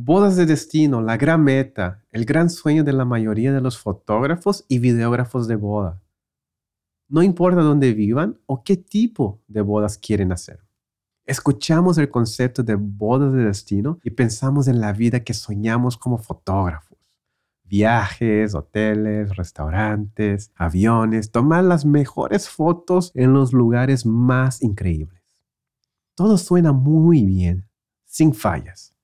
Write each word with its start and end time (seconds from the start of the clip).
Bodas 0.00 0.36
de 0.36 0.46
destino, 0.46 1.02
la 1.02 1.16
gran 1.16 1.42
meta, 1.42 2.04
el 2.12 2.24
gran 2.24 2.50
sueño 2.50 2.84
de 2.84 2.92
la 2.92 3.04
mayoría 3.04 3.52
de 3.52 3.60
los 3.60 3.78
fotógrafos 3.78 4.64
y 4.68 4.78
videógrafos 4.78 5.48
de 5.48 5.56
boda. 5.56 6.00
No 7.08 7.20
importa 7.20 7.62
dónde 7.62 7.92
vivan 7.94 8.38
o 8.46 8.62
qué 8.62 8.76
tipo 8.76 9.42
de 9.48 9.60
bodas 9.60 9.98
quieren 9.98 10.30
hacer. 10.30 10.60
Escuchamos 11.26 11.98
el 11.98 12.10
concepto 12.10 12.62
de 12.62 12.76
bodas 12.76 13.32
de 13.32 13.42
destino 13.42 13.98
y 14.04 14.10
pensamos 14.10 14.68
en 14.68 14.80
la 14.80 14.92
vida 14.92 15.24
que 15.24 15.34
soñamos 15.34 15.96
como 15.96 16.18
fotógrafos. 16.18 16.96
Viajes, 17.64 18.54
hoteles, 18.54 19.36
restaurantes, 19.36 20.52
aviones, 20.54 21.32
tomar 21.32 21.64
las 21.64 21.84
mejores 21.84 22.48
fotos 22.48 23.10
en 23.16 23.32
los 23.32 23.52
lugares 23.52 24.06
más 24.06 24.62
increíbles. 24.62 25.24
Todo 26.14 26.38
suena 26.38 26.70
muy 26.70 27.24
bien, 27.24 27.68
sin 28.04 28.32
fallas. 28.32 28.94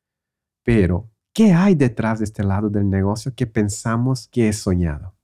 Pero, 0.65 1.11
¿qué 1.35 1.53
hay 1.53 1.75
detrás 1.75 2.19
de 2.19 2.25
este 2.25 2.43
lado 2.43 2.71
del 2.71 2.89
negocio 2.89 3.35
que 3.35 3.47
pensamos 3.47 4.29
que 4.29 4.49
es 4.49 4.59
soñado? 4.59 5.15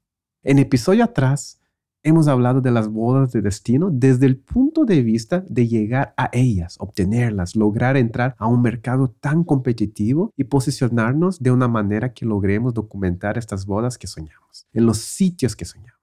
En 0.42 0.58
episodio 0.58 1.02
atrás, 1.02 1.60
hemos 2.02 2.28
hablado 2.28 2.60
de 2.60 2.70
las 2.70 2.88
bodas 2.88 3.32
de 3.32 3.40
destino 3.40 3.90
desde 3.90 4.26
el 4.26 4.36
punto 4.36 4.84
de 4.84 5.02
vista 5.02 5.42
de 5.48 5.66
llegar 5.66 6.14
a 6.16 6.28
ellas, 6.32 6.76
obtenerlas, 6.78 7.56
lograr 7.56 7.96
entrar 7.96 8.34
a 8.38 8.46
un 8.46 8.60
mercado 8.60 9.08
tan 9.08 9.42
competitivo 9.44 10.32
y 10.36 10.44
posicionarnos 10.44 11.40
de 11.40 11.50
una 11.50 11.68
manera 11.68 12.12
que 12.12 12.26
logremos 12.26 12.74
documentar 12.74 13.38
estas 13.38 13.64
bodas 13.64 13.96
que 13.96 14.06
soñamos, 14.06 14.66
en 14.72 14.86
los 14.86 14.98
sitios 14.98 15.56
que 15.56 15.64
soñamos. 15.64 15.99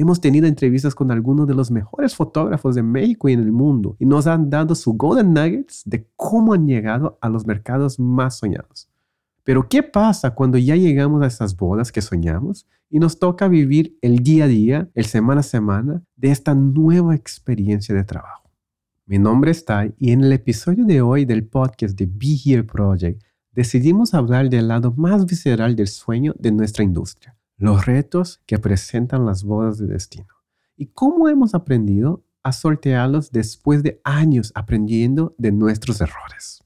Hemos 0.00 0.18
tenido 0.18 0.46
entrevistas 0.46 0.94
con 0.94 1.10
algunos 1.10 1.46
de 1.46 1.52
los 1.52 1.70
mejores 1.70 2.14
fotógrafos 2.14 2.74
de 2.74 2.82
México 2.82 3.28
y 3.28 3.34
en 3.34 3.40
el 3.40 3.52
mundo 3.52 3.96
y 3.98 4.06
nos 4.06 4.26
han 4.26 4.48
dado 4.48 4.74
su 4.74 4.94
golden 4.94 5.34
nuggets 5.34 5.82
de 5.84 6.08
cómo 6.16 6.54
han 6.54 6.66
llegado 6.66 7.18
a 7.20 7.28
los 7.28 7.44
mercados 7.44 8.00
más 8.00 8.38
soñados. 8.38 8.88
Pero 9.44 9.68
¿qué 9.68 9.82
pasa 9.82 10.30
cuando 10.30 10.56
ya 10.56 10.74
llegamos 10.74 11.22
a 11.22 11.26
esas 11.26 11.54
bodas 11.54 11.92
que 11.92 12.00
soñamos 12.00 12.66
y 12.88 12.98
nos 12.98 13.18
toca 13.18 13.46
vivir 13.46 13.98
el 14.00 14.20
día 14.20 14.44
a 14.44 14.48
día, 14.48 14.88
el 14.94 15.04
semana 15.04 15.40
a 15.40 15.42
semana 15.42 16.02
de 16.16 16.30
esta 16.30 16.54
nueva 16.54 17.14
experiencia 17.14 17.94
de 17.94 18.04
trabajo? 18.04 18.50
Mi 19.04 19.18
nombre 19.18 19.50
es 19.50 19.66
Tai 19.66 19.94
y 19.98 20.12
en 20.12 20.24
el 20.24 20.32
episodio 20.32 20.86
de 20.86 21.02
hoy 21.02 21.26
del 21.26 21.46
podcast 21.46 21.94
de 21.98 22.06
Be 22.06 22.38
Here 22.42 22.64
Project 22.64 23.22
decidimos 23.52 24.14
hablar 24.14 24.48
del 24.48 24.68
lado 24.68 24.94
más 24.96 25.26
visceral 25.26 25.76
del 25.76 25.88
sueño 25.88 26.32
de 26.38 26.52
nuestra 26.52 26.84
industria 26.84 27.36
los 27.60 27.84
retos 27.84 28.40
que 28.46 28.58
presentan 28.58 29.26
las 29.26 29.44
bodas 29.44 29.76
de 29.76 29.86
destino 29.86 30.34
y 30.76 30.86
cómo 30.86 31.28
hemos 31.28 31.54
aprendido 31.54 32.24
a 32.42 32.52
sortearlos 32.52 33.32
después 33.32 33.82
de 33.82 34.00
años 34.02 34.50
aprendiendo 34.54 35.34
de 35.36 35.52
nuestros 35.52 36.00
errores. 36.00 36.64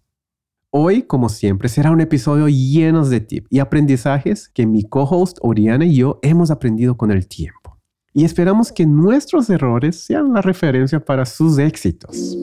Hoy, 0.70 1.02
como 1.02 1.28
siempre, 1.28 1.68
será 1.68 1.90
un 1.90 2.00
episodio 2.00 2.46
lleno 2.48 3.04
de 3.04 3.20
tips 3.20 3.48
y 3.50 3.58
aprendizajes 3.58 4.48
que 4.48 4.66
mi 4.66 4.84
co-host 4.84 5.38
Oriana 5.42 5.84
y 5.84 5.96
yo 5.96 6.20
hemos 6.22 6.52
aprendido 6.52 6.96
con 6.96 7.10
el 7.10 7.26
tiempo. 7.26 7.76
Y 8.12 8.24
esperamos 8.24 8.70
que 8.70 8.86
nuestros 8.86 9.50
errores 9.50 9.98
sean 9.98 10.32
la 10.32 10.42
referencia 10.42 11.04
para 11.04 11.26
sus 11.26 11.58
éxitos. 11.58 12.36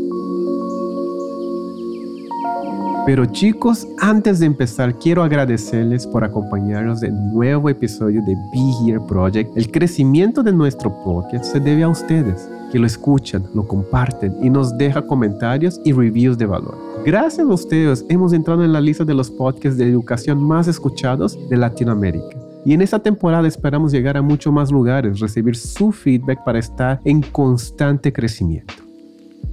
Pero 3.04 3.26
chicos, 3.26 3.88
antes 4.00 4.40
de 4.40 4.46
empezar, 4.46 5.00
quiero 5.00 5.24
agradecerles 5.24 6.06
por 6.06 6.24
acompañarnos 6.24 7.02
en 7.02 7.34
nuevo 7.34 7.68
episodio 7.68 8.22
de 8.22 8.36
Be 8.36 8.86
Here 8.86 9.00
Project. 9.08 9.58
El 9.58 9.72
crecimiento 9.72 10.44
de 10.44 10.54
nuestro 10.54 10.94
podcast 11.04 11.46
se 11.46 11.60
debe 11.60 11.82
a 11.82 11.90
ustedes, 11.90 12.48
que 12.72 12.78
lo 12.78 12.86
escuchan, 12.86 13.44
lo 13.56 13.68
comparten 13.68 14.36
y 14.44 14.52
nos 14.52 14.78
dejan 14.78 15.08
comentarios 15.08 15.82
y 15.84 15.94
reviews 15.94 16.38
de 16.38 16.46
valor. 16.46 16.78
Gracias 17.04 17.48
a 17.48 17.52
ustedes 17.52 18.06
hemos 18.08 18.34
entrado 18.34 18.64
en 18.64 18.72
la 18.72 18.80
lista 18.80 19.04
de 19.04 19.16
los 19.16 19.32
podcasts 19.32 19.80
de 19.80 19.90
educación 19.90 20.42
más 20.42 20.68
escuchados 20.68 21.36
de 21.50 21.58
Latinoamérica. 21.58 22.38
Y 22.64 22.74
en 22.74 22.82
esta 22.84 23.00
temporada 23.00 23.48
esperamos 23.48 23.92
llegar 23.92 24.16
a 24.16 24.22
muchos 24.22 24.54
más 24.54 24.72
lugares, 24.72 25.20
recibir 25.20 25.56
su 25.56 25.92
feedback 25.92 26.44
para 26.44 26.60
estar 26.60 27.00
en 27.04 27.24
constante 27.24 28.14
crecimiento. 28.14 28.76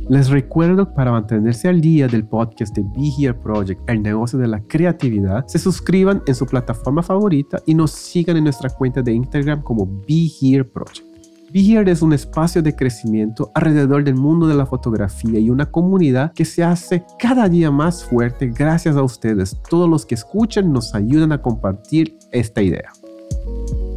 Les 0.08 0.30
recuerdo 0.30 0.94
para 0.94 1.12
mantenerse 1.12 1.68
al 1.68 1.82
día 1.82 2.08
del 2.08 2.26
podcast 2.26 2.74
de 2.74 2.82
Be 2.82 3.10
Here 3.18 3.34
Project, 3.34 3.82
el 3.90 4.02
negocio 4.02 4.38
de 4.38 4.48
la 4.48 4.58
creatividad, 4.60 5.46
se 5.46 5.58
suscriban 5.58 6.22
en 6.26 6.34
su 6.34 6.46
plataforma 6.46 7.02
favorita 7.02 7.60
y 7.66 7.74
nos 7.74 7.90
sigan 7.90 8.38
en 8.38 8.44
nuestra 8.44 8.70
cuenta 8.70 9.02
de 9.02 9.12
Instagram 9.12 9.62
como 9.62 9.84
Be 9.86 10.30
Here 10.40 10.64
Project. 10.64 11.06
Be 11.52 11.60
Here 11.60 11.90
es 11.90 12.00
un 12.00 12.14
espacio 12.14 12.62
de 12.62 12.74
crecimiento 12.74 13.50
alrededor 13.54 14.02
del 14.02 14.14
mundo 14.14 14.46
de 14.46 14.54
la 14.54 14.64
fotografía 14.64 15.40
y 15.40 15.50
una 15.50 15.70
comunidad 15.70 16.32
que 16.32 16.46
se 16.46 16.64
hace 16.64 17.04
cada 17.18 17.46
día 17.46 17.70
más 17.70 18.02
fuerte 18.02 18.46
gracias 18.46 18.96
a 18.96 19.02
ustedes. 19.02 19.60
Todos 19.68 19.90
los 19.90 20.06
que 20.06 20.14
escuchan 20.14 20.72
nos 20.72 20.94
ayudan 20.94 21.32
a 21.32 21.42
compartir 21.42 22.16
esta 22.32 22.62
idea. 22.62 22.92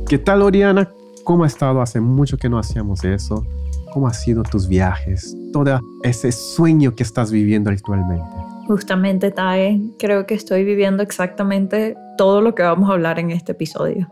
¿Qué 0.10 0.18
tal, 0.18 0.42
Oriana? 0.42 0.90
¿Cómo 1.24 1.46
ha 1.46 1.48
estado? 1.48 1.82
Hace 1.82 2.02
mucho 2.02 2.36
que 2.36 2.50
no 2.50 2.60
hacíamos 2.60 3.06
eso. 3.06 3.46
¿Cómo 3.92 4.08
han 4.08 4.14
sido 4.14 4.44
tus 4.44 4.70
viajes? 4.70 5.36
Todo 5.52 5.82
ese 6.04 6.32
sueño 6.32 6.96
que 6.96 7.04
estás 7.04 7.30
viviendo 7.30 7.70
actualmente. 7.70 8.24
Justamente, 8.68 9.32
Tae, 9.32 9.82
creo 10.00 10.26
que 10.26 10.34
estoy 10.34 10.64
viviendo 10.64 11.04
exactamente 11.04 11.98
todo 12.18 12.40
lo 12.40 12.56
que 12.56 12.64
vamos 12.64 12.90
a 12.90 12.94
hablar 12.94 13.20
en 13.20 13.32
este 13.32 13.52
episodio. 13.52 14.10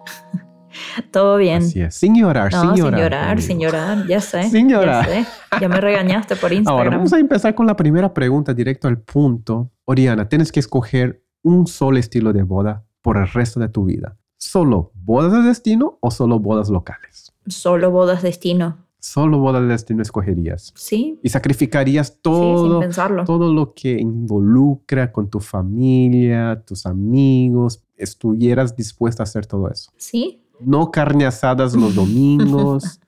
todo 1.11 1.37
bien. 1.37 1.63
Así 1.63 1.79
es. 1.79 1.95
Sin 1.95 2.13
llorar, 2.13 2.51
sin 2.51 2.75
llorar. 2.75 2.75
Sin 2.75 2.99
llorar, 2.99 3.41
sin 3.41 3.59
llorar, 3.59 4.07
ya 4.07 4.19
sé. 4.21 4.43
Sin 4.49 4.67
llorar. 4.67 5.07
Ya, 5.07 5.23
sé. 5.23 5.27
ya 5.61 5.69
me 5.69 5.79
regañaste 5.79 6.35
por 6.35 6.51
Instagram. 6.53 6.77
Ahora 6.77 6.97
vamos 6.97 7.13
a 7.13 7.19
empezar 7.19 7.55
con 7.55 7.65
la 7.65 7.77
primera 7.77 8.13
pregunta, 8.13 8.53
directo 8.53 8.89
al 8.89 8.99
punto. 8.99 9.71
Oriana, 9.85 10.27
tienes 10.27 10.51
que 10.51 10.59
escoger 10.59 11.23
un 11.41 11.67
solo 11.67 11.99
estilo 11.99 12.33
de 12.33 12.43
boda 12.43 12.83
por 13.01 13.15
el 13.15 13.29
resto 13.29 13.61
de 13.61 13.69
tu 13.69 13.85
vida. 13.85 14.17
¿Solo 14.35 14.91
bodas 14.93 15.31
de 15.31 15.41
destino 15.41 15.99
o 16.01 16.11
solo 16.11 16.37
bodas 16.37 16.69
locales? 16.69 17.33
Solo 17.47 17.91
bodas 17.91 18.21
de 18.21 18.27
destino 18.27 18.88
solo 18.99 19.39
boda 19.39 19.61
de 19.61 19.67
destino 19.67 20.01
escogerías. 20.01 20.73
Sí. 20.75 21.19
Y 21.23 21.29
sacrificarías 21.29 22.19
todo, 22.21 22.81
todo 23.25 23.53
lo 23.53 23.73
que 23.73 23.99
involucra 23.99 25.11
con 25.11 25.29
tu 25.29 25.39
familia, 25.39 26.61
tus 26.65 26.85
amigos. 26.85 27.83
Estuvieras 27.97 28.75
dispuesta 28.75 29.23
a 29.23 29.25
hacer 29.25 29.45
todo 29.45 29.69
eso. 29.69 29.91
Sí. 29.97 30.41
No 30.59 30.91
carne 30.91 31.25
asadas 31.25 31.75
los 31.75 31.95
domingos. 31.95 32.99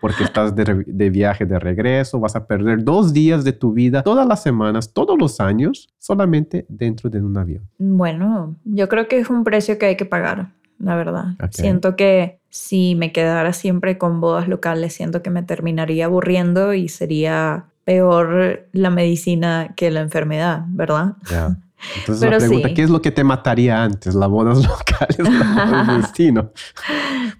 porque 0.00 0.24
estás 0.24 0.56
de, 0.56 0.82
de, 0.86 1.10
viaje 1.10 1.44
de 1.44 1.58
regreso, 1.58 2.18
vas 2.18 2.34
a 2.34 2.46
perder 2.46 2.82
dos 2.82 3.12
días 3.12 3.44
de 3.44 3.52
tu 3.52 3.74
vida, 3.74 4.02
todas 4.02 4.26
las 4.26 4.42
semanas, 4.42 4.94
todos 4.94 5.18
los 5.18 5.40
años, 5.40 5.90
solamente 5.98 6.64
dentro 6.70 7.10
de 7.10 7.20
un 7.20 7.36
avión. 7.36 7.68
Bueno, 7.76 8.56
yo 8.64 8.88
creo 8.88 9.08
que 9.08 9.18
es 9.18 9.28
un 9.28 9.44
precio 9.44 9.76
que 9.76 9.84
hay 9.84 9.96
que 9.98 10.06
pagar 10.06 10.54
la 10.80 10.96
verdad. 10.96 11.24
Siento 11.50 11.94
que 11.94 12.40
si 12.48 12.94
me 12.96 13.12
quedara 13.12 13.52
siempre 13.52 13.98
con 13.98 14.20
bodas 14.20 14.48
locales, 14.48 14.94
siento 14.94 15.22
que 15.22 15.30
me 15.30 15.42
terminaría 15.42 16.06
aburriendo 16.06 16.74
y 16.74 16.88
sería 16.88 17.66
peor 17.84 18.68
la 18.72 18.90
medicina 18.90 19.74
que 19.76 19.90
la 19.90 20.00
enfermedad, 20.00 20.64
¿verdad? 20.68 21.16
Entonces 21.98 22.30
la 22.30 22.38
pregunta, 22.38 22.74
¿qué 22.74 22.82
es 22.82 22.90
lo 22.90 23.00
que 23.00 23.10
te 23.10 23.24
mataría 23.24 23.82
antes? 23.82 24.14
¿Las 24.14 24.28
bodas 24.28 24.58
locales 24.66 25.20
o 25.20 25.90
el 25.92 26.02
destino? 26.02 26.50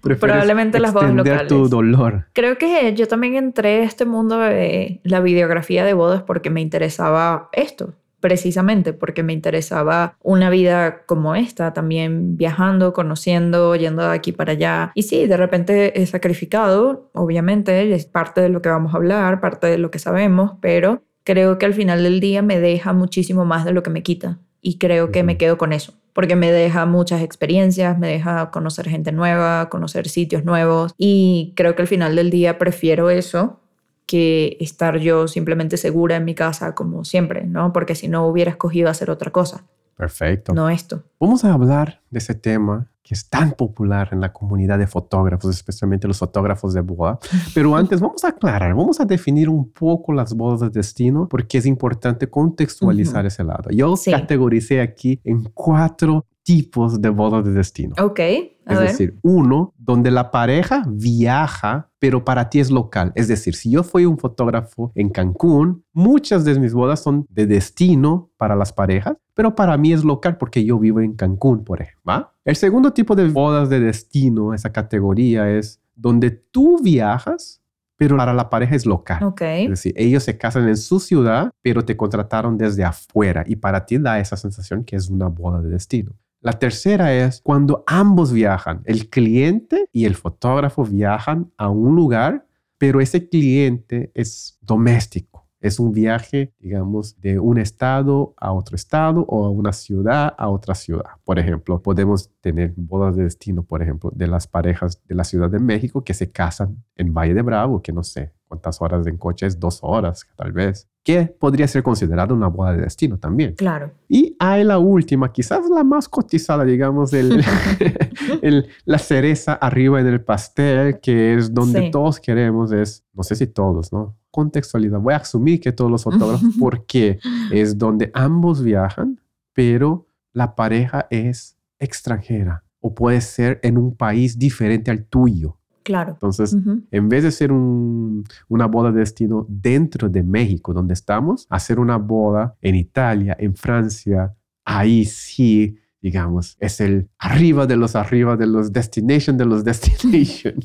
Probablemente 0.01 0.79
las 0.79 0.93
bodas 0.93 1.13
locales. 1.13 1.47
tu 1.47 1.69
dolor. 1.69 2.27
Creo 2.33 2.57
que 2.57 2.93
yo 2.95 3.07
también 3.07 3.35
entré 3.35 3.81
a 3.81 3.83
este 3.83 4.05
mundo 4.05 4.39
de 4.39 4.99
la 5.03 5.19
videografía 5.19 5.85
de 5.85 5.93
bodas 5.93 6.23
porque 6.23 6.49
me 6.49 6.61
interesaba 6.61 7.49
esto, 7.53 7.93
precisamente 8.21 8.93
porque 8.93 9.23
me 9.23 9.33
interesaba 9.33 10.15
una 10.23 10.49
vida 10.49 11.03
como 11.05 11.35
esta, 11.35 11.73
también 11.73 12.37
viajando, 12.37 12.93
conociendo, 12.93 13.75
yendo 13.75 14.03
de 14.03 14.15
aquí 14.15 14.31
para 14.31 14.53
allá. 14.53 14.91
Y 14.95 15.03
sí, 15.03 15.27
de 15.27 15.35
repente 15.35 16.01
he 16.01 16.05
sacrificado, 16.05 17.09
obviamente, 17.13 17.93
es 17.93 18.05
parte 18.05 18.39
de 18.39 18.49
lo 18.49 18.61
que 18.61 18.69
vamos 18.69 18.93
a 18.93 18.97
hablar, 18.97 19.41
parte 19.41 19.67
de 19.67 19.77
lo 19.77 19.91
que 19.91 19.99
sabemos, 19.99 20.53
pero 20.61 21.01
creo 21.23 21.57
que 21.57 21.65
al 21.65 21.73
final 21.73 22.03
del 22.03 22.19
día 22.19 22.41
me 22.41 22.59
deja 22.59 22.93
muchísimo 22.93 23.43
más 23.43 23.65
de 23.65 23.73
lo 23.73 23.83
que 23.83 23.89
me 23.89 24.03
quita. 24.03 24.39
Y 24.61 24.77
creo 24.77 25.11
que 25.11 25.23
me 25.23 25.37
quedo 25.37 25.57
con 25.57 25.73
eso, 25.73 25.93
porque 26.13 26.35
me 26.35 26.51
deja 26.51 26.85
muchas 26.85 27.23
experiencias, 27.23 27.97
me 27.97 28.07
deja 28.07 28.51
conocer 28.51 28.87
gente 28.87 29.11
nueva, 29.11 29.69
conocer 29.69 30.07
sitios 30.07 30.45
nuevos. 30.45 30.93
Y 30.99 31.53
creo 31.55 31.75
que 31.75 31.81
al 31.81 31.87
final 31.87 32.15
del 32.15 32.29
día 32.29 32.59
prefiero 32.59 33.09
eso 33.09 33.61
que 34.11 34.57
estar 34.59 34.99
yo 34.99 35.29
simplemente 35.29 35.77
segura 35.77 36.17
en 36.17 36.25
mi 36.25 36.35
casa 36.35 36.75
como 36.75 37.05
siempre, 37.05 37.45
¿no? 37.45 37.71
Porque 37.71 37.95
si 37.95 38.09
no 38.09 38.27
hubiera 38.27 38.51
escogido 38.51 38.89
hacer 38.89 39.09
otra 39.09 39.31
cosa. 39.31 39.63
Perfecto. 39.95 40.53
No 40.53 40.69
esto. 40.69 41.03
Vamos 41.17 41.45
a 41.45 41.53
hablar 41.53 42.01
de 42.09 42.19
ese 42.19 42.35
tema 42.35 42.89
que 43.01 43.13
es 43.13 43.29
tan 43.29 43.53
popular 43.53 44.09
en 44.11 44.19
la 44.19 44.33
comunidad 44.33 44.77
de 44.77 44.85
fotógrafos, 44.85 45.55
especialmente 45.55 46.09
los 46.09 46.19
fotógrafos 46.19 46.73
de 46.73 46.81
boda. 46.81 47.19
Pero 47.55 47.73
antes 47.73 48.01
vamos 48.01 48.25
a 48.25 48.29
aclarar, 48.29 48.75
vamos 48.75 48.99
a 48.99 49.05
definir 49.05 49.47
un 49.47 49.71
poco 49.71 50.11
las 50.11 50.33
bodas 50.33 50.59
de 50.59 50.69
destino 50.69 51.29
porque 51.29 51.59
es 51.59 51.65
importante 51.65 52.29
contextualizar 52.29 53.25
ese 53.25 53.45
lado. 53.45 53.69
Yo 53.71 53.95
categoricé 54.03 54.81
aquí 54.81 55.21
en 55.23 55.43
cuatro 55.53 56.25
tipos 56.43 57.01
de 57.01 57.09
bodas 57.09 57.45
de 57.45 57.51
destino. 57.53 57.95
Ok, 57.97 58.19
a 58.65 58.73
Es 58.73 58.79
ver. 58.79 58.87
decir, 58.89 59.19
uno 59.23 59.73
donde 59.77 60.11
la 60.11 60.31
pareja 60.31 60.83
viaja, 60.87 61.89
pero 61.99 62.23
para 62.23 62.49
ti 62.49 62.59
es 62.59 62.71
local. 62.71 63.11
Es 63.15 63.27
decir, 63.27 63.55
si 63.55 63.71
yo 63.71 63.83
fui 63.83 64.05
un 64.05 64.17
fotógrafo 64.17 64.91
en 64.95 65.09
Cancún, 65.09 65.83
muchas 65.93 66.45
de 66.45 66.59
mis 66.59 66.73
bodas 66.73 67.01
son 67.01 67.25
de 67.29 67.45
destino 67.47 68.29
para 68.37 68.55
las 68.55 68.73
parejas, 68.73 69.17
pero 69.33 69.55
para 69.55 69.77
mí 69.77 69.93
es 69.93 70.03
local 70.03 70.37
porque 70.37 70.63
yo 70.65 70.79
vivo 70.79 70.99
en 71.01 71.13
Cancún, 71.15 71.63
por 71.63 71.81
ejemplo. 71.81 72.01
¿va? 72.07 72.33
El 72.45 72.55
segundo 72.55 72.91
tipo 72.93 73.15
de 73.15 73.27
bodas 73.29 73.69
de 73.69 73.79
destino, 73.79 74.53
esa 74.53 74.71
categoría, 74.71 75.49
es 75.49 75.79
donde 75.95 76.31
tú 76.31 76.79
viajas, 76.81 77.61
pero 77.97 78.17
para 78.17 78.33
la 78.33 78.49
pareja 78.49 78.75
es 78.75 78.85
local. 78.87 79.23
ok, 79.23 79.41
Es 79.41 79.69
decir, 79.69 79.93
ellos 79.95 80.23
se 80.23 80.37
casan 80.37 80.67
en 80.67 80.77
su 80.77 80.99
ciudad, 80.99 81.51
pero 81.61 81.85
te 81.85 81.95
contrataron 81.95 82.57
desde 82.57 82.83
afuera 82.83 83.43
y 83.45 83.57
para 83.57 83.85
ti 83.85 83.99
da 83.99 84.19
esa 84.19 84.37
sensación 84.37 84.83
que 84.83 84.95
es 84.95 85.09
una 85.09 85.27
boda 85.27 85.61
de 85.61 85.69
destino. 85.69 86.13
La 86.41 86.53
tercera 86.53 87.13
es 87.13 87.39
cuando 87.43 87.83
ambos 87.85 88.33
viajan, 88.33 88.81
el 88.85 89.09
cliente 89.09 89.85
y 89.93 90.05
el 90.05 90.15
fotógrafo 90.15 90.83
viajan 90.83 91.51
a 91.55 91.69
un 91.69 91.95
lugar, 91.95 92.47
pero 92.79 92.99
ese 92.99 93.29
cliente 93.29 94.11
es 94.15 94.57
doméstico. 94.59 95.40
Es 95.61 95.79
un 95.79 95.91
viaje, 95.91 96.51
digamos, 96.59 97.21
de 97.21 97.39
un 97.39 97.57
estado 97.59 98.33
a 98.37 98.51
otro 98.51 98.75
estado 98.75 99.21
o 99.27 99.45
a 99.45 99.49
una 99.51 99.71
ciudad 99.71 100.33
a 100.37 100.49
otra 100.49 100.73
ciudad. 100.75 101.05
Por 101.23 101.37
ejemplo, 101.39 101.81
podemos 101.81 102.29
tener 102.41 102.73
bodas 102.75 103.15
de 103.15 103.23
destino, 103.23 103.63
por 103.63 103.81
ejemplo, 103.81 104.11
de 104.13 104.27
las 104.27 104.47
parejas 104.47 104.99
de 105.07 105.15
la 105.15 105.23
Ciudad 105.23 105.49
de 105.51 105.59
México 105.59 106.03
que 106.03 106.13
se 106.15 106.31
casan 106.31 106.83
en 106.95 107.13
Valle 107.13 107.33
de 107.35 107.43
Bravo, 107.43 107.81
que 107.81 107.93
no 107.93 108.03
sé 108.03 108.33
cuántas 108.47 108.81
horas 108.81 109.05
en 109.07 109.17
coche 109.17 109.45
es, 109.45 109.59
dos 109.59 109.79
horas 109.81 110.25
tal 110.35 110.51
vez, 110.51 110.89
que 111.03 111.23
podría 111.39 111.67
ser 111.69 111.83
considerada 111.83 112.33
una 112.33 112.47
boda 112.47 112.73
de 112.73 112.81
destino 112.81 113.17
también. 113.17 113.53
claro. 113.55 113.91
Y 114.09 114.35
hay 114.39 114.63
la 114.65 114.77
última, 114.77 115.31
quizás 115.31 115.69
la 115.69 115.83
más 115.85 116.09
cotizada, 116.09 116.63
digamos, 116.65 117.13
el, 117.13 117.41
el- 118.41 118.67
la 118.85 118.97
cereza 118.97 119.53
arriba 119.53 120.01
en 120.01 120.07
el 120.07 120.21
pastel, 120.21 120.99
que 120.99 121.35
es 121.35 121.53
donde 121.53 121.81
Sí. 121.83 121.91
todos 121.91 122.19
queremos, 122.19 122.71
es, 122.71 123.05
no 123.13 123.23
sé 123.23 123.35
si 123.35 123.47
todos, 123.47 123.93
¿no? 123.93 124.15
Contextualidad. 124.31 124.99
Voy 124.99 125.13
a 125.13 125.17
asumir 125.17 125.59
que 125.59 125.71
todos 125.71 125.91
los 125.91 126.03
fotógrafos, 126.03 126.49
porque 126.59 127.19
es 127.51 127.77
donde 127.77 128.09
ambos 128.13 128.63
viajan, 128.63 129.19
pero 129.53 130.07
la 130.33 130.55
pareja 130.55 131.07
es 131.09 131.57
extranjera 131.79 132.63
o 132.79 132.93
puede 132.95 133.21
ser 133.21 133.59
en 133.63 133.77
un 133.77 133.95
país 133.95 134.39
diferente 134.39 134.89
al 134.89 135.03
tuyo. 135.05 135.57
Claro. 135.83 136.13
Entonces, 136.13 136.55
en 136.91 137.09
vez 137.09 137.23
de 137.23 137.31
ser 137.31 137.51
un- 137.51 138.23
una 138.47 138.67
boda 138.67 138.91
de 138.91 138.99
destino 138.99 139.45
dentro 139.49 140.09
de 140.09 140.21
México, 140.23 140.73
donde 140.73 140.93
estamos, 140.93 141.47
hacer 141.49 141.79
una 141.79 141.97
boda 141.97 142.55
en 142.61 142.75
Italia, 142.75 143.35
en 143.39 143.55
Francia, 143.55 144.33
ahí 144.63 145.05
sí, 145.05 145.75
digamos, 146.01 146.57
es 146.59 146.81
el 146.81 147.09
arriba 147.19 147.67
de 147.67 147.75
los 147.75 147.95
arriba 147.95 148.35
de 148.35 148.47
los 148.47 148.73
destination 148.73 149.37
de 149.37 149.45
los 149.45 149.63
destination. 149.65 150.55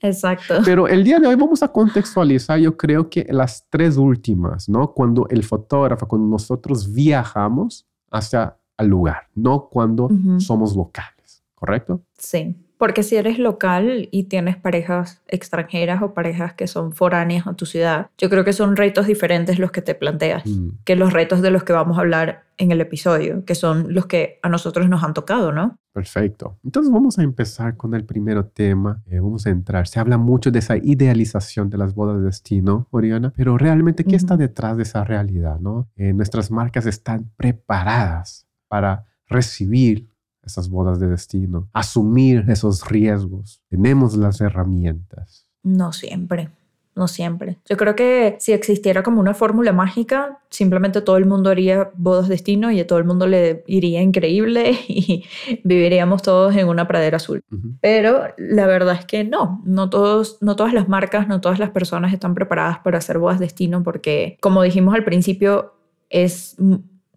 Exacto. 0.00 0.56
Pero 0.64 0.88
el 0.88 1.04
día 1.04 1.18
de 1.18 1.28
hoy 1.28 1.36
vamos 1.36 1.62
a 1.62 1.68
contextualizar, 1.68 2.58
yo 2.58 2.76
creo 2.76 3.08
que 3.08 3.26
las 3.30 3.66
tres 3.70 3.96
últimas, 3.96 4.68
¿no? 4.68 4.92
Cuando 4.92 5.28
el 5.28 5.44
fotógrafo, 5.44 6.08
cuando 6.08 6.28
nosotros 6.28 6.92
viajamos 6.92 7.86
hacia 8.10 8.56
el 8.78 8.88
lugar, 8.88 9.28
no 9.34 9.68
cuando 9.68 10.08
somos 10.38 10.74
locales, 10.74 11.44
¿correcto? 11.54 12.02
Sí, 12.18 12.56
porque 12.80 13.02
si 13.02 13.16
eres 13.16 13.38
local 13.38 14.08
y 14.10 14.24
tienes 14.24 14.56
parejas 14.56 15.20
extranjeras 15.28 16.00
o 16.02 16.14
parejas 16.14 16.54
que 16.54 16.66
son 16.66 16.92
foráneas 16.92 17.46
a 17.46 17.52
tu 17.52 17.66
ciudad, 17.66 18.08
yo 18.16 18.30
creo 18.30 18.42
que 18.42 18.54
son 18.54 18.74
retos 18.74 19.06
diferentes 19.06 19.58
los 19.58 19.70
que 19.70 19.82
te 19.82 19.94
planteas 19.94 20.44
Mm. 20.46 20.70
que 20.84 20.96
los 20.96 21.12
retos 21.12 21.42
de 21.42 21.50
los 21.50 21.62
que 21.62 21.74
vamos 21.74 21.98
a 21.98 22.00
hablar 22.00 22.44
en 22.56 22.72
el 22.72 22.80
episodio, 22.80 23.44
que 23.44 23.54
son 23.54 23.92
los 23.94 24.06
que 24.06 24.38
a 24.42 24.48
nosotros 24.48 24.88
nos 24.88 25.04
han 25.04 25.12
tocado, 25.14 25.52
¿no? 25.52 25.78
Perfecto. 25.92 26.58
Entonces 26.64 26.90
vamos 26.92 27.18
a 27.18 27.22
empezar 27.22 27.76
con 27.76 27.94
el 27.94 28.04
primer 28.04 28.42
tema. 28.44 29.02
Eh, 29.06 29.20
vamos 29.20 29.46
a 29.46 29.50
entrar. 29.50 29.86
Se 29.86 30.00
habla 30.00 30.16
mucho 30.18 30.50
de 30.50 30.60
esa 30.60 30.76
idealización 30.76 31.68
de 31.68 31.78
las 31.78 31.94
bodas 31.94 32.18
de 32.18 32.24
destino, 32.24 32.86
Oriana, 32.90 33.32
pero 33.36 33.58
realmente, 33.58 34.04
¿qué 34.04 34.16
está 34.16 34.36
detrás 34.36 34.76
de 34.76 34.84
esa 34.84 35.04
realidad? 35.04 35.58
¿no? 35.60 35.88
Eh, 35.96 36.12
nuestras 36.14 36.50
marcas 36.50 36.86
están 36.86 37.30
preparadas 37.36 38.46
para 38.68 39.04
recibir 39.26 40.08
esas 40.44 40.68
bodas 40.68 41.00
de 41.00 41.08
destino, 41.08 41.68
asumir 41.72 42.44
esos 42.48 42.88
riesgos. 42.88 43.62
Tenemos 43.68 44.16
las 44.16 44.40
herramientas. 44.40 45.46
No 45.62 45.92
siempre, 45.92 46.50
no 46.96 47.08
siempre. 47.08 47.58
Yo 47.68 47.76
creo 47.76 47.94
que 47.94 48.36
si 48.40 48.52
existiera 48.52 49.02
como 49.02 49.20
una 49.20 49.34
fórmula 49.34 49.72
mágica, 49.72 50.40
simplemente 50.50 51.00
todo 51.02 51.16
el 51.16 51.26
mundo 51.26 51.50
haría 51.50 51.90
bodas 51.94 52.28
destino 52.28 52.70
y 52.70 52.80
a 52.80 52.86
todo 52.86 52.98
el 52.98 53.04
mundo 53.04 53.26
le 53.26 53.64
iría 53.66 54.02
increíble 54.02 54.72
y 54.88 55.24
viviríamos 55.64 56.22
todos 56.22 56.54
en 56.56 56.68
una 56.68 56.88
pradera 56.88 57.18
azul. 57.18 57.42
Pero 57.80 58.24
la 58.36 58.66
verdad 58.66 58.96
es 58.98 59.04
que 59.04 59.24
no, 59.24 59.62
no, 59.64 59.90
todos, 59.90 60.38
no 60.40 60.56
todas 60.56 60.74
las 60.74 60.88
marcas, 60.88 61.28
no 61.28 61.40
todas 61.40 61.58
las 61.58 61.70
personas 61.70 62.12
están 62.12 62.34
preparadas 62.34 62.78
para 62.80 62.98
hacer 62.98 63.18
bodas 63.18 63.38
destino 63.38 63.82
porque, 63.82 64.36
como 64.40 64.62
dijimos 64.62 64.94
al 64.94 65.04
principio, 65.04 65.74
es 66.08 66.56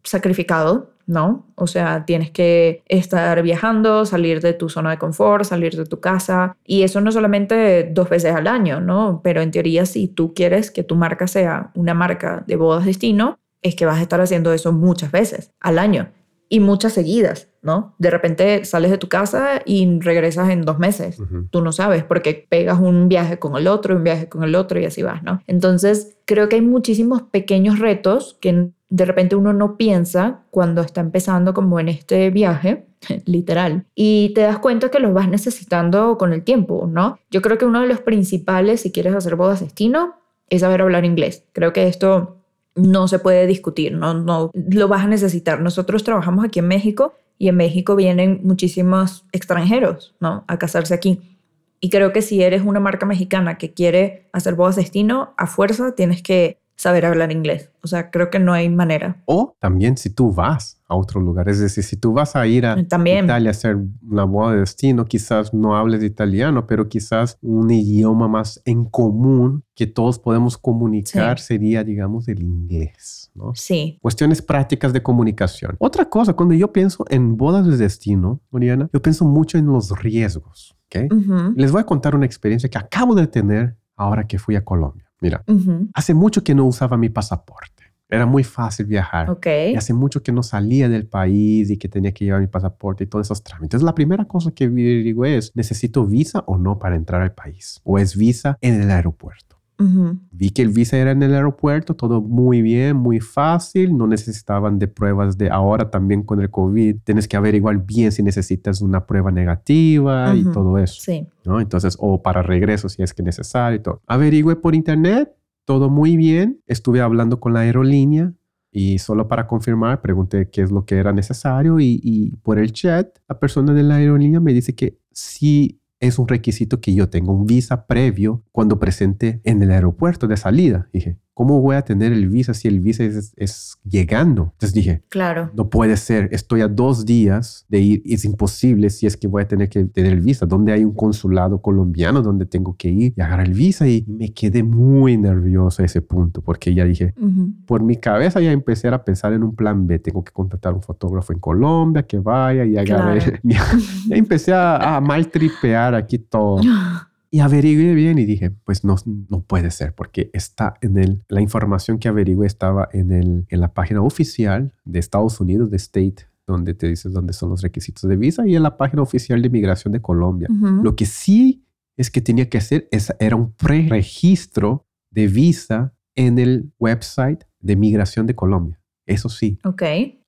sacrificado, 0.03 0.91
¿no? 1.05 1.45
O 1.55 1.67
sea, 1.67 2.05
tienes 2.05 2.31
que 2.31 2.83
estar 2.87 3.41
viajando, 3.41 4.05
salir 4.05 4.41
de 4.41 4.53
tu 4.53 4.69
zona 4.69 4.91
de 4.91 4.97
confort, 4.97 5.43
salir 5.45 5.75
de 5.75 5.85
tu 5.85 5.99
casa 5.99 6.55
y 6.65 6.83
eso 6.83 7.01
no 7.01 7.11
solamente 7.11 7.89
dos 7.91 8.09
veces 8.09 8.35
al 8.35 8.47
año, 8.47 8.79
¿no? 8.79 9.21
Pero 9.23 9.41
en 9.41 9.51
teoría, 9.51 9.85
si 9.85 10.07
tú 10.07 10.33
quieres 10.33 10.71
que 10.71 10.83
tu 10.83 10.95
marca 10.95 11.27
sea 11.27 11.71
una 11.75 11.93
marca 11.93 12.43
de 12.47 12.55
bodas 12.55 12.85
destino, 12.85 13.39
es 13.61 13.75
que 13.75 13.85
vas 13.85 13.99
a 13.99 14.01
estar 14.01 14.21
haciendo 14.21 14.53
eso 14.53 14.71
muchas 14.71 15.11
veces 15.11 15.51
al 15.59 15.79
año 15.79 16.09
y 16.49 16.59
muchas 16.59 16.93
seguidas, 16.93 17.49
¿no? 17.63 17.95
De 17.97 18.11
repente 18.11 18.63
sales 18.65 18.91
de 18.91 18.99
tu 18.99 19.09
casa 19.09 19.61
y 19.65 19.99
regresas 20.01 20.49
en 20.51 20.61
dos 20.61 20.77
meses. 20.77 21.17
Tú 21.49 21.61
no 21.61 21.71
sabes 21.71 22.03
porque 22.03 22.45
pegas 22.47 22.79
un 22.79 23.09
viaje 23.09 23.39
con 23.39 23.55
el 23.55 23.67
otro, 23.67 23.95
un 23.95 24.03
viaje 24.03 24.29
con 24.29 24.43
el 24.43 24.53
otro 24.53 24.79
y 24.79 24.85
así 24.85 25.01
vas, 25.01 25.23
¿no? 25.23 25.41
Entonces, 25.47 26.17
creo 26.25 26.49
que 26.49 26.57
hay 26.57 26.61
muchísimos 26.61 27.23
pequeños 27.23 27.79
retos 27.79 28.37
que 28.39 28.69
de 28.93 29.05
repente 29.05 29.35
uno 29.35 29.53
no 29.53 29.75
piensa 29.75 30.41
cuando 30.51 30.81
está 30.81 31.01
empezando 31.01 31.55
como 31.55 31.79
en 31.79 31.89
este 31.89 32.29
viaje, 32.29 32.85
literal, 33.25 33.87
y 33.95 34.33
te 34.35 34.41
das 34.41 34.59
cuenta 34.59 34.91
que 34.91 34.99
los 34.99 35.15
vas 35.15 35.27
necesitando 35.27 36.15
con 36.19 36.31
el 36.31 36.43
tiempo, 36.43 36.87
¿no? 36.87 37.17
Yo 37.31 37.41
creo 37.41 37.57
que 37.57 37.65
uno 37.65 37.81
de 37.81 37.87
los 37.87 38.01
principales, 38.01 38.81
si 38.81 38.91
quieres 38.91 39.15
hacer 39.15 39.35
bodas 39.35 39.61
destino, 39.61 40.13
es 40.47 40.61
saber 40.61 40.83
hablar 40.83 41.05
inglés. 41.05 41.43
Creo 41.53 41.73
que 41.73 41.87
esto 41.87 42.37
no 42.75 43.07
se 43.07 43.17
puede 43.17 43.47
discutir, 43.47 43.93
no, 43.93 44.13
no 44.13 44.51
lo 44.53 44.87
vas 44.87 45.05
a 45.05 45.07
necesitar. 45.07 45.59
Nosotros 45.59 46.03
trabajamos 46.03 46.45
aquí 46.45 46.59
en 46.59 46.67
México 46.67 47.15
y 47.39 47.47
en 47.47 47.57
México 47.57 47.95
vienen 47.95 48.41
muchísimos 48.43 49.25
extranjeros, 49.31 50.13
¿no? 50.19 50.43
A 50.47 50.59
casarse 50.59 50.93
aquí. 50.93 51.39
Y 51.79 51.89
creo 51.89 52.13
que 52.13 52.21
si 52.21 52.43
eres 52.43 52.61
una 52.61 52.79
marca 52.79 53.07
mexicana 53.07 53.57
que 53.57 53.73
quiere 53.73 54.29
hacer 54.33 54.53
bodas 54.53 54.75
destino, 54.75 55.33
a 55.35 55.47
fuerza 55.47 55.95
tienes 55.95 56.21
que 56.21 56.59
saber 56.75 57.05
hablar 57.05 57.31
inglés. 57.31 57.69
O 57.81 57.87
sea, 57.87 58.11
creo 58.11 58.29
que 58.29 58.39
no 58.39 58.53
hay 58.53 58.69
manera. 58.69 59.21
O 59.25 59.55
también 59.59 59.97
si 59.97 60.09
tú 60.09 60.33
vas 60.33 60.79
a 60.87 60.95
otro 60.95 61.19
lugar, 61.21 61.49
es 61.49 61.59
decir, 61.59 61.83
si 61.83 61.97
tú 61.97 62.13
vas 62.13 62.35
a 62.35 62.45
ir 62.47 62.65
a 62.65 62.81
También. 62.87 63.25
Italia 63.25 63.49
a 63.49 63.51
hacer 63.51 63.77
una 64.09 64.23
boda 64.25 64.53
de 64.53 64.59
destino, 64.61 65.05
quizás 65.05 65.53
no 65.53 65.75
hables 65.75 66.03
italiano, 66.03 66.67
pero 66.67 66.87
quizás 66.87 67.37
un 67.41 67.71
idioma 67.71 68.27
más 68.27 68.61
en 68.65 68.85
común 68.85 69.63
que 69.75 69.87
todos 69.87 70.19
podemos 70.19 70.57
comunicar 70.57 71.39
sería, 71.39 71.83
digamos, 71.83 72.27
el 72.27 72.41
inglés, 72.41 73.31
¿no? 73.33 73.53
Sí, 73.55 73.97
Cuestiones 74.01 74.41
prácticas 74.41 74.93
de 74.93 75.01
comunicación. 75.01 75.75
Otra 75.79 76.05
cosa, 76.09 76.33
cuando 76.33 76.53
yo 76.53 76.71
pienso 76.71 77.05
en 77.09 77.37
bodas 77.37 77.65
de 77.65 77.77
destino, 77.77 78.41
Oriana, 78.51 78.89
yo 78.93 79.01
pienso 79.01 79.25
mucho 79.25 79.57
en 79.57 79.65
los 79.65 79.89
riesgos, 80.01 80.75
¿ok? 80.87 81.11
Ujú, 81.11 81.53
Les 81.55 81.71
voy 81.71 81.81
a 81.81 81.85
contar 81.85 82.15
una 82.15 82.25
experiencia 82.25 82.69
que 82.69 82.77
acabo 82.77 83.15
de 83.15 83.27
tener 83.27 83.75
ahora 83.95 84.27
que 84.27 84.37
fui 84.37 84.55
a 84.55 84.63
Colombia. 84.63 85.02
Mira, 85.23 85.41
ujú. 85.47 85.89
hace 85.93 86.13
mucho 86.13 86.43
que 86.43 86.53
no 86.53 86.65
usaba 86.65 86.97
mi 86.97 87.07
pasaporte. 87.07 87.93
Era 88.09 88.25
muy 88.25 88.43
fácil 88.43 88.85
viajar. 88.85 89.29
Ok. 89.29 89.47
Y 89.71 89.75
hace 89.75 89.93
mucho 89.93 90.21
que 90.21 90.33
no 90.33 90.43
salía 90.43 90.89
del 90.89 91.07
país 91.07 91.71
y 91.71 91.77
que 91.77 91.87
tenía 91.87 92.13
que 92.13 92.25
llevar 92.25 92.41
mi 92.41 92.47
pasaporte 92.47 93.05
y 93.05 93.07
todos 93.07 93.27
esos 93.27 93.41
trámites. 93.41 93.81
La 93.81 93.95
primera 93.95 94.25
cosa 94.25 94.51
que 94.51 94.69
digo 94.69 95.25
es, 95.25 95.51
¿necesito 95.55 96.05
visa 96.05 96.43
o 96.45 96.57
no 96.57 96.77
para 96.77 96.97
entrar 96.97 97.21
al 97.21 97.33
país? 97.33 97.79
¿O 97.83 97.97
es 97.97 98.17
visa 98.17 98.57
en 98.59 98.81
el 98.81 98.91
aeropuerto? 98.91 99.52
Ujú, 99.79 100.17
Vi 100.31 100.51
que 100.51 100.61
el 100.61 100.69
visa 100.69 100.97
era 100.97 101.11
en 101.11 101.23
el 101.23 101.33
aeropuerto, 101.33 101.95
todo 101.95 102.21
muy 102.21 102.61
bien, 102.61 102.95
muy 102.95 103.19
fácil, 103.19 103.97
no 103.97 104.07
necesitaban 104.07 104.77
de 104.79 104.87
pruebas 104.87 105.37
de 105.37 105.49
ahora 105.49 105.89
también 105.89 106.23
con 106.23 106.41
el 106.41 106.49
COVID, 106.49 106.97
tienes 107.03 107.27
que 107.27 107.37
averiguar 107.37 107.85
bien 107.85 108.11
si 108.11 108.21
necesitas 108.23 108.81
una 108.81 109.05
prueba 109.05 109.31
negativa 109.31 110.35
y 110.35 110.41
Ujú. 110.41 110.51
todo 110.51 110.77
eso. 110.77 111.01
Sí. 111.01 111.27
¿no? 111.45 111.59
Entonces, 111.59 111.97
o 111.99 112.21
para 112.21 112.41
regreso 112.41 112.89
si 112.89 113.01
es 113.03 113.13
que 113.13 113.23
necesario 113.23 113.77
y 113.77 113.81
todo. 113.81 114.01
Averigüe 114.07 114.55
por 114.55 114.75
internet, 114.75 115.31
todo 115.65 115.89
muy 115.89 116.17
bien. 116.17 116.61
Estuve 116.67 117.01
hablando 117.01 117.39
con 117.39 117.53
la 117.53 117.61
aerolínea 117.61 118.33
y 118.71 118.99
solo 118.99 119.27
para 119.27 119.45
confirmar, 119.47 120.01
pregunté 120.01 120.49
qué 120.49 120.61
es 120.61 120.71
lo 120.71 120.85
que 120.85 120.95
era 120.95 121.13
necesario 121.13 121.79
y, 121.79 121.99
y 122.03 122.35
por 122.37 122.57
el 122.59 122.71
chat, 122.73 123.07
la 123.27 123.39
persona 123.39 123.73
de 123.73 123.83
la 123.83 123.95
aerolínea 123.95 124.39
me 124.39 124.53
dice 124.53 124.73
que 124.75 124.97
sí 125.11 125.79
es 126.03 126.19
un 126.19 126.27
requisito 126.27 126.81
que 126.81 126.93
yo 126.93 127.09
tenga 127.09 127.31
un 127.31 127.45
visa 127.45 127.87
previo 127.87 128.43
cuando 128.51 128.77
presente 128.77 129.39
en 129.45 129.63
el 129.63 129.71
aeropuerto 129.71 130.27
de 130.27 130.35
salida. 130.35 130.89
Dije, 130.91 131.17
¿cómo 131.33 131.59
voy 131.61 131.75
a 131.75 131.81
tener 131.81 132.13
el 132.13 132.29
visa 132.29 132.53
si 132.53 132.67
el 132.67 132.79
visa 132.79 133.03
es, 133.03 133.33
es 133.37 133.77
llegando? 133.83 134.43
Entonces 134.53 134.73
dije, 134.73 135.01
Claro. 135.09 135.49
no 135.55 135.69
puede 135.69 135.97
ser, 135.97 136.29
estoy 136.31 136.61
a 136.61 136.67
dos 136.67 137.05
días 137.05 137.65
de 137.69 137.79
ir, 137.79 138.01
es 138.05 138.23
imposible 138.25 138.89
si 138.89 139.07
es 139.07 139.17
que 139.17 139.27
voy 139.27 139.41
a 139.43 139.47
tener 139.47 139.69
que 139.69 139.83
tener 139.85 140.13
el 140.13 140.21
visa. 140.21 140.45
¿Dónde 140.45 140.71
hay 140.73 140.83
un 140.83 140.93
consulado 140.93 141.61
colombiano 141.61 142.21
donde 142.21 142.45
tengo 142.45 142.75
que 142.77 142.89
ir 142.89 143.13
y 143.17 143.21
agarrar 143.21 143.47
el 143.47 143.53
visa? 143.53 143.87
Y 143.87 144.05
me 144.07 144.31
quedé 144.31 144.61
muy 144.63 145.17
nervioso 145.17 145.81
a 145.81 145.85
ese 145.85 146.01
punto 146.01 146.41
porque 146.41 146.73
ya 146.73 146.85
dije, 146.85 147.13
Ujú. 147.19 147.53
por 147.65 147.81
mi 147.83 147.97
cabeza 147.97 148.39
ya 148.39 148.51
empecé 148.51 148.87
a 148.89 149.03
pensar 149.03 149.33
en 149.33 149.43
un 149.43 149.55
plan 149.55 149.87
B. 149.87 149.99
Tengo 149.99 150.23
que 150.23 150.31
contratar 150.31 150.73
un 150.73 150.81
fotógrafo 150.81 151.33
en 151.33 151.39
Colombia 151.39 152.03
que 152.03 152.19
vaya 152.19 152.63
y 152.65 152.77
agarre. 152.77 153.19
Claro. 153.19 153.37
ya, 153.43 153.65
ya 154.07 154.15
empecé 154.15 154.53
a, 154.53 154.97
a 154.97 155.01
mal 155.01 155.27
tripear 155.29 155.95
aquí 155.95 156.19
todo. 156.19 156.61
Y 157.33 157.39
averigué 157.39 157.95
bien 157.95 158.19
y 158.19 158.25
dije, 158.25 158.51
pues 158.51 158.83
no, 158.83 158.95
no 159.07 159.41
puede 159.41 159.71
ser 159.71 159.95
porque 159.95 160.29
está 160.33 160.75
en 160.81 160.99
el, 160.99 161.23
la 161.29 161.41
información 161.41 161.97
que 161.97 162.07
averigué 162.07 162.45
estaba 162.45 162.89
en, 162.93 163.11
el, 163.11 163.47
en 163.49 163.59
la 163.59 163.73
página 163.73 164.03
oficial 164.03 164.71
de 164.85 164.99
Estados 164.99 165.41
Unidos, 165.41 165.71
de 165.71 165.77
State, 165.77 166.27
donde 166.45 166.75
te 166.75 166.87
dices 166.87 167.11
dónde 167.11 167.33
son 167.33 167.49
los 167.49 167.63
requisitos 167.63 168.07
de 168.07 168.17
visa 168.17 168.47
y 168.47 168.55
en 168.55 168.61
la 168.61 168.77
página 168.77 169.01
oficial 169.01 169.41
de 169.41 169.49
migración 169.49 169.91
de 169.93 169.99
Colombia. 169.99 170.47
Ujú. 170.51 170.83
Lo 170.83 170.95
que 170.95 171.07
sí 171.07 171.65
es 171.97 172.11
que 172.11 172.21
tenía 172.21 172.47
que 172.47 172.59
hacer 172.59 172.87
es, 172.91 173.11
era 173.19 173.35
un 173.35 173.51
preregistro 173.53 174.85
de 175.09 175.25
visa 175.25 175.95
en 176.13 176.37
el 176.37 176.71
website 176.77 177.45
de 177.59 177.75
migración 177.75 178.27
de 178.27 178.35
Colombia. 178.35 178.79
Eso 179.07 179.27
sí, 179.29 179.57
Ok. 179.63 179.81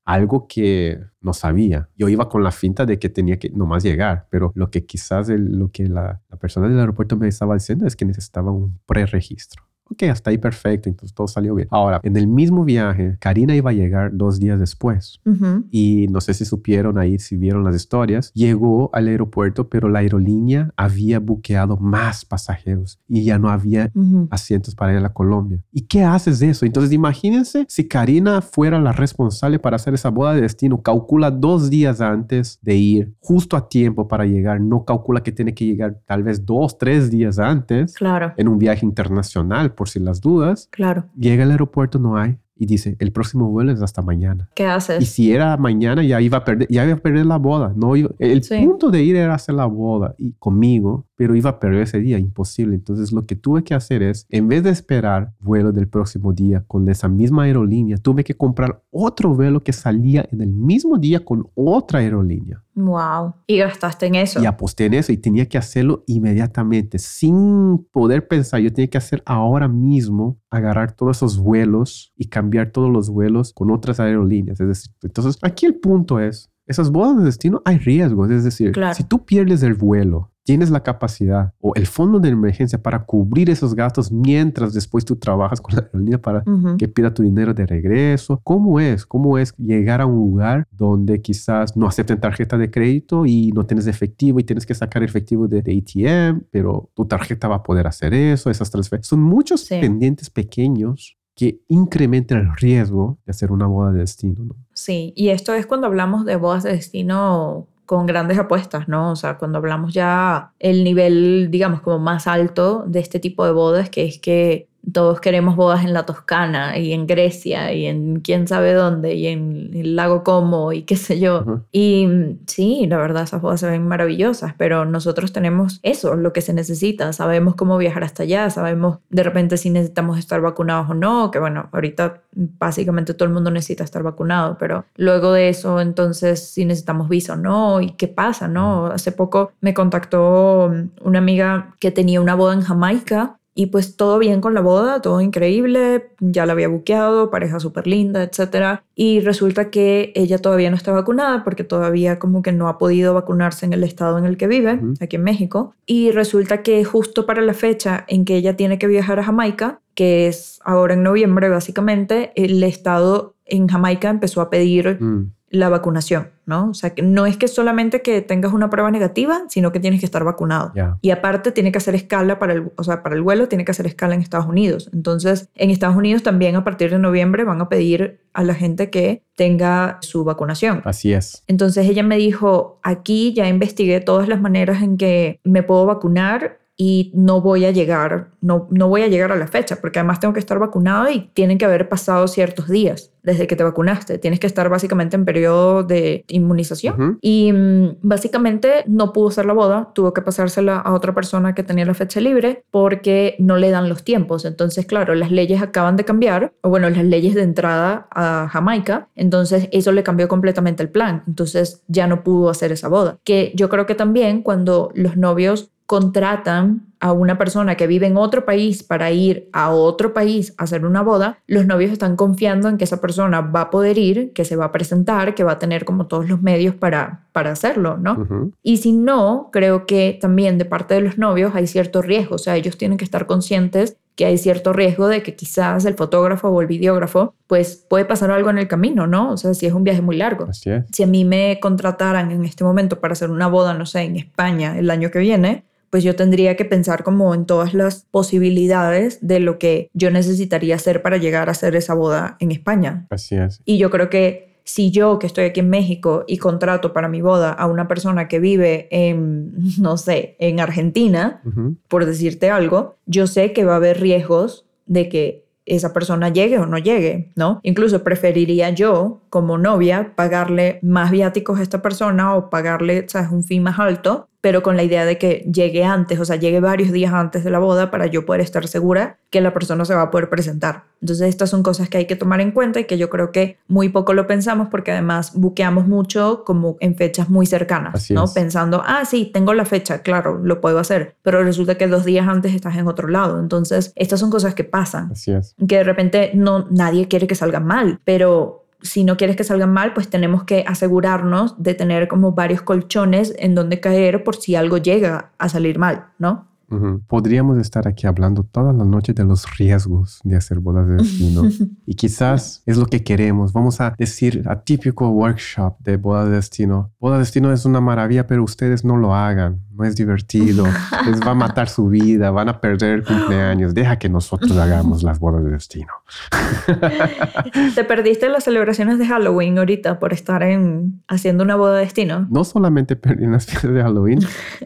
Algo 0.06 0.48
que 0.48 1.00
no 1.22 1.34
sabía. 1.34 1.90
Yo 1.98 2.08
iba 2.10 2.30
con 2.30 2.44
la 2.44 2.52
finta 2.52 2.86
de 2.86 3.00
que 3.00 3.10
tenía 3.10 3.38
que 3.40 3.50
nomás 3.50 3.84
llegar, 3.84 4.28
pero 4.30 4.52
lo 4.56 4.70
que 4.70 4.86
quizás 4.86 5.30
el- 5.30 5.58
lo 5.60 5.72
que 5.72 5.88
la, 5.88 6.22
la 6.30 6.38
persona 6.38 6.68
del 6.70 6.80
aeropuerto 6.80 7.18
me 7.18 7.28
estaba 7.28 7.56
diciendo 7.56 7.88
es 7.88 7.96
que 7.96 8.06
necesitaba 8.06 8.52
un 8.52 8.80
preregistro. 8.86 9.64
Ok, 9.90 10.04
hasta 10.04 10.32
ahí 10.32 10.38
perfecto, 10.40 10.90
entonces 10.90 11.14
todo 11.14 11.28
salió 11.28 11.54
bien. 11.56 11.68
Ahora, 11.72 12.00
en 12.04 12.18
el 12.18 12.28
mismo 12.28 12.66
viaje, 12.66 13.18
Karina 13.20 13.56
iba 13.56 13.70
a 13.70 13.74
llegar 13.74 14.10
dos 14.14 14.40
días 14.40 14.60
después 14.60 15.20
Ujú. 15.26 15.66
y 15.70 16.08
no 16.10 16.22
sé 16.22 16.34
si 16.34 16.44
supieron 16.44 16.98
ahí, 16.98 17.20
si 17.20 17.38
vieron 17.38 17.64
las 17.64 17.76
historias, 17.76 18.32
llegó 18.34 18.90
al 18.94 19.08
aeropuerto, 19.08 19.70
pero 19.70 19.88
la 19.88 20.00
aerolínea 20.00 20.74
había 20.76 21.20
buqueado 21.20 21.78
más 21.78 22.26
pasajeros 22.26 23.00
y 23.08 23.24
ya 23.26 23.38
no 23.38 23.50
había 23.50 23.92
Ujú. 23.94 24.28
asientos 24.32 24.74
para 24.74 24.98
ir 25.00 25.06
a 25.06 25.14
Colombia. 25.14 25.62
¿Y 25.72 25.82
qué 25.82 26.04
haces 26.04 26.40
de 26.40 26.50
eso? 26.50 26.66
Entonces 26.66 26.92
imagínense 26.92 27.66
si 27.70 27.88
Karina 27.88 28.42
fuera 28.42 28.80
la 28.80 28.92
responsable 28.92 29.60
para 29.60 29.76
hacer 29.76 29.94
esa 29.94 30.10
boda 30.10 30.34
de 30.34 30.42
destino, 30.42 30.82
calcula 30.82 31.30
dos 31.30 31.70
días 31.70 32.02
antes 32.02 32.58
de 32.64 32.76
ir, 32.76 33.14
justo 33.20 33.56
a 33.56 33.70
tiempo 33.70 34.08
para 34.08 34.26
llegar, 34.26 34.60
no 34.62 34.84
calcula 34.84 35.22
que 35.22 35.32
tiene 35.32 35.54
que 35.54 35.66
llegar 35.66 36.00
tal 36.08 36.24
vez 36.24 36.44
dos, 36.44 36.78
tres 36.80 37.12
días 37.12 37.38
antes 37.38 37.94
Claro. 37.94 38.34
en 38.36 38.48
un 38.48 38.58
viaje 38.58 38.84
internacional, 38.84 39.75
por 39.76 39.90
si 39.90 40.00
las 40.00 40.22
dudas. 40.22 40.68
Claro. 40.72 41.06
Llega 41.18 41.44
al 41.44 41.52
aeropuerto, 41.52 42.00
no 42.00 42.18
hay. 42.18 42.38
Y 42.58 42.68
dice, 42.68 42.96
el 43.00 43.12
próximo 43.12 43.50
vuelo 43.52 43.74
es 43.74 43.82
hasta 43.82 44.02
mañana. 44.02 44.48
¿Qué 44.56 44.64
Y 44.64 44.68
haces? 44.68 45.10
si 45.10 45.34
era 45.34 45.58
mañana, 45.58 46.02
ya 46.04 46.22
iba 46.22 46.38
a 46.38 46.46
perder, 46.46 46.70
ya 46.72 46.86
iba 46.86 46.94
a 46.94 46.98
perder 47.00 47.26
la 47.26 47.36
boda. 47.36 47.74
No 47.76 47.98
iba- 47.98 48.12
el 48.18 48.44
Sí. 48.44 48.66
punto 48.66 48.92
de 48.92 49.04
ir 49.04 49.18
era 49.18 49.34
hacer 49.36 49.56
la 49.56 49.66
boda 49.66 50.16
y 50.18 50.32
conmigo, 50.40 51.06
pero 51.18 51.36
iba 51.36 51.50
a 51.50 51.60
perder 51.60 51.82
ese 51.82 52.00
día, 52.00 52.18
imposible. 52.18 52.76
Entonces 52.76 53.12
lo 53.12 53.24
que 53.24 53.36
tuve 53.36 53.66
que 53.66 53.74
hacer 53.74 54.02
es, 54.02 54.26
en 54.30 54.48
vez 54.48 54.64
de 54.64 54.70
esperar 54.70 55.34
vuelo 55.42 55.74
del 55.74 55.90
próximo 55.90 56.32
día 56.32 56.64
con 56.66 56.88
esa 56.88 57.10
misma 57.10 57.44
aerolínea, 57.44 57.98
tuve 57.98 58.24
que 58.24 58.38
comprar 58.38 58.82
otro 58.90 59.36
vuelo 59.36 59.62
que 59.62 59.74
salía 59.74 60.26
en 60.32 60.40
el 60.40 60.54
mismo 60.54 60.98
día 60.98 61.26
con 61.26 61.50
otra 61.56 62.00
aerolínea. 62.00 62.64
Wow. 62.76 63.36
Y 63.48 63.58
gastaste 63.60 64.06
en 64.08 64.16
eso. 64.16 64.42
Y 64.42 64.46
aposté 64.46 64.86
en 64.86 64.96
eso 64.96 65.12
y 65.14 65.18
tenía 65.18 65.48
que 65.48 65.58
hacerlo 65.58 66.04
inmediatamente, 66.08 67.00
sin 67.00 67.88
poder 67.92 68.28
pensar. 68.28 68.60
Yo 68.60 68.72
tenía 68.74 68.90
que 68.90 68.98
hacer 68.98 69.24
ahora 69.26 69.68
mismo, 69.70 70.38
agarrar 70.50 70.92
todos 70.92 71.18
esos 71.18 71.38
vuelos 71.38 72.12
y 72.18 72.28
cambiar 72.28 72.72
todos 72.72 72.92
los 72.92 73.10
vuelos 73.10 73.54
con 73.54 73.72
otras 73.72 74.00
aerolíneas. 74.00 74.60
Es 74.60 74.68
decir, 74.68 74.92
entonces 75.02 75.38
aquí 75.42 75.66
el 75.66 75.76
punto 75.76 76.20
es, 76.20 76.52
esas 76.68 76.92
bodas 76.92 77.18
de 77.18 77.24
destino 77.24 77.62
hay 77.64 77.78
riesgos. 77.78 78.30
Es 78.30 78.44
decir, 78.44 78.74
Claro. 78.74 78.94
si 78.94 79.04
tú 79.04 79.24
pierdes 79.26 79.64
el 79.64 79.76
vuelo, 79.76 80.32
tienes 80.46 80.70
la 80.70 80.84
capacidad 80.84 81.54
o 81.60 81.74
el 81.76 81.88
fondo 81.88 82.20
de 82.20 82.30
emergencia 82.30 82.82
para 82.82 83.04
cubrir 83.04 83.50
esos 83.50 83.74
gastos 83.76 84.12
mientras 84.12 84.74
después 84.74 85.04
tú 85.04 85.16
trabajas 85.16 85.60
con 85.60 85.76
la 85.76 85.82
aerolínea 85.82 86.20
para 86.22 86.44
Ujú. 86.46 86.78
que 86.78 86.88
pida 86.88 87.14
tu 87.14 87.24
dinero 87.24 87.54
de 87.54 87.66
regreso. 87.66 88.40
¿Cómo 88.44 88.80
es? 88.80 89.06
¿Cómo 89.06 89.38
es 89.40 89.54
llegar 89.58 90.02
a 90.02 90.06
un 90.06 90.16
lugar 90.16 90.68
donde 90.72 91.20
quizás 91.22 91.76
no 91.76 91.88
acepten 91.88 92.20
tarjeta 92.22 92.58
de 92.58 92.70
crédito 92.70 93.26
y 93.26 93.52
no 93.54 93.66
tienes 93.66 93.88
efectivo 93.88 94.40
y 94.40 94.44
tienes 94.44 94.66
que 94.66 94.76
sacar 94.76 95.02
efectivo 95.04 95.48
de, 95.48 95.62
de 95.64 95.78
ATM, 95.78 96.42
pero 96.52 96.90
tu 96.94 97.06
tarjeta 97.06 97.48
va 97.48 97.56
a 97.58 97.64
poder 97.64 97.88
hacer 97.88 98.14
eso, 98.14 98.50
esas 98.52 98.70
transferencias? 98.70 99.10
Son 99.10 99.22
muchos 99.22 99.62
Sí. 99.62 99.78
pendientes 99.82 100.30
pequeños 100.30 101.18
que 101.36 101.60
incrementan 101.68 102.38
el 102.38 102.56
riesgo 102.56 103.18
de 103.26 103.32
hacer 103.32 103.52
una 103.52 103.66
boda 103.68 103.92
de 103.92 104.00
destino. 104.00 104.46
¿no? 104.46 104.56
Sí, 104.74 105.12
y 105.18 105.30
esto 105.30 105.54
es 105.54 105.66
cuando 105.66 105.88
hablamos 105.88 106.24
de 106.26 106.36
bodas 106.38 106.64
de 106.64 106.72
destino 106.72 107.68
con 107.86 108.06
grandes 108.06 108.38
apuestas, 108.38 108.88
¿no? 108.88 109.12
O 109.12 109.16
sea, 109.16 109.38
cuando 109.38 109.58
hablamos 109.58 109.94
ya 109.94 110.52
el 110.60 110.84
nivel, 110.84 111.50
digamos, 111.52 111.82
como 111.82 112.00
más 112.00 112.28
alto 112.28 112.84
de 112.88 113.00
este 113.00 113.20
tipo 113.20 113.46
de 113.46 113.52
bodas, 113.52 113.90
que 113.90 114.06
es 114.06 114.20
que 114.20 114.68
todos 114.92 115.20
queremos 115.20 115.56
bodas 115.56 115.84
en 115.84 115.94
la 115.94 116.06
Toscana 116.06 116.78
y 116.78 116.94
en 116.94 117.08
Grecia 117.08 117.74
y 117.74 117.86
en 117.86 118.20
quién 118.20 118.48
sabe 118.48 118.74
dónde 118.74 119.16
y 119.16 119.28
en 119.28 119.72
el 119.74 119.96
lago 119.96 120.24
Como 120.24 120.74
y 120.74 120.84
qué 120.84 120.96
sé 120.96 121.20
yo. 121.20 121.42
Ujú. 121.42 121.62
Y 121.72 122.08
mm, 122.08 122.40
sí, 122.48 122.86
la 122.88 122.98
verdad, 122.98 123.24
esas 123.24 123.42
bodas 123.42 123.60
se 123.60 123.70
ven 123.70 123.88
maravillosas, 123.88 124.54
pero 124.58 124.86
nosotros 124.86 125.34
tenemos 125.34 125.80
eso, 125.84 126.16
lo 126.16 126.34
que 126.34 126.42
se 126.42 126.54
necesita. 126.54 127.14
Sabemos 127.14 127.56
cómo 127.56 127.78
viajar 127.78 128.04
hasta 128.04 128.24
allá, 128.24 128.50
sabemos 128.50 129.00
de 129.10 129.24
repente 129.24 129.58
si 129.58 129.70
necesitamos 129.70 130.20
estar 130.20 130.42
vacunados 130.42 130.90
o 130.90 130.94
no, 130.94 131.32
que 131.32 131.40
bueno, 131.40 131.70
ahorita 131.72 132.22
básicamente 132.34 133.14
todo 133.14 133.28
el 133.28 133.34
mundo 133.34 133.52
necesita 133.52 133.84
estar 133.84 134.04
vacunado, 134.04 134.58
pero 134.58 134.86
luego 134.98 135.32
de 135.32 135.50
eso, 135.50 135.80
entonces 135.80 136.50
si 136.50 136.66
necesitamos 136.66 137.10
visa 137.10 137.34
o 137.34 137.38
no, 137.38 137.82
y 137.82 137.92
qué 137.92 138.08
pasa, 138.08 138.48
¿no? 138.48 138.88
Hace 138.88 139.12
poco 139.12 139.52
me 139.62 139.74
contactó 139.74 140.72
una 141.02 141.20
amiga 141.20 141.76
que 141.80 141.92
tenía 141.92 142.22
una 142.22 142.36
boda 142.36 142.54
en 142.54 142.62
Jamaica. 142.62 143.38
Y 143.58 143.68
pues 143.68 143.96
todo 143.96 144.20
bien 144.20 144.42
con 144.42 144.54
la 144.54 144.60
boda, 144.60 145.02
todo 145.02 145.22
increíble, 145.22 146.10
ya 146.20 146.46
la 146.46 146.52
había 146.52 146.68
buqueado, 146.68 147.30
pareja 147.32 147.60
súper 147.62 147.88
linda, 147.88 148.22
etc. 148.22 148.82
Y 148.96 149.22
resulta 149.22 149.70
que 149.70 150.12
ella 150.14 150.40
todavía 150.40 150.70
no 150.70 150.76
está 150.76 150.92
vacunada 150.92 151.46
porque 151.46 151.64
todavía 151.64 152.20
como 152.20 152.42
que 152.42 152.52
no 152.52 152.68
ha 152.68 152.78
podido 152.78 153.14
vacunarse 153.14 153.66
en 153.66 153.72
el 153.72 153.86
estado 153.86 154.18
en 154.18 154.26
el 154.26 154.36
que 154.36 154.48
vive, 154.48 154.74
Ujú. 154.74 154.94
aquí 155.00 155.16
en 155.16 155.24
México. 155.24 155.74
Y 155.86 156.12
resulta 156.12 156.64
que 156.64 156.84
justo 156.84 157.26
para 157.26 157.42
la 157.42 157.54
fecha 157.54 158.04
en 158.10 158.26
que 158.26 158.36
ella 158.36 158.58
tiene 158.58 158.78
que 158.78 158.88
viajar 158.88 159.20
a 159.20 159.24
Jamaica, 159.24 159.80
que 159.94 160.28
es 160.28 160.60
ahora 160.66 160.96
en 160.96 161.04
noviembre 161.04 161.48
básicamente, 161.48 162.34
el 162.36 162.62
estado 162.62 163.36
en 163.46 163.68
Jamaica 163.70 164.10
empezó 164.10 164.42
a 164.42 164.50
pedir 164.50 164.98
Mm, 165.00 165.32
la 165.56 165.70
vacunación, 165.70 166.30
¿no? 166.46 166.70
O 166.70 166.74
sea, 166.74 166.92
que 166.92 167.02
no 167.02 167.26
es 167.26 167.38
que 167.38 167.48
solamente 167.48 168.02
que 168.02 168.22
tengas 168.22 168.54
una 168.54 168.70
prueba 168.70 168.92
negativa, 168.92 169.44
sino 169.50 169.72
que 169.72 169.80
tienes 169.80 170.00
que 170.00 170.06
estar 170.06 170.24
vacunado. 170.24 170.72
Y 171.02 171.12
aparte 171.12 171.52
tiene 171.52 171.72
que 171.72 171.78
hacer 171.78 171.96
escala 171.96 172.40
para 172.40 172.54
el, 172.54 172.72
o 172.76 172.84
sea, 172.84 173.04
para 173.04 173.16
el 173.16 173.22
vuelo, 173.22 173.48
tiene 173.48 173.66
que 173.66 173.72
hacer 173.72 173.88
escala 173.88 174.16
en 174.16 174.22
Estados 174.22 174.48
Unidos. 174.48 174.90
Entonces, 174.94 175.50
en 175.56 175.70
Estados 175.70 175.96
Unidos 175.96 176.24
también 176.24 176.56
a 176.56 176.64
partir 176.64 176.92
de 176.92 177.00
noviembre 177.00 177.44
van 177.44 177.62
a 177.62 177.70
pedir 177.70 178.20
a 178.34 178.44
la 178.44 178.54
gente 178.54 178.90
que 178.90 179.24
tenga 179.36 179.98
su 180.02 180.24
vacunación. 180.24 180.82
Así 180.86 181.14
es. 181.14 181.44
Entonces 181.48 181.88
ella 181.88 182.04
me 182.04 182.18
dijo, 182.18 182.80
aquí 182.84 183.34
ya 183.34 183.48
investigué 183.48 184.00
todas 184.02 184.28
las 184.28 184.42
maneras 184.42 184.82
en 184.82 184.98
que 184.98 185.40
me 185.44 185.64
puedo 185.64 185.86
vacunar 185.86 186.60
y 186.78 187.12
no 187.14 187.42
voy 187.42 187.66
a 187.66 187.72
llegar, 187.72 188.32
no, 188.42 188.68
no 188.72 188.90
voy 188.90 189.04
a 189.04 189.08
llegar 189.08 189.32
a 189.32 189.36
la 189.36 189.48
fecha, 189.48 189.78
porque 189.78 190.00
además 190.00 190.20
tengo 190.20 190.34
que 190.34 190.40
estar 190.40 190.60
vacunado 190.60 191.10
y 191.10 191.30
tienen 191.34 191.58
que 191.58 191.66
haber 191.66 191.88
pasado 191.88 192.28
ciertos 192.28 192.68
días 192.68 193.12
desde 193.26 193.48
que 193.48 193.56
te 193.56 193.64
vacunaste. 193.64 194.20
Tienes 194.20 194.40
que 194.40 194.48
estar 194.48 194.70
básicamente 194.70 195.16
en 195.16 195.26
periodo 195.26 195.84
de 195.84 196.24
inmunización. 196.28 197.18
Y 197.22 197.52
mm, 197.52 197.98
básicamente 198.02 198.84
no 198.88 199.14
pudo 199.14 199.30
hacer 199.30 199.46
la 199.46 199.54
boda, 199.54 199.92
tuvo 199.94 200.14
que 200.14 200.22
pasársela 200.22 200.78
a 200.78 200.94
otra 200.94 201.14
persona 201.14 201.56
que 201.56 201.64
tenía 201.64 201.86
la 201.86 201.96
fecha 201.96 202.20
libre 202.22 202.64
porque 202.72 203.36
no 203.40 203.58
le 203.58 203.72
dan 203.72 203.90
los 203.90 204.04
tiempos. 204.04 204.46
Entonces, 204.46 204.86
claro, 204.86 205.16
las 205.16 205.32
leyes 205.32 205.62
acaban 205.62 205.96
de 205.96 206.06
cambiar, 206.06 206.54
o 206.62 206.70
bueno, 206.70 206.90
las 206.90 207.04
leyes 207.04 207.34
de 207.34 207.42
entrada 207.42 208.08
a 208.12 208.48
Jamaica, 208.52 209.10
entonces 209.16 209.70
eso 209.72 209.92
le 209.92 210.04
cambió 210.04 210.28
completamente 210.28 210.84
el 210.84 210.90
plan. 210.90 211.24
Entonces 211.28 211.82
ya 211.88 212.06
no 212.08 212.24
pudo 212.24 212.50
hacer 212.50 212.72
esa 212.72 212.88
boda. 212.88 213.18
Que 213.24 213.52
yo 213.56 213.70
creo 213.70 213.88
que 213.88 213.96
también 213.96 214.44
cuando 214.44 214.92
los 214.94 215.18
novios 215.18 215.72
contratan 215.86 216.88
a 217.00 217.12
una 217.12 217.38
persona 217.38 217.76
que 217.76 217.86
vive 217.86 218.08
en 218.08 218.18
otro 218.18 218.46
país 218.46 218.82
para 218.82 219.12
ir 219.12 219.48
a 219.54 219.70
otro 219.70 220.14
país 220.14 220.56
a 220.58 220.64
hacer 220.64 220.86
una 220.86 221.04
boda, 221.04 221.38
los 221.46 221.68
novios 221.68 221.92
están 221.92 222.16
confiando 222.16 222.68
en 222.68 222.78
que 222.78 222.86
esa 222.86 223.00
persona 223.00 223.42
va 223.42 223.62
a 223.62 223.70
poder 223.70 223.98
ir, 223.98 224.34
que 224.34 224.46
se 224.46 224.56
va 224.56 224.66
a 224.66 224.72
presentar, 224.72 225.36
que 225.36 225.44
va 225.44 225.54
a 225.54 225.60
tener 225.60 225.86
como 225.86 226.08
todos 226.08 226.28
los 226.28 226.42
medios 226.42 226.74
para, 226.74 227.26
para 227.32 227.52
hacerlo, 227.52 227.98
¿no? 227.98 228.50
Y 228.64 228.78
si 228.78 228.94
no, 228.94 229.50
creo 229.52 229.86
que 229.86 230.18
también 230.20 230.58
de 230.58 230.66
parte 230.66 230.96
de 230.96 231.02
los 231.02 231.20
novios 231.20 231.54
hay 231.54 231.68
cierto 231.68 232.02
riesgo, 232.02 232.36
o 232.36 232.40
sea, 232.40 232.56
ellos 232.56 232.78
tienen 232.78 232.98
que 232.98 233.06
estar 233.06 233.28
conscientes 233.28 233.98
que 234.16 234.26
hay 234.26 234.38
cierto 234.38 234.72
riesgo 234.72 235.08
de 235.08 235.22
que 235.22 235.36
quizás 235.36 235.86
el 235.86 235.96
fotógrafo 235.96 236.48
o 236.48 236.62
el 236.62 236.68
videógrafo, 236.68 237.36
pues 237.48 237.86
puede 237.88 238.06
pasar 238.06 238.32
algo 238.32 238.50
en 238.50 238.58
el 238.58 238.68
camino, 238.68 239.08
¿no? 239.08 239.32
O 239.32 239.38
sea, 239.38 239.54
si 239.54 239.66
es 239.66 239.74
un 239.74 239.84
viaje 239.84 240.02
muy 240.02 240.16
largo. 240.16 240.46
Así 240.50 240.70
es. 240.70 240.86
Si 240.92 241.04
a 241.04 241.08
mí 241.08 241.26
me 241.26 241.60
contrataran 241.60 242.32
en 242.32 242.46
este 242.46 242.64
momento 242.64 243.00
para 243.00 243.12
hacer 243.12 243.30
una 243.30 243.48
boda, 243.48 243.74
no 243.74 243.86
sé, 243.86 244.04
en 244.04 244.16
España 244.16 244.80
el 244.80 244.90
año 244.90 245.12
que 245.12 245.20
viene, 245.20 245.66
pues 245.96 246.04
yo 246.04 246.14
tendría 246.18 246.58
que 246.58 246.66
pensar 246.66 247.06
como 247.06 247.34
en 247.34 247.46
todas 247.46 247.74
las 247.74 248.06
posibilidades 248.12 249.18
de 249.26 249.40
lo 249.40 249.58
que 249.58 249.90
yo 249.94 250.12
necesitaría 250.12 250.76
hacer 250.76 251.02
para 251.02 251.16
llegar 251.16 251.48
a 251.48 251.54
hacer 251.54 251.74
esa 251.74 251.94
boda 251.94 252.36
en 252.42 252.52
España. 252.52 253.08
Así 253.10 253.36
es. 253.36 253.62
Y 253.64 253.78
yo 253.78 253.90
creo 253.90 254.10
que 254.10 254.60
si 254.66 254.92
yo 254.92 255.20
que 255.20 255.28
estoy 255.28 255.46
aquí 255.46 255.62
en 255.62 255.70
México 255.70 256.26
y 256.28 256.36
contrato 256.36 256.92
para 256.92 257.08
mi 257.08 257.22
boda 257.22 257.54
a 257.54 257.66
una 257.68 257.88
persona 257.88 258.28
que 258.28 258.42
vive 258.42 258.90
en, 258.92 259.54
no 259.80 259.96
sé, 259.96 260.36
en 260.40 260.60
Argentina, 260.60 261.42
por 261.88 262.06
decirte 262.06 262.50
algo, 262.50 262.98
yo 263.06 263.26
sé 263.26 263.54
que 263.54 263.64
va 263.64 263.72
a 263.72 263.78
haber 263.78 264.02
riesgos 264.02 264.66
de 264.86 265.08
que 265.08 265.46
esa 265.66 265.94
persona 265.94 266.30
llegue 266.30 266.60
o 266.60 266.66
no 266.66 266.78
llegue, 266.78 267.32
¿no? 267.36 267.60
Incluso 267.64 268.04
preferiría 268.04 268.70
yo, 268.70 269.22
como 269.30 269.58
novia, 269.58 270.14
pagarle 270.16 270.80
más 270.82 271.10
viáticos 271.10 271.60
a 271.60 271.64
esta 271.64 271.82
persona 271.82 272.36
o 272.36 272.50
pagarle, 272.50 273.06
¿sabes?, 273.08 273.32
un 273.32 273.44
fin 273.44 273.64
más 273.64 273.80
alto, 273.80 274.28
pero 274.46 274.62
con 274.62 274.78
la 274.78 274.84
idea 274.84 275.06
de 275.06 275.18
que 275.18 275.44
llegue 275.52 275.84
antes, 275.84 276.20
o 276.20 276.24
sea, 276.24 276.36
llegue 276.36 276.60
varios 276.60 276.92
días 276.92 277.12
antes 277.12 277.44
de 277.44 277.50
la 277.50 277.58
boda 277.58 277.90
para 277.90 278.06
yo 278.06 278.28
poder 278.28 278.42
estar 278.42 278.68
segura 278.68 279.18
que 279.32 279.42
la 279.42 279.56
persona 279.56 279.86
se 279.86 279.96
va 279.96 280.04
a 280.04 280.12
poder 280.12 280.30
presentar. 280.30 280.84
Entonces, 281.02 281.30
estas 281.30 281.50
son 281.50 281.64
cosas 281.64 281.90
que 281.90 281.98
hay 281.98 282.06
que 282.06 282.16
tomar 282.16 282.42
en 282.42 282.52
cuenta 282.52 282.80
y 282.80 282.84
que 282.84 283.00
yo 283.00 283.10
creo 283.10 283.32
que 283.32 283.58
muy 283.68 283.90
poco 283.90 284.14
lo 284.14 284.28
pensamos 284.28 284.68
porque 284.70 284.92
además 284.92 285.32
buqueamos 285.34 285.88
mucho 285.88 286.44
como 286.46 286.78
en 286.80 286.96
fechas 286.96 287.28
muy 287.28 287.48
cercanas, 287.48 287.96
Así 287.96 288.14
¿no? 288.14 288.26
es. 288.26 288.34
Pensando, 288.34 288.84
ah, 288.86 289.04
sí, 289.04 289.32
tengo 289.34 289.56
la 289.56 289.66
fecha, 289.66 290.04
claro, 290.04 290.40
lo 290.44 290.62
puedo 290.62 290.78
hacer, 290.78 291.16
pero 291.24 291.42
resulta 291.44 291.74
que 291.76 291.88
dos 291.88 292.06
días 292.06 292.28
antes 292.28 292.54
estás 292.54 292.78
en 292.78 292.88
otro 292.88 293.08
lado. 293.08 293.40
Entonces, 293.40 293.94
estas 293.96 294.20
son 294.20 294.30
cosas 294.30 294.54
que 294.54 294.64
pasan 294.64 295.10
Así 295.12 295.32
es. 295.32 295.56
que 295.68 295.78
de 295.78 295.84
repente 295.84 296.34
no 296.36 296.68
nadie 296.70 297.08
quiere 297.08 297.26
que 297.26 297.34
salgan 297.34 297.66
mal, 297.66 298.00
pero 298.04 298.65
si 298.86 299.04
no 299.04 299.18
quieres 299.18 299.36
que 299.36 299.44
salgan 299.44 299.74
mal, 299.74 299.94
pues 299.94 300.10
tenemos 300.10 300.44
que 300.44 300.64
asegurarnos 300.68 301.62
de 301.62 301.74
tener 301.74 302.08
como 302.08 302.32
varios 302.32 302.62
colchones 302.62 303.34
en 303.38 303.56
donde 303.56 303.80
caer 303.80 304.24
por 304.24 304.36
si 304.36 304.56
algo 304.56 304.78
llega 304.78 305.32
a 305.38 305.50
salir 305.50 305.78
mal, 305.78 306.08
¿no? 306.20 306.48
Ujú. 306.70 307.02
Podríamos 307.08 307.58
estar 307.60 307.88
aquí 307.88 308.08
hablando 308.08 308.44
toda 308.44 308.74
la 308.74 308.86
noche 308.86 309.14
de 309.14 309.24
los 309.24 309.58
riesgos 309.58 310.20
de 310.24 310.36
hacer 310.36 310.60
bodas 310.60 310.88
de 310.88 310.96
destino. 310.96 311.44
y 311.86 311.96
quizás 311.96 312.64
es 312.66 312.78
lo 312.78 312.86
que 312.88 313.04
queremos. 313.04 313.54
Vamos 313.54 313.82
a 313.82 313.94
decir 313.98 314.44
a 314.48 314.62
típico 314.62 315.10
workshop 315.10 315.78
de 315.80 315.98
boda 315.98 316.26
de 316.26 316.36
destino. 316.36 316.92
Boda 317.00 317.16
de 317.16 317.20
destino 317.20 317.52
es 317.52 317.66
una 317.66 317.82
maravilla, 317.82 318.28
pero 318.28 318.44
ustedes 318.44 318.84
no 318.84 318.98
lo 318.98 319.14
hagan. 319.14 319.62
No 319.72 319.84
es 319.84 319.96
divertido. 319.96 320.66
Les 321.06 321.22
va 321.22 321.32
a 321.32 321.36
matar 321.36 321.70
su 321.70 321.90
vida. 321.90 322.32
Van 322.32 322.50
a 322.50 322.62
perder 322.62 323.04
cumpleaños. 323.04 323.74
Deja 323.74 323.98
que 323.98 324.10
nosotros 324.10 324.52
hagamos 324.58 325.04
las 325.04 325.20
bodas 325.20 325.44
de 325.44 325.52
destino. 325.52 325.92
Te 327.76 327.84
perdiste 327.84 328.30
las 328.30 328.46
celebraciones 328.46 328.98
de 329.00 329.06
Halloween 329.06 329.58
ahorita 329.58 330.00
por 330.00 330.14
estar 330.14 330.44
en 330.44 331.04
haciendo 331.08 331.44
una 331.44 331.56
boda 331.56 331.76
de 331.76 331.82
destino. 331.82 332.28
No 332.30 332.44
solamente 332.44 332.96
perdí 332.96 333.28
las 333.28 333.46
fiestas 333.46 333.74
de 333.74 333.82
Halloween, 333.82 334.20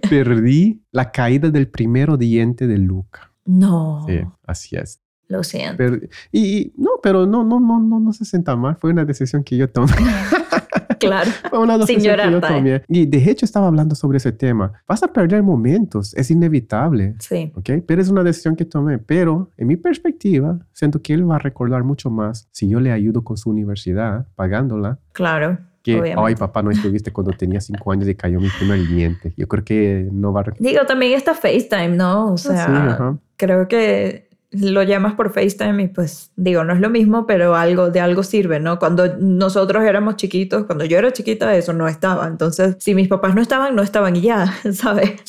perdí 0.09 0.81
la 0.91 1.11
caída 1.11 1.49
del 1.49 1.67
primero 1.67 2.17
diente 2.17 2.67
de 2.67 2.77
Luca. 2.77 3.31
No, 3.45 4.05
Sí, 4.07 4.19
así 4.45 4.75
es. 4.75 5.01
lo 5.27 5.43
siento. 5.43 5.77
Pero- 5.77 5.97
y, 6.31 6.57
y- 6.57 6.73
no, 6.77 6.91
pero 7.03 7.25
no, 7.25 7.43
no, 7.43 7.59
no, 7.59 7.79
no, 7.79 7.99
no 7.99 8.13
se 8.13 8.25
sienta 8.25 8.55
mal. 8.55 8.75
Fue 8.77 8.91
una 8.91 9.05
decisión 9.05 9.43
que 9.43 9.57
yo 9.57 9.69
tomé. 9.69 9.91
claro. 10.99 11.29
Fue 11.49 11.59
una 11.59 11.77
decisión 11.77 12.01
Sin 12.01 12.09
que 12.11 12.17
yo 12.25 12.31
llorar, 12.31 12.53
tomé. 12.55 12.81
Y 12.87 13.05
de 13.05 13.29
hecho 13.29 13.45
estaba 13.45 13.67
hablando 13.67 13.95
sobre 13.95 14.17
ese 14.17 14.31
tema. 14.31 14.73
Vas 14.87 15.03
a 15.03 15.07
perder 15.07 15.43
momentos, 15.43 16.13
es 16.15 16.29
inevitable. 16.31 17.15
Sí, 17.19 17.51
¿Ok? 17.55 17.69
Pero 17.85 18.01
es 18.01 18.09
una 18.09 18.23
decisión 18.23 18.55
que 18.55 18.65
tomé. 18.65 18.97
Pero 18.97 19.51
en 19.57 19.67
mi 19.67 19.77
perspectiva, 19.77 20.59
siento 20.73 21.01
que 21.01 21.13
él 21.13 21.29
va 21.29 21.35
a 21.35 21.39
recordar 21.39 21.83
mucho 21.83 22.09
más 22.09 22.47
si 22.51 22.67
yo 22.69 22.79
le 22.79 22.91
ayudo 22.91 23.23
con 23.23 23.37
su 23.37 23.49
universidad, 23.49 24.27
pagándola, 24.35 24.99
claro. 25.13 25.59
Que, 25.81 25.99
obviamente. 25.99 26.23
ay, 26.25 26.35
papá, 26.35 26.61
no 26.61 26.71
estuviste 26.71 27.11
cuando 27.11 27.31
tenía 27.33 27.61
cinco 27.61 27.91
años 27.91 28.07
y 28.07 28.15
cayó 28.15 28.39
mi 28.39 28.49
primer 28.49 28.85
diente. 28.87 29.33
Yo 29.37 29.47
creo 29.47 29.63
que 29.63 30.07
no 30.11 30.33
va 30.33 30.41
a. 30.41 30.45
Digo, 30.59 30.85
también 30.85 31.13
está 31.13 31.33
FaceTime, 31.33 31.89
¿no? 31.89 32.33
O 32.33 32.37
sea, 32.37 32.65
sí, 32.65 32.71
ajá. 32.71 33.17
creo 33.37 33.67
que 33.67 34.29
lo 34.51 34.81
llamas 34.83 35.13
por 35.13 35.31
FaceTime 35.31 35.83
y 35.83 35.87
pues 35.89 36.31
digo, 36.35 36.63
no 36.63 36.73
es 36.73 36.79
lo 36.79 36.89
mismo, 36.89 37.27
pero 37.27 37.55
algo 37.55 37.91
de 37.91 37.99
algo 37.99 38.23
sirve, 38.23 38.59
¿no? 38.59 38.79
Cuando 38.79 39.17
nosotros 39.17 39.83
éramos 39.83 40.15
chiquitos, 40.15 40.65
cuando 40.65 40.85
yo 40.85 40.97
era 40.97 41.13
chiquita, 41.13 41.55
eso 41.55 41.73
no 41.73 41.87
estaba. 41.87 42.27
Entonces, 42.27 42.75
si 42.79 42.95
mis 42.95 43.07
papás 43.07 43.35
no 43.35 43.41
estaban, 43.41 43.75
no 43.75 43.83
estaban 43.83 44.15
y 44.15 44.21
ya, 44.21 44.53
¿sabes? 44.73 45.21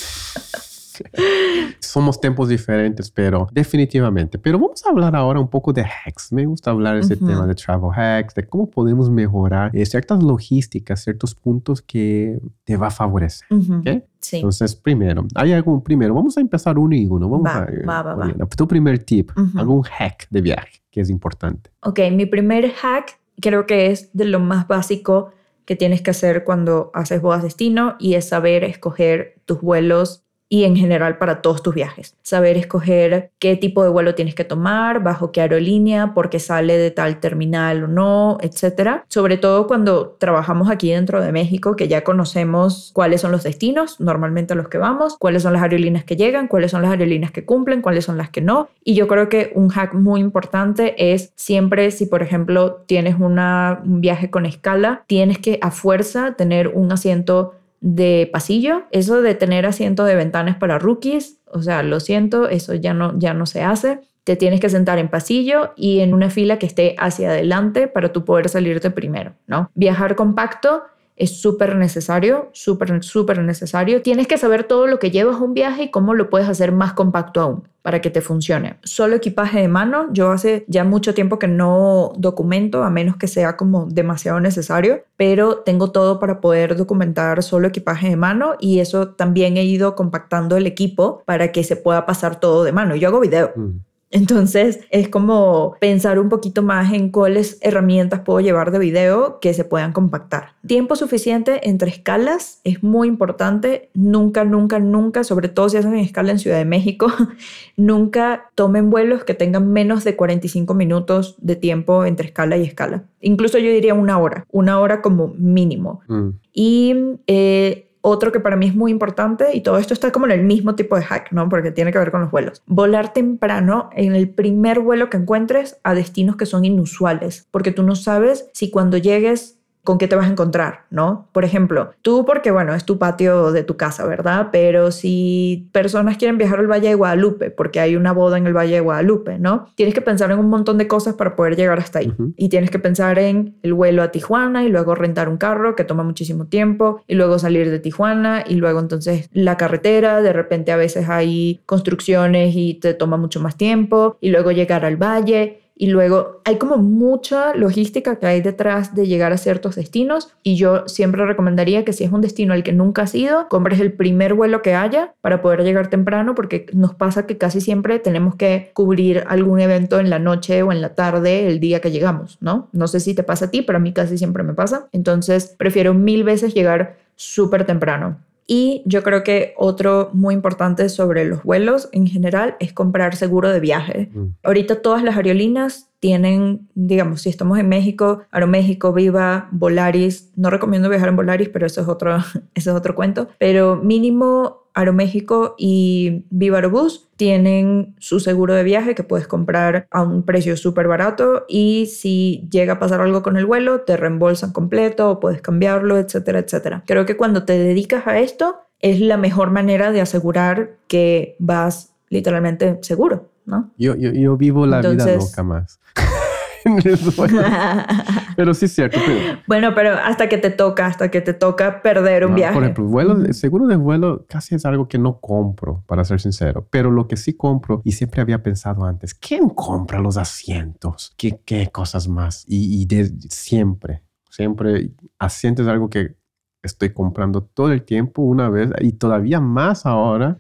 Somos 1.90 2.20
tiempos 2.20 2.48
diferentes, 2.48 3.10
pero 3.10 3.48
definitivamente. 3.50 4.38
Pero 4.38 4.60
vamos 4.60 4.84
a 4.86 4.90
hablar 4.90 5.16
ahora 5.16 5.40
un 5.40 5.48
poco 5.48 5.72
de 5.72 5.82
hacks. 5.82 6.32
Me 6.32 6.46
gusta 6.46 6.70
hablar 6.70 6.94
de 6.94 7.00
ese 7.00 7.14
Ujú. 7.14 7.26
tema 7.26 7.46
de 7.48 7.54
travel 7.56 7.90
hacks, 7.92 8.34
de 8.36 8.46
cómo 8.46 8.70
podemos 8.70 9.10
mejorar 9.10 9.74
eh, 9.74 9.84
ciertas 9.84 10.22
logísticas, 10.22 11.02
ciertos 11.02 11.34
puntos 11.34 11.82
que 11.82 12.38
te 12.62 12.76
va 12.76 12.86
a 12.86 12.90
favorecer. 12.92 13.46
Ujú. 13.50 13.78
¿ok? 13.80 14.04
Sí. 14.20 14.36
Entonces, 14.36 14.76
primero, 14.76 15.26
hay 15.34 15.52
algún 15.52 15.82
primero, 15.82 16.14
vamos 16.14 16.36
a 16.38 16.40
empezar 16.40 16.78
uno 16.78 16.94
y 16.94 17.06
uno. 17.06 17.28
Vamos 17.28 17.46
Va, 17.46 17.64
a 17.98 18.02
va, 18.02 18.14
va. 18.14 18.46
Tu 18.56 18.68
primer 18.68 19.00
tip, 19.00 19.30
Ujú. 19.36 19.58
algún 19.58 19.82
hack 19.82 20.28
de 20.30 20.40
viaje 20.42 20.82
que 20.92 21.00
es 21.00 21.10
importante. 21.10 21.70
Ok, 21.82 21.98
mi 22.12 22.26
primer 22.26 22.70
hack 22.70 23.18
creo 23.40 23.66
que 23.66 23.86
es 23.90 24.10
de 24.12 24.26
lo 24.26 24.38
más 24.38 24.68
básico 24.68 25.32
que 25.64 25.74
tienes 25.74 26.02
que 26.02 26.10
hacer 26.10 26.44
cuando 26.44 26.90
haces 26.94 27.20
bodas 27.20 27.42
destino 27.42 27.96
y 27.98 28.14
es 28.14 28.28
saber 28.28 28.62
escoger 28.64 29.40
tus 29.44 29.60
vuelos 29.60 30.24
y 30.52 30.64
en 30.64 30.76
general 30.76 31.16
para 31.16 31.40
todos 31.42 31.62
tus 31.62 31.74
viajes. 31.74 32.16
Saber 32.22 32.56
escoger 32.56 33.30
qué 33.38 33.56
tipo 33.56 33.84
de 33.84 33.88
vuelo 33.88 34.16
tienes 34.16 34.34
que 34.34 34.44
tomar, 34.44 35.00
bajo 35.00 35.30
qué 35.30 35.40
aerolínea, 35.40 36.12
por 36.12 36.28
qué 36.28 36.40
sale 36.40 36.76
de 36.76 36.90
tal 36.90 37.20
terminal 37.20 37.84
o 37.84 37.86
no, 37.86 38.36
etcétera. 38.42 39.04
Sobre 39.08 39.38
todo 39.38 39.68
cuando 39.68 40.16
trabajamos 40.18 40.68
aquí 40.68 40.90
dentro 40.90 41.22
de 41.22 41.30
México, 41.30 41.76
que 41.76 41.86
ya 41.86 42.02
conocemos 42.02 42.90
cuáles 42.92 43.20
son 43.20 43.30
los 43.30 43.44
destinos, 43.44 44.00
normalmente 44.00 44.52
a 44.52 44.56
los 44.56 44.68
que 44.68 44.78
vamos, 44.78 45.16
cuáles 45.18 45.44
son 45.44 45.52
las 45.52 45.62
aerolíneas 45.62 46.04
que 46.04 46.16
llegan, 46.16 46.48
cuáles 46.48 46.72
son 46.72 46.82
las 46.82 46.90
aerolíneas 46.90 47.30
que 47.30 47.44
cumplen, 47.44 47.80
cuáles 47.80 48.04
son 48.04 48.18
las 48.18 48.30
que 48.30 48.40
no. 48.40 48.68
Y 48.82 48.94
yo 48.94 49.06
creo 49.06 49.28
que 49.28 49.52
un 49.54 49.68
hack 49.68 49.94
muy 49.94 50.20
importante 50.20 51.12
es 51.12 51.32
siempre 51.36 51.92
si, 51.92 52.06
por 52.06 52.24
ejemplo, 52.24 52.82
tienes 52.86 53.14
un 53.20 54.00
viaje 54.00 54.30
con 54.30 54.46
escala, 54.46 55.04
tienes 55.06 55.38
que 55.38 55.60
a 55.62 55.70
fuerza 55.70 56.34
tener 56.34 56.68
un 56.68 56.90
asiento 56.90 57.54
de 57.80 58.28
pasillo. 58.32 58.84
Eso 58.90 59.22
de 59.22 59.34
tener 59.34 59.66
asiento 59.66 60.04
de 60.04 60.14
ventanas 60.14 60.56
para 60.56 60.78
rookies, 60.78 61.38
o 61.46 61.62
sea, 61.62 61.82
lo 61.82 62.00
siento, 62.00 62.48
eso 62.48 62.74
ya 62.74 62.94
no, 62.94 63.18
ya 63.18 63.34
no 63.34 63.46
se 63.46 63.62
hace. 63.62 64.00
Te 64.24 64.36
tienes 64.36 64.60
que 64.60 64.68
sentar 64.68 64.98
en 64.98 65.08
pasillo 65.08 65.72
y 65.76 66.00
en 66.00 66.14
una 66.14 66.30
fila 66.30 66.58
que 66.58 66.66
esté 66.66 66.94
hacia 66.98 67.30
adelante 67.30 67.88
para 67.88 68.12
tú 68.12 68.24
poder 68.24 68.48
salirte 68.48 68.90
primero, 68.90 69.34
¿no? 69.46 69.70
Viajar 69.74 70.14
compacto 70.14 70.82
es 71.20 71.38
súper 71.38 71.76
necesario, 71.76 72.48
súper, 72.52 73.04
súper 73.04 73.42
necesario. 73.42 74.00
Tienes 74.00 74.26
que 74.26 74.38
saber 74.38 74.64
todo 74.64 74.86
lo 74.86 74.98
que 74.98 75.10
llevas 75.10 75.36
a 75.36 75.44
un 75.44 75.52
viaje 75.52 75.84
y 75.84 75.90
cómo 75.90 76.14
lo 76.14 76.30
puedes 76.30 76.48
hacer 76.48 76.72
más 76.72 76.94
compacto 76.94 77.42
aún 77.42 77.68
para 77.82 78.00
que 78.00 78.08
te 78.08 78.22
funcione. 78.22 78.78
Solo 78.84 79.16
equipaje 79.16 79.60
de 79.60 79.68
mano, 79.68 80.06
yo 80.12 80.32
hace 80.32 80.64
ya 80.66 80.82
mucho 80.82 81.12
tiempo 81.12 81.38
que 81.38 81.46
no 81.46 82.12
documento, 82.16 82.84
a 82.84 82.90
menos 82.90 83.16
que 83.16 83.28
sea 83.28 83.58
como 83.58 83.84
demasiado 83.84 84.40
necesario, 84.40 85.02
pero 85.18 85.58
tengo 85.58 85.90
todo 85.90 86.18
para 86.18 86.40
poder 86.40 86.74
documentar 86.74 87.42
solo 87.42 87.68
equipaje 87.68 88.08
de 88.08 88.16
mano 88.16 88.54
y 88.58 88.80
eso 88.80 89.08
también 89.08 89.58
he 89.58 89.64
ido 89.64 89.94
compactando 89.94 90.56
el 90.56 90.66
equipo 90.66 91.22
para 91.26 91.52
que 91.52 91.64
se 91.64 91.76
pueda 91.76 92.06
pasar 92.06 92.40
todo 92.40 92.64
de 92.64 92.72
mano. 92.72 92.96
Yo 92.96 93.08
hago 93.08 93.20
video. 93.20 93.52
Mm. 93.54 93.89
Entonces 94.10 94.80
es 94.90 95.08
como 95.08 95.76
pensar 95.80 96.18
un 96.18 96.28
poquito 96.28 96.62
más 96.62 96.92
en 96.92 97.10
cuáles 97.10 97.58
herramientas 97.60 98.20
puedo 98.20 98.40
llevar 98.40 98.72
de 98.72 98.80
video 98.80 99.38
que 99.40 99.54
se 99.54 99.64
puedan 99.64 99.92
compactar. 99.92 100.54
Tiempo 100.66 100.96
suficiente 100.96 101.68
entre 101.68 101.90
escalas 101.90 102.60
es 102.64 102.82
muy 102.82 103.06
importante. 103.06 103.88
Nunca, 103.94 104.44
nunca, 104.44 104.80
nunca, 104.80 105.22
sobre 105.22 105.48
todo 105.48 105.68
si 105.68 105.76
hacen 105.76 105.94
escala 105.94 106.32
en 106.32 106.40
Ciudad 106.40 106.58
de 106.58 106.64
México, 106.64 107.06
nunca 107.76 108.50
tomen 108.56 108.90
vuelos 108.90 109.22
que 109.24 109.34
tengan 109.34 109.72
menos 109.72 110.02
de 110.02 110.16
45 110.16 110.74
minutos 110.74 111.36
de 111.38 111.54
tiempo 111.56 112.04
entre 112.04 112.26
escala 112.26 112.56
y 112.56 112.64
escala. 112.64 113.04
Incluso 113.20 113.58
yo 113.58 113.70
diría 113.70 113.94
una 113.94 114.18
hora, 114.18 114.44
una 114.50 114.80
hora 114.80 115.02
como 115.02 115.28
mínimo. 115.36 116.00
Mm. 116.08 116.28
Y 116.52 116.94
eh, 117.26 117.89
otro 118.02 118.32
que 118.32 118.40
para 118.40 118.56
mí 118.56 118.66
es 118.66 118.74
muy 118.74 118.90
importante, 118.90 119.54
y 119.54 119.60
todo 119.60 119.78
esto 119.78 119.94
está 119.94 120.10
como 120.10 120.26
en 120.26 120.32
el 120.32 120.42
mismo 120.42 120.74
tipo 120.74 120.96
de 120.96 121.02
hack, 121.02 121.32
¿no? 121.32 121.48
Porque 121.48 121.70
tiene 121.70 121.92
que 121.92 121.98
ver 121.98 122.10
con 122.10 122.22
los 122.22 122.30
vuelos. 122.30 122.62
Volar 122.66 123.12
temprano 123.12 123.90
en 123.92 124.14
el 124.14 124.28
primer 124.28 124.80
vuelo 124.80 125.10
que 125.10 125.18
encuentres 125.18 125.78
a 125.82 125.94
destinos 125.94 126.36
que 126.36 126.46
son 126.46 126.64
inusuales, 126.64 127.46
porque 127.50 127.72
tú 127.72 127.82
no 127.82 127.94
sabes 127.94 128.48
si 128.52 128.70
cuando 128.70 128.96
llegues 128.96 129.59
con 129.84 129.98
qué 129.98 130.08
te 130.08 130.16
vas 130.16 130.26
a 130.26 130.30
encontrar, 130.30 130.84
¿no? 130.90 131.28
Por 131.32 131.44
ejemplo, 131.44 131.90
tú 132.02 132.24
porque, 132.24 132.50
bueno, 132.50 132.74
es 132.74 132.84
tu 132.84 132.98
patio 132.98 133.52
de 133.52 133.64
tu 133.64 133.76
casa, 133.76 134.06
¿verdad? 134.06 134.48
Pero 134.52 134.90
si 134.90 135.68
personas 135.72 136.16
quieren 136.16 136.38
viajar 136.38 136.58
al 136.58 136.70
Valle 136.70 136.88
de 136.88 136.94
Guadalupe, 136.94 137.50
porque 137.50 137.80
hay 137.80 137.96
una 137.96 138.12
boda 138.12 138.38
en 138.38 138.46
el 138.46 138.56
Valle 138.56 138.74
de 138.74 138.80
Guadalupe, 138.80 139.38
¿no? 139.38 139.66
Tienes 139.74 139.94
que 139.94 140.00
pensar 140.00 140.30
en 140.30 140.38
un 140.38 140.48
montón 140.48 140.78
de 140.78 140.86
cosas 140.86 141.14
para 141.14 141.34
poder 141.34 141.56
llegar 141.56 141.78
hasta 141.78 142.00
ahí. 142.00 142.12
Y 142.36 142.48
tienes 142.48 142.70
que 142.70 142.78
pensar 142.78 143.18
en 143.18 143.56
el 143.62 143.74
vuelo 143.74 144.02
a 144.02 144.10
Tijuana 144.10 144.64
y 144.64 144.68
luego 144.68 144.94
rentar 144.94 145.28
un 145.28 145.38
carro 145.38 145.74
que 145.76 145.84
toma 145.84 146.02
muchísimo 146.02 146.46
tiempo 146.46 147.02
y 147.06 147.14
luego 147.14 147.38
salir 147.38 147.70
de 147.70 147.78
Tijuana 147.78 148.44
y 148.46 148.54
luego 148.56 148.80
entonces 148.80 149.28
la 149.32 149.56
carretera, 149.56 150.20
de 150.22 150.32
repente 150.32 150.72
a 150.72 150.76
veces 150.76 151.08
hay 151.08 151.60
construcciones 151.66 152.54
y 152.54 152.74
te 152.74 152.94
toma 152.94 153.16
mucho 153.16 153.40
más 153.40 153.56
tiempo 153.56 154.16
y 154.20 154.30
luego 154.30 154.52
llegar 154.52 154.84
al 154.84 154.96
valle 154.96 155.60
y 155.80 155.86
luego 155.86 156.42
hay 156.44 156.58
como 156.58 156.76
mucha 156.76 157.54
logística 157.54 158.16
que 158.16 158.26
hay 158.26 158.42
detrás 158.42 158.94
de 158.94 159.06
llegar 159.06 159.32
a 159.32 159.38
ciertos 159.38 159.76
destinos 159.76 160.28
y 160.42 160.56
yo 160.56 160.86
siempre 160.86 161.24
recomendaría 161.24 161.86
que 161.86 161.94
si 161.94 162.04
es 162.04 162.12
un 162.12 162.20
destino 162.20 162.52
al 162.52 162.62
que 162.62 162.74
nunca 162.74 163.02
has 163.02 163.14
ido, 163.14 163.48
compres 163.48 163.80
el 163.80 163.94
primer 163.94 164.34
vuelo 164.34 164.60
que 164.60 164.74
haya 164.74 165.14
para 165.22 165.40
poder 165.40 165.64
llegar 165.64 165.88
temprano 165.88 166.34
porque 166.34 166.66
nos 166.74 166.94
pasa 166.94 167.26
que 167.26 167.38
casi 167.38 167.62
siempre 167.62 167.98
tenemos 167.98 168.34
que 168.34 168.72
cubrir 168.74 169.24
algún 169.26 169.58
evento 169.58 170.00
en 170.00 170.10
la 170.10 170.18
noche 170.18 170.62
o 170.62 170.70
en 170.70 170.82
la 170.82 170.94
tarde 170.94 171.48
el 171.48 171.60
día 171.60 171.80
que 171.80 171.90
llegamos, 171.90 172.36
¿no? 172.42 172.68
No 172.72 172.86
sé 172.86 173.00
si 173.00 173.14
te 173.14 173.22
pasa 173.22 173.46
a 173.46 173.50
ti, 173.50 173.62
pero 173.62 173.78
a 173.78 173.80
mí 173.80 173.94
casi 173.94 174.18
siempre 174.18 174.42
me 174.42 174.52
pasa. 174.52 174.86
Entonces 174.92 175.54
prefiero 175.56 175.94
mil 175.94 176.24
veces 176.24 176.52
llegar 176.52 176.98
súper 177.16 177.64
temprano. 177.64 178.18
Y 178.46 178.82
yo 178.84 179.02
creo 179.02 179.22
que 179.22 179.54
otro 179.56 180.10
muy 180.12 180.34
importante 180.34 180.88
sobre 180.88 181.24
los 181.24 181.42
vuelos 181.42 181.88
en 181.92 182.06
general 182.06 182.56
es 182.60 182.72
comprar 182.72 183.14
seguro 183.14 183.50
de 183.50 183.60
viaje. 183.60 184.10
Mm. 184.12 184.26
Ahorita 184.42 184.82
todas 184.82 185.02
las 185.02 185.16
aerolíneas 185.16 185.90
tienen, 186.00 186.68
digamos, 186.74 187.22
si 187.22 187.28
estamos 187.28 187.58
en 187.58 187.68
México, 187.68 188.22
Aeroméxico, 188.30 188.92
Viva, 188.92 189.48
Volaris, 189.52 190.30
no 190.34 190.50
recomiendo 190.50 190.88
viajar 190.88 191.10
en 191.10 191.16
Volaris, 191.16 191.50
pero 191.50 191.66
eso 191.66 191.82
es 191.82 191.88
otro, 191.88 192.16
eso 192.54 192.70
es 192.70 192.76
otro 192.76 192.94
cuento, 192.94 193.28
pero 193.38 193.76
mínimo 193.76 194.59
Aeroméxico 194.74 195.54
y 195.58 196.24
Viva 196.30 196.58
Aerobús 196.58 197.08
tienen 197.16 197.94
su 197.98 198.20
seguro 198.20 198.54
de 198.54 198.62
viaje 198.62 198.94
que 198.94 199.02
puedes 199.02 199.26
comprar 199.26 199.86
a 199.90 200.02
un 200.02 200.22
precio 200.22 200.56
súper 200.56 200.88
barato 200.88 201.44
y 201.48 201.86
si 201.86 202.48
llega 202.50 202.74
a 202.74 202.78
pasar 202.78 203.00
algo 203.00 203.22
con 203.22 203.36
el 203.36 203.46
vuelo, 203.46 203.82
te 203.82 203.96
reembolsan 203.96 204.52
completo 204.52 205.10
o 205.10 205.20
puedes 205.20 205.42
cambiarlo, 205.42 205.98
etcétera, 205.98 206.38
etcétera. 206.38 206.82
Creo 206.86 207.06
que 207.06 207.16
cuando 207.16 207.44
te 207.44 207.58
dedicas 207.58 208.06
a 208.06 208.18
esto 208.18 208.60
es 208.80 209.00
la 209.00 209.16
mejor 209.16 209.50
manera 209.50 209.92
de 209.92 210.00
asegurar 210.00 210.76
que 210.88 211.36
vas 211.38 211.92
literalmente 212.08 212.78
seguro. 212.82 213.30
¿no? 213.46 213.70
Yo, 213.76 213.96
yo, 213.96 214.12
yo 214.12 214.36
vivo 214.36 214.66
la 214.66 214.80
vida 214.80 215.16
loca 215.16 215.42
más. 215.42 215.80
pero 218.40 218.54
sí 218.54 218.64
es 218.64 218.72
cierto. 218.72 218.98
Bueno, 219.46 219.74
pero 219.74 219.90
hasta 219.92 220.26
que 220.30 220.38
te 220.38 220.48
toca, 220.48 220.86
hasta 220.86 221.10
que 221.10 221.20
te 221.20 221.34
toca 221.34 221.82
perder 221.82 222.24
un 222.24 222.34
viaje. 222.34 222.54
Por 222.54 222.62
ejemplo, 222.62 222.86
vuelo, 222.86 223.30
seguro 223.34 223.66
de 223.66 223.76
vuelo 223.76 224.24
casi 224.26 224.54
es 224.54 224.64
algo 224.64 224.88
que 224.88 224.96
no 224.96 225.20
compro, 225.20 225.84
para 225.86 226.06
ser 226.06 226.22
sincero. 226.22 226.66
Pero 226.70 226.90
lo 226.90 227.06
que 227.06 227.18
sí 227.18 227.34
compro, 227.34 227.82
y 227.84 227.92
siempre 227.92 228.22
había 228.22 228.42
pensado 228.42 228.86
antes, 228.86 229.12
¿quién 229.12 229.50
compra 229.50 230.00
los 230.00 230.16
asientos? 230.16 231.12
¿Qué, 231.18 231.38
qué 231.44 231.68
cosas 231.70 232.08
más? 232.08 232.46
Y, 232.48 232.80
y 232.80 232.86
de, 232.86 233.12
siempre, 233.28 234.04
siempre, 234.30 234.92
asientos 235.18 235.66
es 235.66 235.70
algo 235.70 235.90
que 235.90 236.16
estoy 236.62 236.94
comprando 236.94 237.42
todo 237.42 237.72
el 237.72 237.82
tiempo 237.82 238.22
una 238.22 238.48
vez 238.48 238.70
y 238.80 238.92
todavía 238.92 239.38
más 239.38 239.84
ahora, 239.84 240.38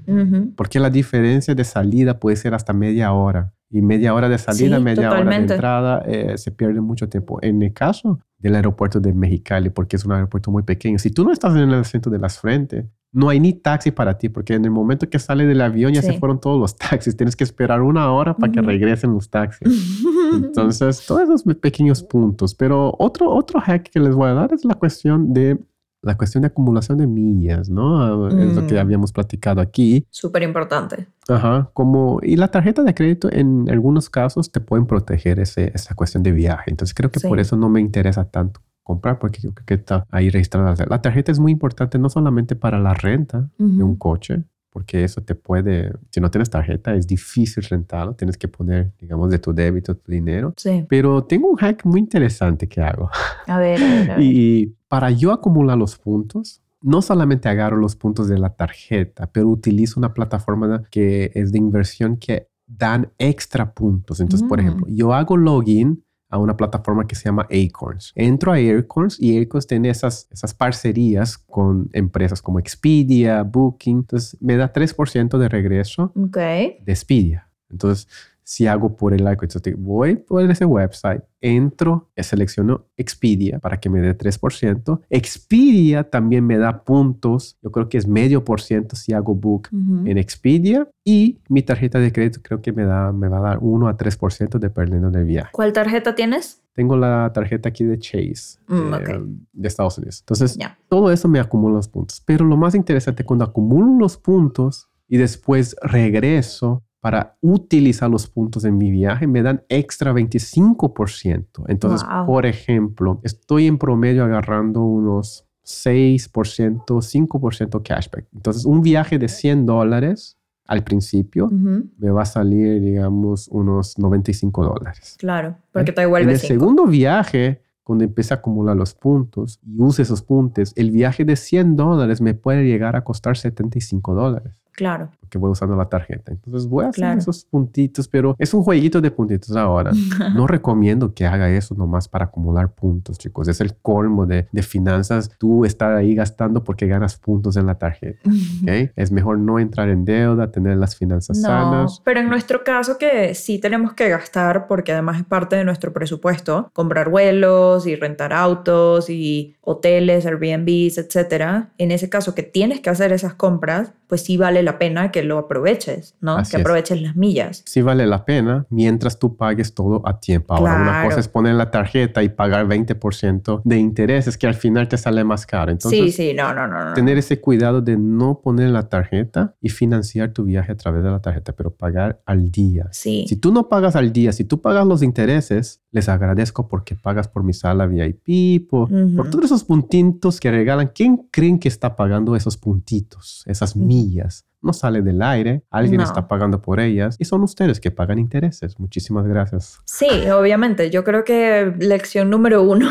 porque 0.56 0.80
la 0.80 0.88
diferencia 0.88 1.54
de 1.54 1.64
salida 1.64 2.18
puede 2.18 2.36
ser 2.36 2.54
hasta 2.54 2.72
media 2.72 3.12
hora. 3.12 3.52
Y 3.70 3.82
media 3.82 4.14
hora 4.14 4.28
de 4.28 4.36
salida, 4.36 4.80
media 4.80 5.12
hora 5.12 5.24
de 5.24 5.36
entrada, 5.36 6.02
eh, 6.06 6.36
se 6.36 6.50
pierde 6.50 6.80
mucho 6.80 7.08
tiempo. 7.08 7.38
En 7.40 7.62
el 7.62 7.72
caso 7.72 8.18
del 8.38 8.56
aeropuerto 8.56 8.98
de 8.98 9.12
Mexicali, 9.12 9.70
porque 9.70 9.96
es 9.96 10.04
un 10.04 10.12
aeropuerto 10.12 10.50
muy 10.50 10.64
pequeño, 10.64 10.98
si 10.98 11.10
tú 11.10 11.24
no 11.24 11.32
estás 11.32 11.54
en 11.54 11.70
el 11.70 11.84
centro 11.84 12.10
de 12.10 12.18
las 12.18 12.40
frentes, 12.40 12.86
no 13.12 13.28
hay 13.28 13.40
ni 13.40 13.52
taxi 13.52 13.90
para 13.90 14.16
ti, 14.18 14.28
porque 14.28 14.54
en 14.54 14.64
el 14.64 14.70
momento 14.70 15.08
que 15.08 15.18
sale 15.18 15.44
del 15.44 15.60
avión 15.60 15.92
ya 15.92 16.02
se 16.02 16.18
fueron 16.18 16.40
todos 16.40 16.60
los 16.60 16.76
taxis. 16.90 17.16
Tienes 17.16 17.36
que 17.36 17.44
esperar 17.44 17.82
una 17.82 18.10
hora 18.12 18.36
para 18.36 18.52
que 18.52 18.60
regresen 18.60 19.12
los 19.12 19.28
taxis. 19.28 19.68
Entonces, 20.32 21.04
todos 21.06 21.22
esos 21.22 21.42
pequeños 21.56 22.02
puntos. 22.02 22.54
Pero 22.54 22.94
otro, 22.98 23.30
otro 23.30 23.60
hack 23.60 23.90
que 23.90 24.00
les 24.00 24.14
voy 24.14 24.28
a 24.28 24.34
dar 24.34 24.52
es 24.52 24.64
la 24.64 24.74
cuestión 24.74 25.32
de 25.32 25.58
la 26.02 26.16
cuestión 26.16 26.42
de 26.42 26.48
acumulación 26.48 26.98
de 26.98 27.06
millas, 27.06 27.68
¿no? 27.68 28.28
Es 28.28 28.54
lo 28.54 28.66
que 28.66 28.74
mm. 28.74 28.78
habíamos 28.78 29.12
platicado 29.12 29.60
aquí. 29.60 30.06
Súper 30.10 30.42
importante. 30.42 31.08
Ajá, 31.28 31.70
como, 31.74 32.20
y 32.22 32.36
la 32.36 32.48
tarjeta 32.48 32.82
de 32.82 32.94
crédito 32.94 33.30
en 33.30 33.68
algunos 33.70 34.08
casos 34.08 34.50
te 34.50 34.60
pueden 34.60 34.86
proteger 34.86 35.38
ese, 35.40 35.72
esa 35.74 35.94
cuestión 35.94 36.22
de 36.22 36.32
viaje. 36.32 36.70
Entonces 36.70 36.94
creo 36.94 37.10
que 37.10 37.20
por 37.20 37.38
eso 37.38 37.56
no 37.56 37.68
me 37.68 37.80
interesa 37.80 38.24
tanto 38.24 38.60
comprar 38.82 39.18
porque 39.18 39.40
creo 39.40 39.54
que 39.66 39.74
está 39.74 40.06
ahí 40.10 40.30
registrada. 40.30 40.74
La 40.88 41.00
tarjeta 41.00 41.30
es 41.30 41.38
muy 41.38 41.52
importante 41.52 41.98
no 41.98 42.08
solamente 42.08 42.56
para 42.56 42.80
la 42.80 42.94
renta 42.94 43.48
de 43.58 43.84
un 43.84 43.96
coche, 43.96 44.42
porque 44.70 45.04
eso 45.04 45.20
te 45.20 45.34
puede, 45.34 45.92
si 46.10 46.20
no 46.20 46.30
tienes 46.30 46.48
tarjeta, 46.48 46.94
es 46.94 47.06
difícil 47.06 47.64
rentarlo, 47.64 48.14
tienes 48.14 48.36
que 48.36 48.48
poner, 48.48 48.92
digamos, 48.98 49.30
de 49.30 49.38
tu 49.38 49.52
débito 49.52 49.96
tu 49.96 50.12
dinero. 50.12 50.54
Sí. 50.56 50.86
Pero 50.88 51.24
tengo 51.24 51.48
un 51.48 51.56
hack 51.56 51.84
muy 51.84 52.00
interesante 52.00 52.68
que 52.68 52.80
hago. 52.80 53.10
A 53.46 53.58
ver, 53.58 53.82
a 53.82 53.86
ver, 53.86 54.10
a 54.12 54.16
ver. 54.16 54.24
Y 54.24 54.76
para 54.88 55.10
yo 55.10 55.32
acumular 55.32 55.76
los 55.76 55.98
puntos, 55.98 56.62
no 56.82 57.02
solamente 57.02 57.48
agarro 57.48 57.76
los 57.76 57.96
puntos 57.96 58.28
de 58.28 58.38
la 58.38 58.50
tarjeta, 58.50 59.30
pero 59.30 59.48
utilizo 59.48 59.98
una 59.98 60.14
plataforma 60.14 60.84
que 60.90 61.32
es 61.34 61.52
de 61.52 61.58
inversión 61.58 62.16
que 62.16 62.48
dan 62.66 63.10
extra 63.18 63.72
puntos. 63.72 64.20
Entonces, 64.20 64.48
por 64.48 64.58
mm. 64.58 64.60
ejemplo, 64.60 64.86
yo 64.88 65.12
hago 65.12 65.36
login 65.36 66.04
a 66.30 66.38
una 66.38 66.56
plataforma 66.56 67.06
que 67.06 67.16
se 67.16 67.24
llama 67.24 67.46
Acorns. 67.50 68.12
Entro 68.14 68.52
a 68.52 68.56
Acorns 68.56 69.20
y 69.20 69.38
Acorns 69.42 69.66
tiene 69.66 69.90
esas, 69.90 70.28
esas 70.30 70.54
parcerías 70.54 71.36
con 71.36 71.90
empresas 71.92 72.40
como 72.40 72.60
Expedia, 72.60 73.42
Booking. 73.42 73.98
Entonces 73.98 74.36
me 74.40 74.56
da 74.56 74.72
3% 74.72 75.38
de 75.38 75.48
regreso 75.48 76.12
de 76.14 76.92
Expedia. 76.92 77.48
Entonces, 77.68 78.08
si 78.50 78.66
hago 78.66 78.96
por 78.96 79.14
el 79.14 79.22
like, 79.22 79.46
voy 79.76 80.16
por 80.16 80.42
ese 80.50 80.64
website, 80.64 81.22
entro, 81.40 82.10
selecciono 82.16 82.88
Expedia 82.96 83.60
para 83.60 83.78
que 83.78 83.88
me 83.88 84.00
dé 84.00 84.18
3%. 84.18 85.02
Expedia 85.08 86.02
también 86.02 86.44
me 86.44 86.58
da 86.58 86.82
puntos, 86.82 87.56
yo 87.62 87.70
creo 87.70 87.88
que 87.88 87.96
es 87.96 88.08
medio 88.08 88.44
por 88.44 88.60
ciento 88.60 88.96
si 88.96 89.12
hago 89.12 89.36
book 89.36 89.68
en 89.70 90.18
Expedia 90.18 90.88
y 91.04 91.38
mi 91.48 91.62
tarjeta 91.62 92.00
de 92.00 92.10
crédito 92.10 92.40
creo 92.42 92.60
que 92.60 92.72
me, 92.72 92.84
da, 92.84 93.12
me 93.12 93.28
va 93.28 93.38
a 93.38 93.40
dar 93.40 93.58
1 93.60 93.86
a 93.86 93.96
3% 93.96 94.58
de 94.58 94.68
perdiendo 94.68 95.12
de 95.12 95.22
viaje. 95.22 95.50
¿Cuál 95.52 95.72
tarjeta 95.72 96.16
tienes? 96.16 96.60
Tengo 96.74 96.96
la 96.96 97.30
tarjeta 97.32 97.68
aquí 97.68 97.84
de 97.84 98.00
Chase 98.00 98.58
mm, 98.66 98.94
eh, 98.94 99.22
de 99.52 99.68
Estados 99.68 99.96
Unidos. 99.98 100.22
Entonces, 100.22 100.58
todo 100.88 101.12
eso 101.12 101.28
me 101.28 101.38
acumula 101.38 101.76
los 101.76 101.86
puntos. 101.86 102.20
Pero 102.26 102.44
lo 102.44 102.56
más 102.56 102.74
interesante, 102.74 103.22
cuando 103.22 103.44
acumulo 103.44 103.96
los 103.96 104.16
puntos 104.16 104.90
y 105.06 105.18
después 105.18 105.76
regreso 105.82 106.82
para 107.00 107.38
utilizar 107.40 108.10
los 108.10 108.26
puntos 108.26 108.64
en 108.64 108.76
mi 108.76 108.90
viaje 108.90 109.26
me 109.26 109.42
dan 109.42 109.62
extra 109.68 110.12
25%. 110.12 111.64
Entonces, 111.68 112.06
por 112.26 112.44
ejemplo, 112.46 113.20
estoy 113.24 113.66
en 113.66 113.78
promedio 113.78 114.24
agarrando 114.24 114.82
unos 114.82 115.46
6%, 115.64 116.84
5% 116.84 117.82
cashback. 117.82 118.26
Entonces, 118.34 118.64
un 118.66 118.82
viaje 118.82 119.18
de 119.18 119.28
100 119.28 119.66
dólares 119.66 120.36
al 120.66 120.84
principio 120.84 121.48
me 121.50 122.10
va 122.10 122.22
a 122.22 122.26
salir, 122.26 122.80
digamos, 122.80 123.48
unos 123.48 123.98
95 123.98 124.64
dólares. 124.64 125.16
Claro, 125.18 125.56
porque 125.72 125.92
te 125.92 126.02
devuelve 126.02 126.30
En 126.30 126.34
el 126.34 126.38
segundo 126.38 126.86
viaje, 126.86 127.62
cuando 127.82 128.04
empiece 128.04 128.34
a 128.34 128.36
acumular 128.36 128.76
los 128.76 128.94
puntos 128.94 129.58
y 129.66 129.80
use 129.80 130.02
esos 130.02 130.22
puntos, 130.22 130.72
el 130.76 130.90
viaje 130.90 131.24
de 131.24 131.34
100 131.34 131.76
dólares 131.76 132.20
me 132.20 132.34
puede 132.34 132.64
llegar 132.64 132.94
a 132.94 133.02
costar 133.02 133.36
75 133.36 134.14
dólares. 134.14 134.52
Claro. 134.72 135.10
Que 135.30 135.38
voy 135.38 135.50
usando 135.50 135.76
la 135.76 135.88
tarjeta. 135.88 136.32
Entonces 136.32 136.68
voy 136.68 136.84
a 136.84 136.88
hacer 136.88 137.18
esos 137.18 137.44
puntitos, 137.44 138.08
pero 138.08 138.36
es 138.38 138.52
un 138.52 138.62
jueguito 138.62 139.00
de 139.00 139.10
puntitos 139.10 139.56
ahora. 139.56 139.92
no 140.34 140.46
recomiendo 140.46 141.14
que 141.14 141.26
haga 141.26 141.48
eso 141.50 141.74
nomás 141.74 142.08
para 142.08 142.26
acumular 142.26 142.72
puntos, 142.72 143.18
chicos. 143.18 143.48
Es 143.48 143.60
el 143.60 143.74
colmo 143.76 144.26
de, 144.26 144.48
de 144.50 144.62
finanzas. 144.62 145.30
Tú 145.38 145.64
estar 145.64 145.94
ahí 145.94 146.14
gastando 146.14 146.64
porque 146.64 146.86
ganas 146.86 147.16
puntos 147.16 147.56
en 147.56 147.66
la 147.66 147.76
tarjeta. 147.76 148.20
¿okay? 148.62 148.90
Es 148.96 149.10
mejor 149.10 149.38
no 149.38 149.58
entrar 149.58 149.88
en 149.88 150.04
deuda, 150.04 150.50
tener 150.50 150.76
las 150.76 150.96
finanzas 150.96 151.38
no, 151.38 151.48
sanas. 151.48 152.02
Pero 152.04 152.20
en 152.20 152.28
nuestro 152.28 152.64
caso 152.64 152.98
que 152.98 153.34
sí 153.34 153.58
tenemos 153.58 153.92
que 153.94 154.08
gastar 154.08 154.66
porque 154.66 154.92
además 154.92 155.18
es 155.18 155.24
parte 155.24 155.56
de 155.56 155.64
nuestro 155.64 155.92
presupuesto, 155.92 156.70
comprar 156.72 157.10
vuelos 157.10 157.86
y 157.86 157.96
rentar 157.96 158.32
autos 158.32 159.08
y 159.08 159.56
hoteles, 159.62 160.26
Airbnbs, 160.26 160.98
etcétera. 160.98 161.70
En 161.78 161.90
ese 161.90 162.08
caso 162.08 162.34
que 162.34 162.42
tienes 162.42 162.80
que 162.80 162.90
hacer 162.90 163.12
esas 163.12 163.34
compras, 163.34 163.92
pues 164.06 164.22
sí 164.22 164.36
vale 164.36 164.62
la 164.62 164.78
pena 164.78 165.12
que 165.12 165.19
lo 165.22 165.38
aproveches, 165.38 166.16
¿no? 166.20 166.38
que 166.48 166.56
aproveches 166.56 167.00
las 167.00 167.16
millas. 167.16 167.62
Sí 167.66 167.82
vale 167.82 168.06
la 168.06 168.24
pena 168.24 168.66
mientras 168.70 169.18
tú 169.18 169.36
pagues 169.36 169.74
todo 169.74 170.02
a 170.06 170.20
tiempo. 170.20 170.54
Ahora, 170.54 170.80
una 170.80 171.04
cosa 171.04 171.20
es 171.20 171.28
poner 171.28 171.54
la 171.54 171.70
tarjeta 171.70 172.22
y 172.22 172.28
pagar 172.28 172.66
20% 172.66 173.62
de 173.64 173.78
intereses 173.78 174.36
que 174.36 174.46
al 174.46 174.54
final 174.54 174.88
te 174.88 174.96
sale 174.96 175.24
más 175.24 175.46
caro. 175.46 175.70
Entonces, 175.70 176.14
sí, 176.14 176.30
sí, 176.30 176.34
no, 176.34 176.54
no, 176.54 176.66
no, 176.66 176.94
Tener 176.94 177.18
ese 177.18 177.40
cuidado 177.40 177.80
de 177.80 177.96
no 177.96 178.40
poner 178.40 178.70
la 178.70 178.88
tarjeta 178.88 179.54
y 179.60 179.68
financiar 179.68 180.32
tu 180.32 180.44
viaje 180.44 180.72
a 180.72 180.76
través 180.76 181.02
de 181.02 181.10
la 181.10 181.20
tarjeta, 181.20 181.52
pero 181.52 181.70
pagar 181.70 182.20
al 182.26 182.50
día. 182.50 182.88
Sí. 182.92 183.24
Si 183.28 183.36
tú 183.36 183.52
no 183.52 183.68
pagas 183.68 183.96
al 183.96 184.12
día, 184.12 184.32
si 184.32 184.44
tú 184.44 184.60
pagas 184.60 184.86
los 184.86 185.02
intereses, 185.02 185.82
les 185.90 186.08
agradezco 186.08 186.68
porque 186.68 186.94
pagas 186.94 187.28
por 187.28 187.42
mi 187.42 187.52
sala 187.52 187.86
VIP, 187.86 188.68
por, 188.68 188.88
por 189.16 189.30
todos 189.30 189.46
esos 189.46 189.64
puntitos 189.64 190.40
que 190.40 190.50
regalan. 190.50 190.92
¿Quién 190.94 191.28
creen 191.30 191.58
que 191.58 191.68
está 191.68 191.96
pagando 191.96 192.36
esos 192.36 192.56
puntitos, 192.56 193.42
esas 193.46 193.76
millas? 193.76 194.46
No 194.62 194.72
sale 194.72 195.02
del 195.02 195.22
aire, 195.22 195.62
alguien 195.70 196.00
está 196.00 196.28
pagando 196.28 196.60
por 196.60 196.80
ellas 196.80 197.16
y 197.18 197.24
son 197.24 197.42
ustedes 197.42 197.80
que 197.80 197.90
pagan 197.90 198.18
intereses. 198.18 198.78
Muchísimas 198.78 199.26
gracias. 199.26 199.80
Sí, 199.84 200.08
obviamente. 200.30 200.90
Yo 200.90 201.04
creo 201.04 201.24
que 201.24 201.72
lección 201.78 202.30
número 202.30 202.62
uno 202.62 202.88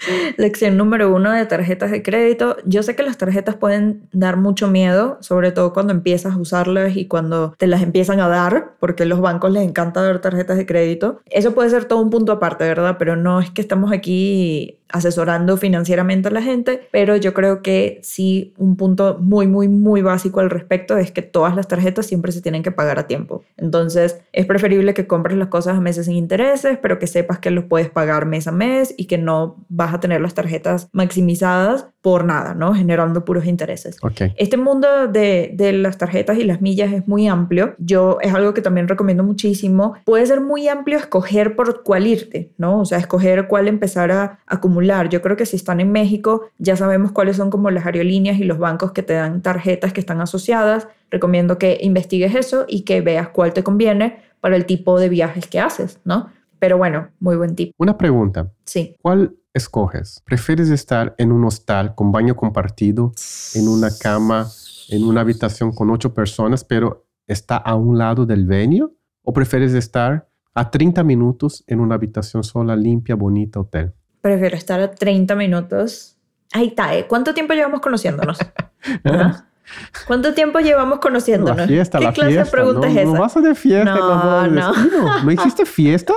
Lección 0.36 0.76
número 0.76 1.14
uno 1.14 1.32
de 1.32 1.46
tarjetas 1.46 1.90
de 1.90 2.02
crédito. 2.02 2.56
Yo 2.64 2.82
sé 2.82 2.96
que 2.96 3.02
las 3.02 3.18
tarjetas 3.18 3.56
pueden 3.56 4.08
dar 4.12 4.36
mucho 4.36 4.68
miedo, 4.68 5.18
sobre 5.20 5.52
todo 5.52 5.72
cuando 5.72 5.92
empiezas 5.92 6.34
a 6.34 6.38
usarlas 6.38 6.96
y 6.96 7.06
cuando 7.06 7.54
te 7.58 7.66
las 7.66 7.82
empiezan 7.82 8.20
a 8.20 8.28
dar, 8.28 8.72
porque 8.80 9.04
a 9.04 9.06
los 9.06 9.20
bancos 9.20 9.52
les 9.52 9.62
encanta 9.62 10.02
dar 10.02 10.20
tarjetas 10.20 10.56
de 10.56 10.66
crédito. 10.66 11.20
Eso 11.26 11.54
puede 11.54 11.70
ser 11.70 11.84
todo 11.84 12.00
un 12.00 12.10
punto 12.10 12.32
aparte, 12.32 12.64
¿verdad? 12.64 12.96
Pero 12.98 13.16
no 13.16 13.40
es 13.40 13.50
que 13.50 13.60
estamos 13.60 13.92
aquí 13.92 14.80
asesorando 14.92 15.56
financieramente 15.56 16.28
a 16.28 16.32
la 16.32 16.42
gente, 16.42 16.88
pero 16.90 17.16
yo 17.16 17.32
creo 17.34 17.62
que 17.62 18.00
sí 18.02 18.54
un 18.56 18.76
punto 18.76 19.18
muy, 19.20 19.46
muy, 19.46 19.68
muy 19.68 20.02
básico 20.02 20.40
al 20.40 20.50
respecto 20.50 20.96
es 20.96 21.12
que 21.12 21.22
todas 21.22 21.54
las 21.54 21.68
tarjetas 21.68 22.06
siempre 22.06 22.32
se 22.32 22.42
tienen 22.42 22.62
que 22.62 22.72
pagar 22.72 22.98
a 22.98 23.06
tiempo. 23.06 23.44
Entonces 23.56 24.20
es 24.32 24.46
preferible 24.46 24.94
que 24.94 25.06
compres 25.06 25.36
las 25.36 25.48
cosas 25.48 25.76
a 25.76 25.80
meses 25.80 26.06
sin 26.06 26.16
intereses, 26.16 26.78
pero 26.80 26.98
que 26.98 27.06
sepas 27.06 27.38
que 27.38 27.50
los 27.50 27.64
puedes 27.64 27.88
pagar 27.88 28.26
mes 28.26 28.46
a 28.46 28.52
mes 28.52 28.94
y 28.96 29.06
que 29.06 29.18
no 29.18 29.56
vas 29.68 29.89
a 29.94 30.00
tener 30.00 30.20
las 30.20 30.34
tarjetas 30.34 30.88
maximizadas 30.92 31.86
por 32.00 32.24
nada, 32.24 32.54
¿no? 32.54 32.74
Generando 32.74 33.24
puros 33.24 33.44
intereses. 33.44 33.98
Okay. 34.02 34.32
Este 34.36 34.56
mundo 34.56 35.06
de, 35.06 35.50
de, 35.54 35.72
las 35.72 35.98
tarjetas 35.98 36.38
y 36.38 36.44
las 36.44 36.62
millas 36.62 36.92
es 36.92 37.06
muy 37.06 37.28
amplio. 37.28 37.74
Yo 37.78 38.18
es 38.22 38.32
algo 38.32 38.54
que 38.54 38.62
también 38.62 38.88
recomiendo 38.88 39.22
muchísimo. 39.22 39.94
Puede 40.04 40.24
ser 40.26 40.40
muy 40.40 40.68
amplio 40.68 40.98
escoger 40.98 41.56
por 41.56 41.82
cuál 41.82 42.06
irte, 42.06 42.52
¿no? 42.56 42.80
O 42.80 42.84
sea, 42.84 42.98
escoger 42.98 43.48
cuál 43.48 43.68
empezar 43.68 44.10
a 44.12 44.38
acumular. 44.46 45.08
Yo 45.08 45.20
creo 45.20 45.36
que 45.36 45.46
si 45.46 45.56
están 45.56 45.80
en 45.80 45.92
México 45.92 46.48
ya 46.58 46.76
sabemos 46.76 47.12
cuáles 47.12 47.36
son 47.36 47.50
como 47.50 47.70
las 47.70 47.86
aerolíneas 47.86 48.38
y 48.38 48.44
los 48.44 48.58
bancos 48.58 48.92
que 48.92 49.02
te 49.02 49.14
dan 49.14 49.42
tarjetas 49.42 49.92
que 49.92 50.00
están 50.00 50.20
asociadas. 50.20 50.88
Recomiendo 51.10 51.58
que 51.58 51.78
investigues 51.80 52.34
eso 52.34 52.64
y 52.68 52.82
que 52.82 53.00
veas 53.00 53.28
cuál 53.28 53.52
te 53.52 53.62
conviene 53.62 54.22
para 54.40 54.56
el 54.56 54.64
tipo 54.64 54.98
de 54.98 55.08
viajes 55.08 55.46
que 55.46 55.60
haces, 55.60 56.00
¿no? 56.04 56.30
Pero 56.58 56.76
bueno, 56.78 57.08
muy 57.20 57.36
buen 57.36 57.54
tip. 57.56 57.72
Una 57.78 57.96
pregunta. 57.96 58.50
Sí. 58.64 58.94
¿Cuál 59.00 59.34
escoges? 59.54 60.22
¿Prefieres 60.24 60.70
estar 60.70 61.14
en 61.18 61.32
un 61.32 61.44
hostal 61.44 61.94
con 61.94 62.12
baño 62.12 62.36
compartido, 62.36 63.12
en 63.54 63.68
una 63.68 63.88
cama, 63.96 64.48
en 64.88 65.04
una 65.04 65.20
habitación 65.20 65.72
con 65.72 65.90
ocho 65.90 66.14
personas, 66.14 66.64
pero 66.64 67.06
está 67.26 67.56
a 67.56 67.74
un 67.74 67.98
lado 67.98 68.26
del 68.26 68.46
venue? 68.46 68.88
¿O 69.22 69.32
prefieres 69.32 69.74
estar 69.74 70.28
a 70.54 70.70
30 70.70 71.04
minutos 71.04 71.64
en 71.66 71.80
una 71.80 71.94
habitación 71.94 72.42
sola, 72.42 72.74
limpia, 72.76 73.14
bonita, 73.14 73.60
hotel? 73.60 73.92
Prefiero 74.20 74.56
estar 74.56 74.80
a 74.80 74.90
30 74.90 75.34
minutos. 75.34 76.16
Ahí 76.52 76.68
está, 76.68 76.94
¿eh? 76.96 77.06
¿Cuánto 77.06 77.32
tiempo 77.32 77.54
llevamos 77.54 77.80
conociéndonos? 77.80 78.38
¿Ah? 79.04 79.49
¿Cuánto 80.06 80.34
tiempo 80.34 80.58
llevamos 80.60 80.98
conociéndonos? 81.00 81.56
La 81.56 81.66
fiesta, 81.66 81.98
¿Qué 81.98 82.04
la 82.04 82.12
clase 82.12 82.30
fiesta. 82.32 82.44
de 82.44 82.50
pregunta 82.50 82.80
no, 82.80 82.86
es 82.86 82.96
esa? 82.96 83.12
No 83.12 83.20
vas 83.20 83.36
a 83.36 83.40
de 83.40 83.54
fiesta 83.54 83.94
No, 83.94 84.46
no. 84.48 84.72
destino. 84.72 85.22
¿No 85.24 85.32
hiciste 85.32 85.66
fiestas? 85.66 86.16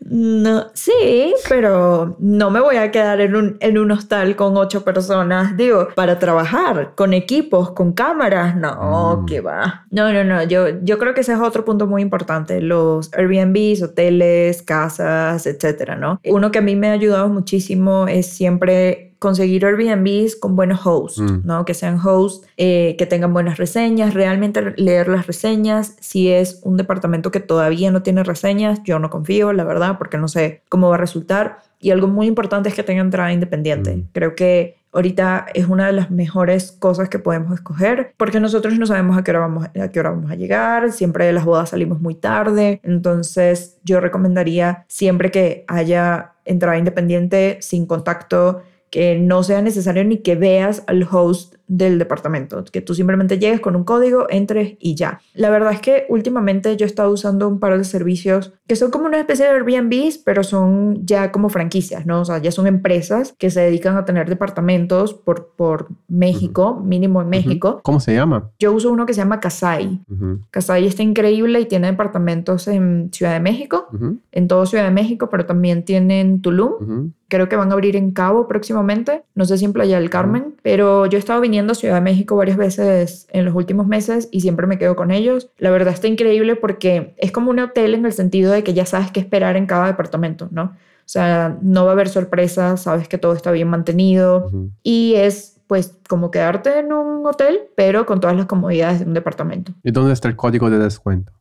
No, 0.00 0.66
sí, 0.74 1.34
pero 1.48 2.16
no 2.18 2.50
me 2.50 2.60
voy 2.60 2.76
a 2.76 2.90
quedar 2.90 3.20
en 3.20 3.36
un, 3.36 3.56
en 3.60 3.78
un 3.78 3.90
hostal 3.90 4.36
con 4.36 4.56
ocho 4.56 4.84
personas, 4.84 5.56
digo, 5.56 5.88
para 5.94 6.18
trabajar, 6.18 6.92
con 6.96 7.12
equipos, 7.14 7.70
con 7.72 7.92
cámaras, 7.92 8.56
no, 8.56 9.18
Mm. 9.22 9.26
que 9.26 9.40
va. 9.40 9.86
No, 9.90 10.12
no, 10.12 10.24
no, 10.24 10.42
yo, 10.44 10.66
yo 10.82 10.98
creo 10.98 11.14
que 11.14 11.20
ese 11.22 11.32
es 11.32 11.40
otro 11.40 11.64
punto 11.64 11.86
muy 11.86 12.02
importante, 12.02 12.60
los 12.60 13.10
Airbnbs, 13.14 13.82
hoteles, 13.82 14.62
casas, 14.62 15.46
etcétera, 15.46 15.96
¿no? 15.96 16.20
Uno 16.24 16.50
que 16.50 16.58
a 16.58 16.62
mí 16.62 16.76
me 16.76 16.88
ha 16.88 16.92
ayudado 16.92 17.28
muchísimo 17.28 18.06
es 18.08 18.26
siempre 18.26 19.09
conseguir 19.20 19.64
Airbnbs 19.64 20.34
con 20.34 20.56
buenos 20.56 20.84
hosts, 20.84 21.20
Mm. 21.20 21.42
¿no? 21.44 21.64
Que 21.64 21.74
sean 21.74 22.00
hosts 22.04 22.48
eh, 22.56 22.96
que 22.98 23.06
tengan 23.06 23.32
buenas 23.32 23.58
reseñas, 23.58 24.14
realmente 24.14 24.74
leer 24.76 25.06
las 25.08 25.28
reseñas. 25.28 25.94
Si 26.00 26.28
es 26.28 26.60
un 26.64 26.76
departamento 26.76 27.30
que 27.30 27.38
todavía 27.38 27.92
no 27.92 28.02
tiene 28.02 28.24
reseñas, 28.24 28.80
yo 28.82 28.98
no 28.98 29.10
confío, 29.10 29.52
la 29.52 29.64
verdad, 29.64 29.98
porque 29.98 30.18
no 30.18 30.26
sé 30.26 30.62
cómo 30.68 30.88
va 30.88 30.96
a 30.96 30.98
resultar. 30.98 31.58
Y 31.78 31.90
algo 31.90 32.08
muy 32.08 32.26
importante 32.26 32.68
es 32.70 32.74
que 32.74 32.82
tenga 32.82 33.02
entrada 33.02 33.32
independiente. 33.32 33.94
Mm. 33.94 34.08
Creo 34.12 34.34
que 34.34 34.80
ahorita 34.92 35.46
es 35.54 35.68
una 35.68 35.86
de 35.86 35.92
las 35.92 36.10
mejores 36.10 36.72
cosas 36.72 37.08
que 37.08 37.18
podemos 37.18 37.52
escoger 37.54 38.12
porque 38.16 38.40
nosotros 38.40 38.76
no 38.78 38.86
sabemos 38.86 39.16
a 39.16 39.22
qué 39.22 39.30
hora 39.30 39.40
vamos 39.40 39.66
a 39.66 39.88
qué 39.88 40.00
hora 40.00 40.10
vamos 40.10 40.32
a 40.32 40.34
llegar 40.34 40.90
siempre 40.90 41.26
de 41.26 41.32
las 41.32 41.44
bodas 41.44 41.70
salimos 41.70 42.00
muy 42.00 42.16
tarde 42.16 42.80
entonces 42.82 43.78
yo 43.84 44.00
recomendaría 44.00 44.84
siempre 44.88 45.30
que 45.30 45.64
haya 45.68 46.32
entrada 46.44 46.76
independiente 46.76 47.58
sin 47.60 47.86
contacto 47.86 48.62
que 48.90 49.18
no 49.18 49.42
sea 49.42 49.62
necesario 49.62 50.04
ni 50.04 50.18
que 50.18 50.34
veas 50.34 50.82
al 50.86 51.06
host 51.10 51.54
del 51.70 52.00
departamento, 52.00 52.64
que 52.64 52.80
tú 52.80 52.94
simplemente 52.94 53.38
llegues 53.38 53.60
con 53.60 53.76
un 53.76 53.84
código, 53.84 54.26
entres 54.28 54.74
y 54.80 54.96
ya. 54.96 55.20
La 55.34 55.50
verdad 55.50 55.72
es 55.72 55.80
que 55.80 56.04
últimamente 56.08 56.76
yo 56.76 56.84
he 56.84 56.88
estado 56.88 57.12
usando 57.12 57.46
un 57.46 57.60
par 57.60 57.78
de 57.78 57.84
servicios 57.84 58.52
que 58.66 58.74
son 58.74 58.90
como 58.90 59.06
una 59.06 59.20
especie 59.20 59.46
de 59.46 59.52
Airbnbs, 59.52 60.18
pero 60.18 60.42
son 60.42 61.06
ya 61.06 61.30
como 61.30 61.48
franquicias, 61.48 62.06
¿no? 62.06 62.22
O 62.22 62.24
sea, 62.24 62.38
ya 62.38 62.50
son 62.50 62.66
empresas 62.66 63.34
que 63.38 63.50
se 63.50 63.60
dedican 63.60 63.96
a 63.96 64.04
tener 64.04 64.28
departamentos 64.28 65.14
por, 65.14 65.52
por 65.54 65.88
México, 66.08 66.82
mínimo 66.84 67.22
en 67.22 67.28
México. 67.28 67.80
¿Cómo 67.84 68.00
se 68.00 68.14
llama? 68.14 68.50
Yo 68.58 68.72
uso 68.72 68.90
uno 68.90 69.06
que 69.06 69.14
se 69.14 69.20
llama 69.20 69.38
Kasai. 69.38 70.00
Ujú, 70.10 70.40
Kasai 70.50 70.86
está 70.88 71.04
increíble 71.04 71.60
y 71.60 71.66
tiene 71.66 71.86
departamentos 71.86 72.66
en 72.66 73.10
Ciudad 73.12 73.32
de 73.32 73.40
México, 73.40 73.86
en 74.32 74.48
todo 74.48 74.66
Ciudad 74.66 74.84
de 74.84 74.90
México, 74.90 75.28
pero 75.30 75.46
también 75.46 75.84
tiene 75.84 76.20
en 76.20 76.42
Tulum 76.42 77.12
creo 77.30 77.48
que 77.48 77.56
van 77.56 77.70
a 77.70 77.72
abrir 77.72 77.96
en 77.96 78.10
Cabo 78.10 78.46
próximamente, 78.46 79.22
no 79.34 79.46
sé 79.46 79.56
si 79.56 79.64
en 79.64 79.72
Playa 79.72 79.98
del 79.98 80.10
Carmen, 80.10 80.56
pero 80.62 81.06
yo 81.06 81.16
he 81.16 81.20
estado 81.20 81.40
viniendo 81.40 81.59
a 81.68 81.74
Ciudad 81.74 81.96
de 81.96 82.00
México 82.00 82.36
varias 82.36 82.56
veces 82.56 83.26
en 83.30 83.44
los 83.44 83.54
últimos 83.54 83.86
meses 83.86 84.28
y 84.30 84.40
siempre 84.40 84.66
me 84.66 84.78
quedo 84.78 84.96
con 84.96 85.10
ellos. 85.10 85.50
La 85.58 85.70
verdad 85.70 85.92
está 85.92 86.08
increíble 86.08 86.56
porque 86.56 87.14
es 87.18 87.32
como 87.32 87.50
un 87.50 87.58
hotel 87.58 87.94
en 87.94 88.06
el 88.06 88.12
sentido 88.12 88.52
de 88.52 88.64
que 88.64 88.74
ya 88.74 88.86
sabes 88.86 89.10
qué 89.10 89.20
esperar 89.20 89.56
en 89.56 89.66
cada 89.66 89.86
departamento, 89.86 90.48
¿no? 90.50 90.62
O 90.64 91.12
sea, 91.12 91.58
no 91.60 91.84
va 91.84 91.90
a 91.90 91.94
haber 91.94 92.08
sorpresas, 92.08 92.82
sabes 92.82 93.08
que 93.08 93.18
todo 93.18 93.32
está 93.32 93.50
bien 93.50 93.68
mantenido 93.68 94.50
y 94.82 95.14
es 95.16 95.59
pues 95.70 95.96
como 96.08 96.32
quedarte 96.32 96.80
en 96.80 96.92
un 96.92 97.24
hotel, 97.24 97.60
pero 97.76 98.04
con 98.04 98.18
todas 98.18 98.36
las 98.36 98.46
comodidades 98.46 98.98
de 98.98 99.04
un 99.04 99.14
departamento. 99.14 99.70
¿Y 99.84 99.92
dónde 99.92 100.12
está 100.12 100.26
el 100.26 100.34
código 100.34 100.68
de 100.68 100.80
descuento? 100.80 101.32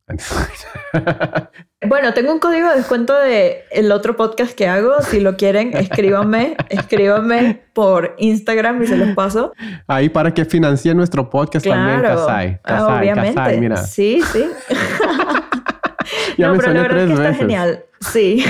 Bueno, 1.87 2.13
tengo 2.13 2.31
un 2.31 2.37
código 2.37 2.69
de 2.69 2.75
descuento 2.75 3.17
de 3.17 3.63
el 3.71 3.91
otro 3.91 4.15
podcast 4.15 4.51
que 4.51 4.67
hago. 4.67 5.01
Si 5.01 5.19
lo 5.19 5.35
quieren, 5.35 5.75
escríbanme, 5.75 6.57
escríbanme 6.69 7.63
por 7.73 8.13
Instagram 8.19 8.83
y 8.83 8.85
se 8.85 8.97
los 8.97 9.15
paso. 9.15 9.53
Ahí 9.87 10.09
para 10.09 10.31
que 10.31 10.45
financie 10.45 10.93
nuestro 10.93 11.27
podcast 11.31 11.65
también, 11.65 12.01
Claro, 12.01 12.19
Kasai. 12.19 12.59
Ah, 12.65 12.99
obviamente. 12.99 13.33
Kasai, 13.33 13.59
mira. 13.59 13.77
Sí, 13.77 14.21
sí. 14.31 14.45
Ya 16.37 16.47
no, 16.47 16.53
me 16.53 16.59
pero 16.59 16.73
la 16.73 16.81
verdad 16.83 16.99
es 16.99 17.07
que 17.07 17.13
está 17.13 17.33
genial. 17.33 17.85
Sí. 17.99 18.45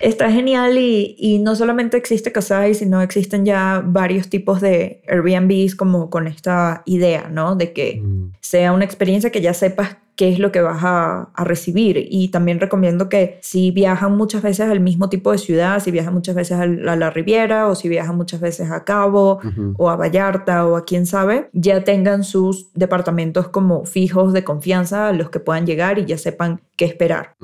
Está 0.00 0.30
genial 0.30 0.78
y, 0.78 1.14
y 1.18 1.38
no 1.38 1.54
solamente 1.56 1.96
existe 1.96 2.32
Kasai, 2.32 2.74
sino 2.74 3.00
existen 3.02 3.44
ya 3.44 3.82
varios 3.84 4.28
tipos 4.28 4.60
de 4.60 5.02
Airbnbs 5.08 5.74
como 5.74 6.10
con 6.10 6.26
esta 6.26 6.82
idea, 6.86 7.28
¿no? 7.28 7.56
De 7.56 7.72
que 7.72 8.00
Mm, 8.00 8.32
sea 8.40 8.72
una 8.72 8.84
experiencia 8.84 9.30
que 9.30 9.40
ya 9.40 9.52
sepas 9.54 9.96
qué 10.20 10.28
es 10.28 10.38
lo 10.38 10.52
que 10.52 10.60
vas 10.60 10.84
a, 10.84 11.30
a 11.32 11.44
recibir. 11.44 12.06
Y 12.10 12.28
también 12.28 12.60
recomiendo 12.60 13.08
que 13.08 13.38
si 13.40 13.70
viajan 13.70 14.18
muchas 14.18 14.42
veces 14.42 14.68
al 14.68 14.80
mismo 14.80 15.08
tipo 15.08 15.32
de 15.32 15.38
ciudad, 15.38 15.80
si 15.80 15.90
viajan 15.90 16.12
muchas 16.12 16.34
veces 16.34 16.58
a 16.58 16.66
la 16.66 17.08
Riviera 17.08 17.68
o 17.68 17.74
si 17.74 17.88
viajan 17.88 18.18
muchas 18.18 18.38
veces 18.38 18.70
a 18.70 18.84
Cabo 18.84 19.40
o 19.78 19.88
a 19.88 19.96
Vallarta 19.96 20.66
o 20.66 20.76
a 20.76 20.84
quién 20.84 21.06
sabe, 21.06 21.48
ya 21.54 21.84
tengan 21.84 22.22
sus 22.22 22.70
departamentos 22.74 23.48
como 23.48 23.86
fijos 23.86 24.34
de 24.34 24.44
confianza 24.44 25.08
a 25.08 25.14
los 25.14 25.30
que 25.30 25.40
puedan 25.40 25.64
llegar 25.64 25.98
y 25.98 26.04
ya 26.04 26.18
sepan 26.18 26.60
qué 26.76 26.84
esperar. 26.84 27.34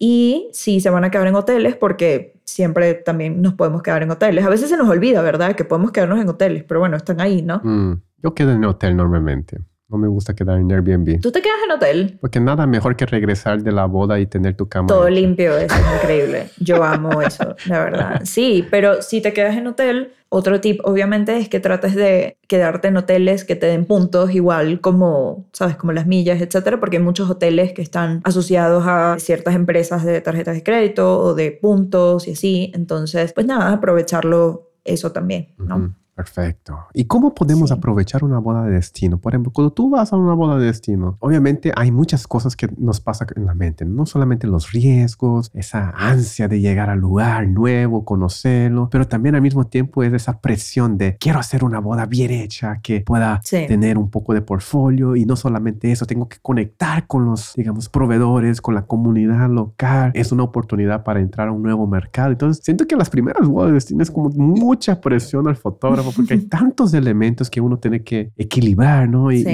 Y 0.00 0.48
si 0.52 0.80
se 0.80 0.90
van 0.90 1.04
a 1.04 1.12
quedar 1.12 1.28
en 1.28 1.36
hoteles, 1.36 1.76
porque 1.76 2.34
siempre 2.44 2.94
también 2.94 3.42
nos 3.42 3.54
podemos 3.54 3.80
quedar 3.80 4.02
en 4.02 4.10
hoteles. 4.10 4.44
A 4.44 4.48
veces 4.48 4.70
se 4.70 4.76
nos 4.76 4.88
olvida, 4.88 5.22
¿verdad? 5.22 5.54
Que 5.54 5.62
podemos 5.62 5.92
quedarnos 5.92 6.20
en 6.20 6.28
hoteles, 6.28 6.64
pero 6.64 6.80
bueno, 6.80 6.96
están 6.96 7.20
ahí, 7.20 7.42
¿no? 7.42 7.60
Mm, 7.62 8.00
Yo 8.24 8.34
quedo 8.34 8.50
en 8.50 8.64
hotel 8.64 8.96
normalmente. 8.96 9.58
No 9.88 9.98
me 9.98 10.08
gusta 10.08 10.34
quedar 10.34 10.58
en 10.58 10.72
Airbnb. 10.72 11.20
Tú 11.20 11.30
te 11.30 11.42
quedas 11.42 11.58
en 11.64 11.72
hotel. 11.72 12.18
Porque 12.20 12.40
nada 12.40 12.66
mejor 12.66 12.96
que 12.96 13.04
regresar 13.04 13.62
de 13.62 13.70
la 13.70 13.84
boda 13.84 14.18
y 14.18 14.26
tener 14.26 14.56
tu 14.56 14.66
cama. 14.66 14.88
Todo 14.88 15.06
hecha. 15.06 15.20
limpio, 15.20 15.56
eso 15.58 15.74
es 15.74 16.02
increíble. 16.02 16.48
Yo 16.58 16.82
amo 16.82 17.20
eso, 17.20 17.54
la 17.66 17.78
verdad. 17.80 18.22
Sí, 18.24 18.66
pero 18.70 19.02
si 19.02 19.20
te 19.20 19.32
quedas 19.32 19.56
en 19.56 19.66
hotel, 19.66 20.12
otro 20.30 20.60
tip 20.60 20.80
obviamente 20.84 21.36
es 21.36 21.48
que 21.48 21.60
trates 21.60 21.94
de 21.94 22.38
quedarte 22.48 22.88
en 22.88 22.96
hoteles 22.96 23.44
que 23.44 23.54
te 23.54 23.66
den 23.66 23.84
puntos 23.84 24.34
igual 24.34 24.80
como, 24.80 25.46
sabes, 25.52 25.76
como 25.76 25.92
las 25.92 26.06
millas, 26.06 26.40
etcétera, 26.40 26.80
porque 26.80 26.96
hay 26.96 27.02
muchos 27.02 27.28
hoteles 27.30 27.72
que 27.72 27.82
están 27.82 28.20
asociados 28.24 28.84
a 28.86 29.16
ciertas 29.18 29.54
empresas 29.54 30.04
de 30.04 30.20
tarjetas 30.20 30.54
de 30.56 30.62
crédito 30.62 31.20
o 31.20 31.34
de 31.34 31.52
puntos 31.52 32.26
y 32.26 32.32
así. 32.32 32.72
Entonces, 32.74 33.32
pues 33.32 33.46
nada, 33.46 33.70
aprovecharlo 33.72 34.70
eso 34.84 35.12
también, 35.12 35.48
¿no? 35.58 35.94
Perfecto. 36.14 36.78
¿Y 36.92 37.06
cómo 37.06 37.34
podemos 37.34 37.72
aprovechar 37.72 38.22
una 38.22 38.38
boda 38.38 38.64
de 38.64 38.72
destino? 38.72 39.18
Por 39.18 39.32
ejemplo, 39.32 39.52
cuando 39.52 39.72
tú 39.72 39.90
vas 39.90 40.12
a 40.12 40.16
una 40.16 40.34
boda 40.34 40.58
de 40.58 40.66
destino, 40.66 41.16
obviamente 41.18 41.72
hay 41.74 41.90
muchas 41.90 42.28
cosas 42.28 42.54
que 42.54 42.68
nos 42.78 43.00
pasan 43.00 43.28
en 43.34 43.46
la 43.46 43.54
mente, 43.54 43.84
no 43.84 44.06
solamente 44.06 44.46
los 44.46 44.70
riesgos, 44.70 45.50
esa 45.54 45.90
ansia 45.90 46.46
de 46.46 46.60
llegar 46.60 46.88
al 46.88 47.00
lugar 47.00 47.48
nuevo, 47.48 48.04
conocerlo, 48.04 48.88
pero 48.90 49.08
también 49.08 49.34
al 49.34 49.42
mismo 49.42 49.66
tiempo 49.66 50.02
es 50.02 50.12
esa 50.12 50.40
presión 50.40 50.98
de 50.98 51.16
quiero 51.18 51.40
hacer 51.40 51.64
una 51.64 51.80
boda 51.80 52.06
bien 52.06 52.30
hecha, 52.30 52.80
que 52.82 53.00
pueda 53.00 53.40
tener 53.50 53.98
un 53.98 54.10
poco 54.10 54.34
de 54.34 54.42
portfolio 54.42 55.16
y 55.16 55.24
no 55.24 55.36
solamente 55.36 55.90
eso, 55.90 56.06
tengo 56.06 56.28
que 56.28 56.38
conectar 56.40 57.06
con 57.06 57.24
los, 57.24 57.54
digamos, 57.56 57.88
proveedores, 57.88 58.60
con 58.60 58.74
la 58.74 58.86
comunidad 58.86 59.48
local. 59.50 60.12
Es 60.14 60.32
una 60.32 60.44
oportunidad 60.44 61.02
para 61.02 61.20
entrar 61.20 61.48
a 61.48 61.52
un 61.52 61.62
nuevo 61.62 61.86
mercado. 61.86 62.30
Entonces, 62.30 62.64
siento 62.64 62.86
que 62.86 62.96
las 62.96 63.10
primeras 63.10 63.48
bodas 63.48 63.68
de 63.68 63.74
destino 63.74 64.02
es 64.02 64.10
como 64.10 64.30
mucha 64.30 65.00
presión 65.00 65.48
al 65.48 65.56
fotógrafo 65.56 66.03
porque 66.12 66.34
hay 66.34 66.40
tantos 66.40 66.94
elementos 66.94 67.50
que 67.50 67.60
uno 67.60 67.78
tiene 67.78 68.02
que 68.02 68.32
equilibrar, 68.36 69.08
¿no? 69.08 69.32
Y, 69.32 69.44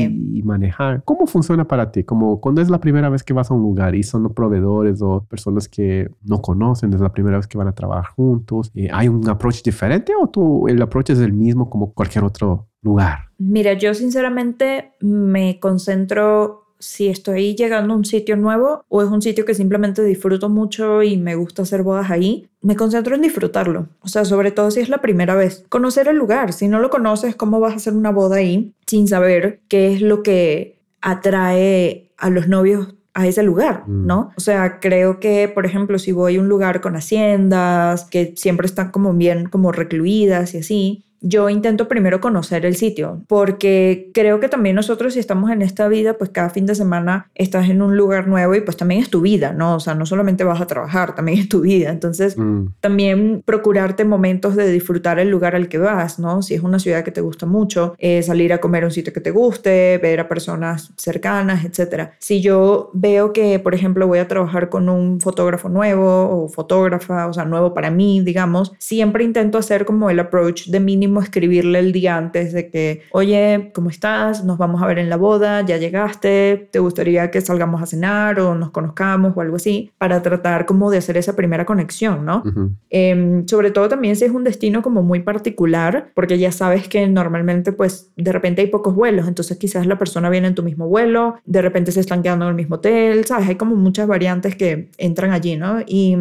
manejar. 0.44 1.04
¿Cómo 1.04 1.26
funciona 1.26 1.68
para 1.68 1.92
ti? 1.92 2.02
Como 2.02 2.40
cuando 2.40 2.62
es 2.62 2.70
la 2.70 2.80
primera 2.80 3.08
vez 3.08 3.22
que 3.22 3.34
vas 3.34 3.50
a 3.50 3.54
un 3.54 3.60
lugar 3.60 3.94
y 3.94 4.02
son 4.02 4.32
proveedores 4.32 5.02
o 5.02 5.24
personas 5.28 5.68
que 5.68 6.10
no 6.22 6.40
conocen, 6.40 6.92
es 6.94 7.00
la 7.00 7.12
primera 7.12 7.36
vez 7.36 7.46
que 7.46 7.58
van 7.58 7.68
a 7.68 7.72
trabajar 7.72 8.06
juntos, 8.14 8.70
eh, 8.74 8.88
¿hay 8.90 9.08
un 9.08 9.28
approach 9.28 9.62
diferente 9.62 10.12
o 10.20 10.28
tú, 10.28 10.66
el 10.66 10.80
approach 10.80 11.10
es 11.10 11.18
el 11.18 11.32
mismo 11.32 11.68
como 11.68 11.92
cualquier 11.92 12.24
otro 12.24 12.68
lugar? 12.82 13.30
Mira, 13.38 13.74
yo 13.74 13.94
sinceramente 13.94 14.92
me 15.00 15.60
concentro 15.60 16.69
si 16.80 17.08
estoy 17.08 17.54
llegando 17.54 17.94
a 17.94 17.96
un 17.96 18.04
sitio 18.04 18.36
nuevo 18.36 18.84
o 18.88 19.02
es 19.02 19.08
un 19.08 19.22
sitio 19.22 19.44
que 19.44 19.54
simplemente 19.54 20.02
disfruto 20.02 20.48
mucho 20.48 21.02
y 21.02 21.16
me 21.16 21.36
gusta 21.36 21.62
hacer 21.62 21.82
bodas 21.82 22.10
ahí, 22.10 22.48
me 22.62 22.74
concentro 22.74 23.14
en 23.14 23.22
disfrutarlo. 23.22 23.88
O 24.00 24.08
sea, 24.08 24.24
sobre 24.24 24.50
todo 24.50 24.70
si 24.70 24.80
es 24.80 24.88
la 24.88 25.00
primera 25.00 25.34
vez. 25.34 25.64
Conocer 25.68 26.08
el 26.08 26.16
lugar. 26.16 26.52
Si 26.52 26.66
no 26.66 26.80
lo 26.80 26.90
conoces, 26.90 27.36
¿cómo 27.36 27.60
vas 27.60 27.74
a 27.74 27.76
hacer 27.76 27.92
una 27.92 28.10
boda 28.10 28.36
ahí 28.36 28.72
sin 28.86 29.06
saber 29.06 29.60
qué 29.68 29.92
es 29.94 30.00
lo 30.00 30.22
que 30.22 30.80
atrae 31.00 32.10
a 32.16 32.30
los 32.30 32.48
novios 32.48 32.94
a 33.12 33.26
ese 33.26 33.42
lugar, 33.42 33.84
mm. 33.86 34.06
¿no? 34.06 34.32
O 34.36 34.40
sea, 34.40 34.78
creo 34.80 35.20
que, 35.20 35.48
por 35.48 35.66
ejemplo, 35.66 35.98
si 35.98 36.12
voy 36.12 36.36
a 36.36 36.40
un 36.40 36.48
lugar 36.48 36.80
con 36.80 36.96
haciendas, 36.96 38.04
que 38.04 38.34
siempre 38.36 38.66
están 38.66 38.90
como 38.90 39.12
bien 39.14 39.48
como 39.48 39.72
recluidas 39.72 40.54
y 40.54 40.58
así, 40.58 41.04
yo 41.20 41.50
intento 41.50 41.88
primero 41.88 42.20
conocer 42.20 42.64
el 42.64 42.76
sitio, 42.76 43.22
porque 43.28 44.10
creo 44.14 44.40
que 44.40 44.48
también 44.48 44.76
nosotros 44.76 45.14
si 45.14 45.20
estamos 45.20 45.50
en 45.50 45.62
esta 45.62 45.88
vida, 45.88 46.14
pues 46.14 46.30
cada 46.30 46.50
fin 46.50 46.66
de 46.66 46.74
semana 46.74 47.30
estás 47.34 47.68
en 47.68 47.82
un 47.82 47.96
lugar 47.96 48.26
nuevo 48.26 48.54
y 48.54 48.60
pues 48.60 48.76
también 48.76 49.02
es 49.02 49.10
tu 49.10 49.20
vida, 49.20 49.52
¿no? 49.52 49.76
O 49.76 49.80
sea, 49.80 49.94
no 49.94 50.06
solamente 50.06 50.44
vas 50.44 50.60
a 50.60 50.66
trabajar, 50.66 51.14
también 51.14 51.38
es 51.38 51.48
tu 51.48 51.60
vida. 51.60 51.90
Entonces, 51.90 52.36
mm. 52.38 52.66
también 52.80 53.42
procurarte 53.44 54.04
momentos 54.04 54.56
de 54.56 54.70
disfrutar 54.70 55.18
el 55.18 55.30
lugar 55.30 55.54
al 55.54 55.68
que 55.68 55.78
vas, 55.78 56.18
¿no? 56.18 56.42
Si 56.42 56.54
es 56.54 56.62
una 56.62 56.78
ciudad 56.78 57.04
que 57.04 57.10
te 57.10 57.20
gusta 57.20 57.46
mucho, 57.46 57.94
eh, 57.98 58.22
salir 58.22 58.52
a 58.52 58.58
comer 58.58 58.84
a 58.84 58.86
un 58.86 58.92
sitio 58.92 59.12
que 59.12 59.20
te 59.20 59.30
guste, 59.30 59.98
ver 59.98 60.20
a 60.20 60.28
personas 60.28 60.92
cercanas, 60.96 61.64
etc. 61.64 62.10
Si 62.18 62.40
yo 62.40 62.90
veo 62.94 63.32
que, 63.32 63.58
por 63.58 63.74
ejemplo, 63.74 64.06
voy 64.06 64.20
a 64.20 64.28
trabajar 64.28 64.70
con 64.70 64.88
un 64.88 65.20
fotógrafo 65.20 65.68
nuevo 65.68 66.44
o 66.44 66.48
fotógrafa, 66.48 67.26
o 67.26 67.32
sea, 67.32 67.44
nuevo 67.44 67.74
para 67.74 67.90
mí, 67.90 68.20
digamos, 68.22 68.72
siempre 68.78 69.24
intento 69.24 69.58
hacer 69.58 69.84
como 69.84 70.08
el 70.08 70.18
approach 70.18 70.66
de 70.66 70.80
mínimo 70.80 71.09
escribirle 71.18 71.80
el 71.80 71.90
día 71.90 72.16
antes 72.16 72.52
de 72.52 72.70
que, 72.70 73.02
oye, 73.10 73.72
¿cómo 73.74 73.90
estás? 73.90 74.44
Nos 74.44 74.56
vamos 74.56 74.80
a 74.82 74.86
ver 74.86 75.00
en 75.00 75.10
la 75.10 75.16
boda, 75.16 75.62
ya 75.62 75.78
llegaste, 75.78 76.68
¿te 76.70 76.78
gustaría 76.78 77.32
que 77.32 77.40
salgamos 77.40 77.82
a 77.82 77.86
cenar 77.86 78.38
o 78.38 78.54
nos 78.54 78.70
conozcamos 78.70 79.36
o 79.36 79.40
algo 79.40 79.56
así? 79.56 79.90
Para 79.98 80.22
tratar 80.22 80.66
como 80.66 80.90
de 80.92 80.98
hacer 80.98 81.16
esa 81.16 81.34
primera 81.34 81.66
conexión, 81.66 82.24
¿no? 82.24 82.44
Em, 82.90 83.46
sobre 83.48 83.72
todo 83.72 83.88
también 83.88 84.14
si 84.14 84.26
es 84.26 84.30
un 84.30 84.44
destino 84.44 84.82
como 84.82 85.02
muy 85.02 85.20
particular, 85.20 86.12
porque 86.14 86.38
ya 86.38 86.52
sabes 86.52 86.86
que 86.86 87.08
normalmente 87.08 87.72
pues 87.72 88.12
de 88.16 88.30
repente 88.30 88.60
hay 88.62 88.68
pocos 88.68 88.94
vuelos, 88.94 89.26
entonces 89.26 89.56
quizás 89.58 89.86
la 89.86 89.98
persona 89.98 90.30
viene 90.30 90.46
en 90.48 90.54
tu 90.54 90.62
mismo 90.62 90.86
vuelo, 90.86 91.36
de 91.44 91.62
repente 91.62 91.90
se 91.90 92.00
están 92.00 92.22
quedando 92.22 92.44
en 92.44 92.50
el 92.50 92.54
mismo 92.54 92.76
hotel, 92.76 93.24
¿sabes? 93.24 93.48
Hay 93.48 93.56
como 93.56 93.74
muchas 93.74 94.06
variantes 94.06 94.54
que 94.54 94.90
entran 94.98 95.32
allí, 95.32 95.56
¿no? 95.56 95.80
Y 95.86 96.16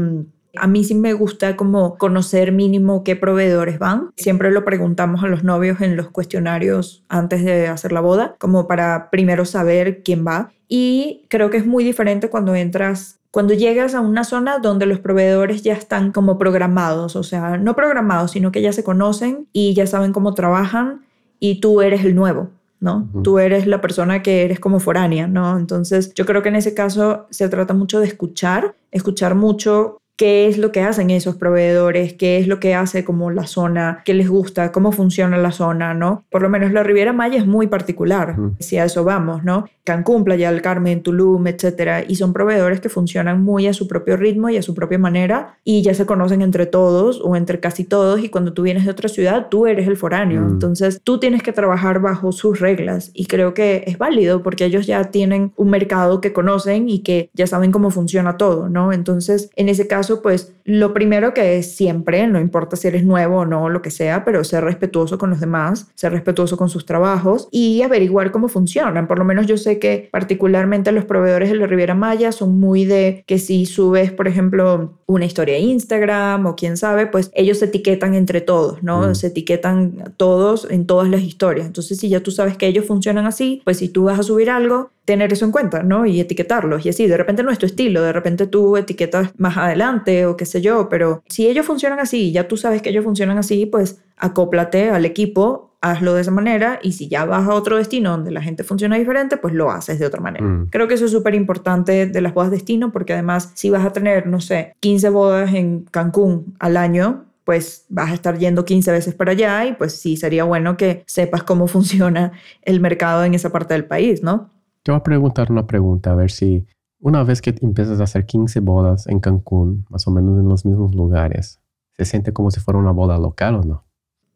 a 0.55 0.67
mí 0.67 0.83
sí 0.83 0.95
me 0.95 1.13
gusta 1.13 1.55
como 1.55 1.97
conocer 1.97 2.51
mínimo 2.51 3.03
qué 3.03 3.15
proveedores 3.15 3.79
van. 3.79 4.11
Siempre 4.17 4.51
lo 4.51 4.65
preguntamos 4.65 5.23
a 5.23 5.27
los 5.27 5.43
novios 5.43 5.81
en 5.81 5.95
los 5.95 6.09
cuestionarios 6.09 7.03
antes 7.09 7.43
de 7.43 7.67
hacer 7.67 7.91
la 7.91 8.01
boda, 8.01 8.35
como 8.39 8.67
para 8.67 9.09
primero 9.09 9.45
saber 9.45 10.01
quién 10.03 10.25
va. 10.25 10.51
Y 10.67 11.25
creo 11.29 11.49
que 11.49 11.57
es 11.57 11.65
muy 11.65 11.83
diferente 11.83 12.29
cuando 12.29 12.55
entras 12.55 13.19
cuando 13.31 13.53
llegas 13.53 13.93
a 13.93 14.01
una 14.01 14.23
zona 14.23 14.57
donde 14.57 14.87
los 14.87 14.99
proveedores 14.99 15.61
ya 15.61 15.73
están 15.73 16.11
como 16.11 16.39
programados, 16.39 17.15
o 17.15 17.21
sea, 17.21 17.57
no 17.57 17.75
programados, 17.75 18.31
sino 18.31 18.51
que 18.51 18.63
ya 18.63 18.73
se 18.73 18.83
conocen 18.83 19.47
y 19.53 19.75
ya 19.75 19.85
saben 19.85 20.13
cómo 20.13 20.33
trabajan 20.33 21.05
y 21.39 21.59
tú 21.59 21.81
eres 21.81 22.03
el 22.03 22.15
nuevo. 22.15 22.49
¿no? 22.79 23.09
Tú 23.23 23.39
eres 23.39 23.67
la 23.67 23.81
persona 23.81 24.23
que 24.23 24.45
eres 24.45 24.59
como 24.61 24.79
foránea, 24.79 25.27
¿no? 25.27 25.57
Entonces, 25.57 26.13
yo 26.13 26.25
creo 26.25 26.41
que 26.41 26.47
en 26.47 26.55
ese 26.55 26.73
caso 26.73 27.27
se 27.29 27.49
trata 27.49 27.73
mucho 27.73 27.99
de 27.99 28.07
escuchar, 28.07 28.73
escuchar 28.91 29.35
mucho 29.35 29.99
qué 30.19 30.49
es 30.49 30.57
lo 30.57 30.73
que 30.73 30.81
hacen 30.81 31.11
esos 31.11 31.37
proveedores, 31.37 32.13
qué 32.13 32.39
es 32.39 32.47
lo 32.49 32.59
que 32.59 32.75
hace 32.75 33.05
como 33.05 33.31
la 33.31 33.47
zona, 33.47 34.01
qué 34.03 34.13
les 34.13 34.27
gusta, 34.27 34.73
cómo 34.73 34.91
funciona 34.91 35.37
la 35.37 35.53
zona, 35.53 35.93
¿no? 35.93 36.25
Por 36.29 36.41
lo 36.41 36.49
menos 36.49 36.73
la 36.73 36.83
Riviera 36.83 37.13
Maya 37.13 37.37
es 37.37 37.47
muy 37.47 37.67
particular, 37.67 38.35
si 38.59 38.77
a 38.77 38.83
eso 38.83 39.05
vamos, 39.05 39.45
¿no? 39.45 39.69
Cancún, 39.85 40.25
Playa 40.25 40.51
del 40.51 40.61
Carmen, 40.61 41.01
Tulum, 41.01 41.47
etcétera, 41.47 42.03
y 42.05 42.15
son 42.15 42.33
proveedores 42.33 42.81
que 42.81 42.89
funcionan 42.89 43.41
muy 43.41 43.65
a 43.67 43.73
su 43.73 43.87
propio 43.87 44.17
ritmo 44.17 44.49
y 44.49 44.57
a 44.57 44.61
su 44.61 44.75
propia 44.75 44.99
manera 44.99 45.57
y 45.63 45.83
ya 45.83 45.93
se 45.93 46.05
conocen 46.05 46.41
entre 46.41 46.65
todos 46.65 47.21
o 47.23 47.37
entre 47.37 47.61
casi 47.61 47.85
todos 47.85 48.21
y 48.21 48.27
cuando 48.27 48.51
tú 48.51 48.63
vienes 48.63 48.83
de 48.83 48.91
otra 48.91 49.07
ciudad, 49.07 49.47
tú 49.49 49.67
eres 49.67 49.87
el 49.87 49.95
foráneo, 49.95 50.41
mm. 50.41 50.49
entonces 50.49 50.99
tú 51.01 51.19
tienes 51.19 51.43
que 51.43 51.53
trabajar 51.53 52.01
bajo 52.01 52.33
sus 52.33 52.59
reglas 52.59 53.09
y 53.13 53.25
creo 53.25 53.53
que 53.53 53.85
es 53.87 53.97
válido 53.97 54.43
porque 54.43 54.65
ellos 54.65 54.85
ya 54.85 55.05
tienen 55.05 55.53
un 55.55 55.69
mercado 55.69 56.19
que 56.19 56.33
conocen 56.33 56.89
y 56.89 56.99
que 56.99 57.29
ya 57.33 57.47
saben 57.47 57.71
cómo 57.71 57.89
funciona 57.89 58.35
todo, 58.35 58.67
¿no? 58.67 58.91
Entonces, 58.91 59.49
en 59.55 59.69
ese 59.69 59.87
caso, 59.87 60.08
pues 60.17 60.53
lo 60.65 60.93
primero 60.93 61.33
que 61.33 61.57
es 61.57 61.75
siempre, 61.75 62.27
no 62.27 62.39
importa 62.39 62.75
si 62.75 62.87
eres 62.87 63.03
nuevo 63.03 63.39
o 63.39 63.45
no, 63.45 63.69
lo 63.69 63.81
que 63.81 63.89
sea, 63.89 64.23
pero 64.23 64.43
ser 64.43 64.63
respetuoso 64.63 65.17
con 65.17 65.31
los 65.31 65.39
demás, 65.39 65.87
ser 65.95 66.11
respetuoso 66.11 66.57
con 66.57 66.69
sus 66.69 66.85
trabajos 66.85 67.47
y 67.51 67.81
averiguar 67.81 68.31
cómo 68.31 68.47
funcionan. 68.47 69.07
Por 69.07 69.17
lo 69.19 69.25
menos 69.25 69.47
yo 69.47 69.57
sé 69.57 69.79
que 69.79 70.09
particularmente 70.11 70.91
los 70.91 71.05
proveedores 71.05 71.49
de 71.49 71.55
la 71.55 71.67
Riviera 71.67 71.95
Maya 71.95 72.31
son 72.31 72.59
muy 72.59 72.85
de 72.85 73.23
que 73.25 73.39
si 73.39 73.65
subes, 73.65 74.11
por 74.11 74.27
ejemplo, 74.27 74.99
una 75.07 75.25
historia 75.25 75.55
de 75.55 75.61
Instagram 75.61 76.45
o 76.45 76.55
quién 76.55 76.77
sabe, 76.77 77.07
pues 77.07 77.31
ellos 77.33 77.59
se 77.59 77.65
etiquetan 77.65 78.13
entre 78.13 78.41
todos, 78.41 78.83
¿no? 78.83 79.09
Mm. 79.09 79.15
Se 79.15 79.27
etiquetan 79.27 80.13
todos 80.17 80.67
en 80.69 80.85
todas 80.85 81.09
las 81.09 81.21
historias. 81.21 81.65
Entonces, 81.65 81.97
si 81.97 82.09
ya 82.09 82.19
tú 82.21 82.31
sabes 82.31 82.57
que 82.57 82.67
ellos 82.67 82.85
funcionan 82.85 83.25
así, 83.25 83.61
pues 83.65 83.77
si 83.77 83.89
tú 83.89 84.03
vas 84.03 84.19
a 84.19 84.23
subir 84.23 84.49
algo, 84.49 84.91
tener 85.09 85.33
eso 85.33 85.43
en 85.43 85.51
cuenta, 85.51 85.81
¿no? 85.81 86.05
Y 86.05 86.19
etiquetarlos. 86.19 86.85
Y 86.85 86.89
así, 86.89 87.07
de 87.07 87.17
repente 87.17 87.41
no 87.41 87.49
es 87.49 87.57
tu 87.57 87.65
estilo, 87.65 88.03
de 88.03 88.13
repente 88.13 88.45
tú 88.45 88.77
etiquetas 88.77 89.31
más 89.39 89.57
adelante 89.57 90.27
o 90.27 90.37
qué 90.37 90.45
sé 90.45 90.61
yo, 90.61 90.87
pero 90.87 91.23
si 91.27 91.47
ellos 91.47 91.65
funcionan 91.65 91.99
así, 91.99 92.31
ya 92.31 92.47
tú 92.47 92.57
sabes 92.57 92.83
que 92.83 92.89
ellos 92.89 93.03
funcionan 93.03 93.39
así, 93.39 93.65
pues 93.65 94.03
acóplate 94.17 94.91
al 94.91 95.05
equipo, 95.05 95.71
hazlo 95.81 96.13
de 96.13 96.21
esa 96.21 96.29
manera 96.29 96.79
y 96.83 96.91
si 96.91 97.07
ya 97.07 97.25
vas 97.25 97.47
a 97.47 97.55
otro 97.55 97.77
destino 97.77 98.11
donde 98.11 98.29
la 98.29 98.43
gente 98.43 98.63
funciona 98.63 98.97
diferente, 98.99 99.37
pues 99.37 99.55
lo 99.55 99.71
haces 99.71 99.97
de 99.97 100.05
otra 100.05 100.21
manera. 100.21 100.45
Mm. 100.45 100.67
Creo 100.69 100.87
que 100.87 100.93
eso 100.93 101.05
es 101.05 101.11
súper 101.11 101.33
importante 101.33 102.05
de 102.05 102.21
las 102.21 102.35
bodas 102.35 102.51
destino 102.51 102.91
porque 102.91 103.13
además 103.13 103.51
si 103.55 103.71
vas 103.71 103.83
a 103.83 103.91
tener, 103.91 104.27
no 104.27 104.39
sé, 104.39 104.75
15 104.79 105.09
bodas 105.09 105.55
en 105.55 105.85
Cancún 105.85 106.53
al 106.59 106.77
año, 106.77 107.25
pues 107.45 107.87
vas 107.89 108.11
a 108.11 108.13
estar 108.13 108.37
yendo 108.37 108.63
15 108.63 108.91
veces 108.91 109.15
para 109.15 109.31
allá 109.31 109.65
y 109.65 109.73
pues 109.73 109.99
sí 109.99 110.17
sería 110.17 110.43
bueno 110.43 110.77
que 110.77 111.01
sepas 111.07 111.41
cómo 111.41 111.65
funciona 111.75 112.31
el 112.61 112.79
mercado 112.79 113.23
en 113.23 113.33
esa 113.33 113.51
parte 113.51 113.73
del 113.73 113.85
país, 113.85 114.21
¿no? 114.21 114.51
Te 114.89 114.93
voy 114.93 115.01
a 115.01 115.03
preguntar 115.03 115.51
una 115.51 115.67
pregunta, 115.67 116.13
a 116.13 116.15
ver 116.15 116.31
si 116.31 116.65
una 116.99 117.23
vez 117.23 117.43
que 117.43 117.53
empiezas 117.61 117.99
a 117.99 118.05
hacer 118.05 118.25
15 118.25 118.59
bodas 118.61 119.05
en 119.05 119.19
Cancún, 119.19 119.85
más 119.87 120.07
o 120.07 120.11
menos 120.11 120.39
en 120.39 120.49
los 120.49 120.65
mismos 120.65 120.95
lugares, 120.95 121.59
¿se 121.95 122.05
siente 122.05 122.33
como 122.33 122.49
si 122.49 122.59
fuera 122.59 122.79
una 122.79 122.89
boda 122.89 123.19
local 123.19 123.53
o 123.53 123.61
no? 123.61 123.85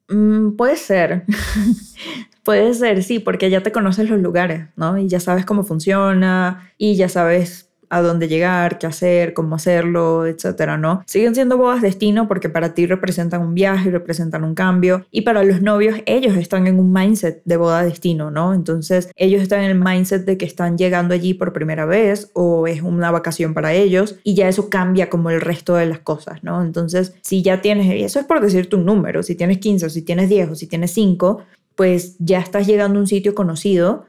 Mm, 0.09 0.55
puede 0.55 0.77
ser. 0.77 1.25
puede 2.43 2.71
ser, 2.75 3.01
sí, 3.01 3.17
porque 3.17 3.49
ya 3.49 3.63
te 3.63 3.71
conoces 3.71 4.07
los 4.07 4.21
lugares, 4.21 4.67
¿no? 4.75 4.95
Y 4.99 5.07
ya 5.07 5.19
sabes 5.19 5.43
cómo 5.43 5.63
funciona 5.63 6.69
y 6.77 6.97
ya 6.97 7.09
sabes 7.09 7.72
a 7.93 8.01
dónde 8.01 8.27
llegar, 8.27 8.79
qué 8.79 8.87
hacer, 8.87 9.33
cómo 9.33 9.55
hacerlo, 9.55 10.25
etcétera, 10.25 10.77
¿no? 10.77 11.03
Siguen 11.05 11.35
siendo 11.35 11.57
bodas 11.57 11.81
destino 11.81 12.27
porque 12.27 12.49
para 12.49 12.73
ti 12.73 12.85
representan 12.85 13.41
un 13.41 13.53
viaje, 13.53 13.91
representan 13.91 14.43
un 14.43 14.55
cambio 14.55 15.05
y 15.11 15.21
para 15.21 15.43
los 15.43 15.61
novios 15.61 15.97
ellos 16.05 16.35
están 16.35 16.67
en 16.67 16.79
un 16.79 16.91
mindset 16.91 17.41
de 17.45 17.57
boda 17.57 17.83
destino, 17.83 18.31
¿no? 18.31 18.53
Entonces 18.53 19.09
ellos 19.15 19.41
están 19.41 19.61
en 19.61 19.71
el 19.71 19.79
mindset 19.79 20.25
de 20.25 20.37
que 20.37 20.45
están 20.45 20.77
llegando 20.77 21.13
allí 21.13 21.33
por 21.33 21.53
primera 21.53 21.85
vez 21.85 22.31
o 22.33 22.67
es 22.67 22.81
una 22.81 23.11
vacación 23.11 23.53
para 23.53 23.73
ellos 23.73 24.15
y 24.23 24.33
ya 24.33 24.47
eso 24.47 24.69
cambia 24.69 25.09
como 25.09 25.29
el 25.29 25.41
resto 25.41 25.75
de 25.75 25.85
las 25.85 25.99
cosas, 25.99 26.43
¿no? 26.43 26.63
Entonces 26.63 27.13
si 27.21 27.41
ya 27.41 27.61
tienes, 27.61 27.87
y 27.87 28.03
eso 28.03 28.19
es 28.19 28.25
por 28.25 28.41
decirte 28.41 28.75
un 28.75 28.85
número, 28.85 29.23
si 29.23 29.35
tienes 29.35 29.59
15 29.59 29.85
o 29.85 29.89
si 29.89 30.01
tienes 30.01 30.29
10 30.29 30.49
o 30.49 30.55
si 30.55 30.67
tienes 30.67 30.91
5, 30.91 31.41
pues 31.75 32.15
ya 32.19 32.39
estás 32.39 32.67
llegando 32.67 32.99
a 32.99 33.01
un 33.01 33.07
sitio 33.07 33.35
conocido 33.35 34.05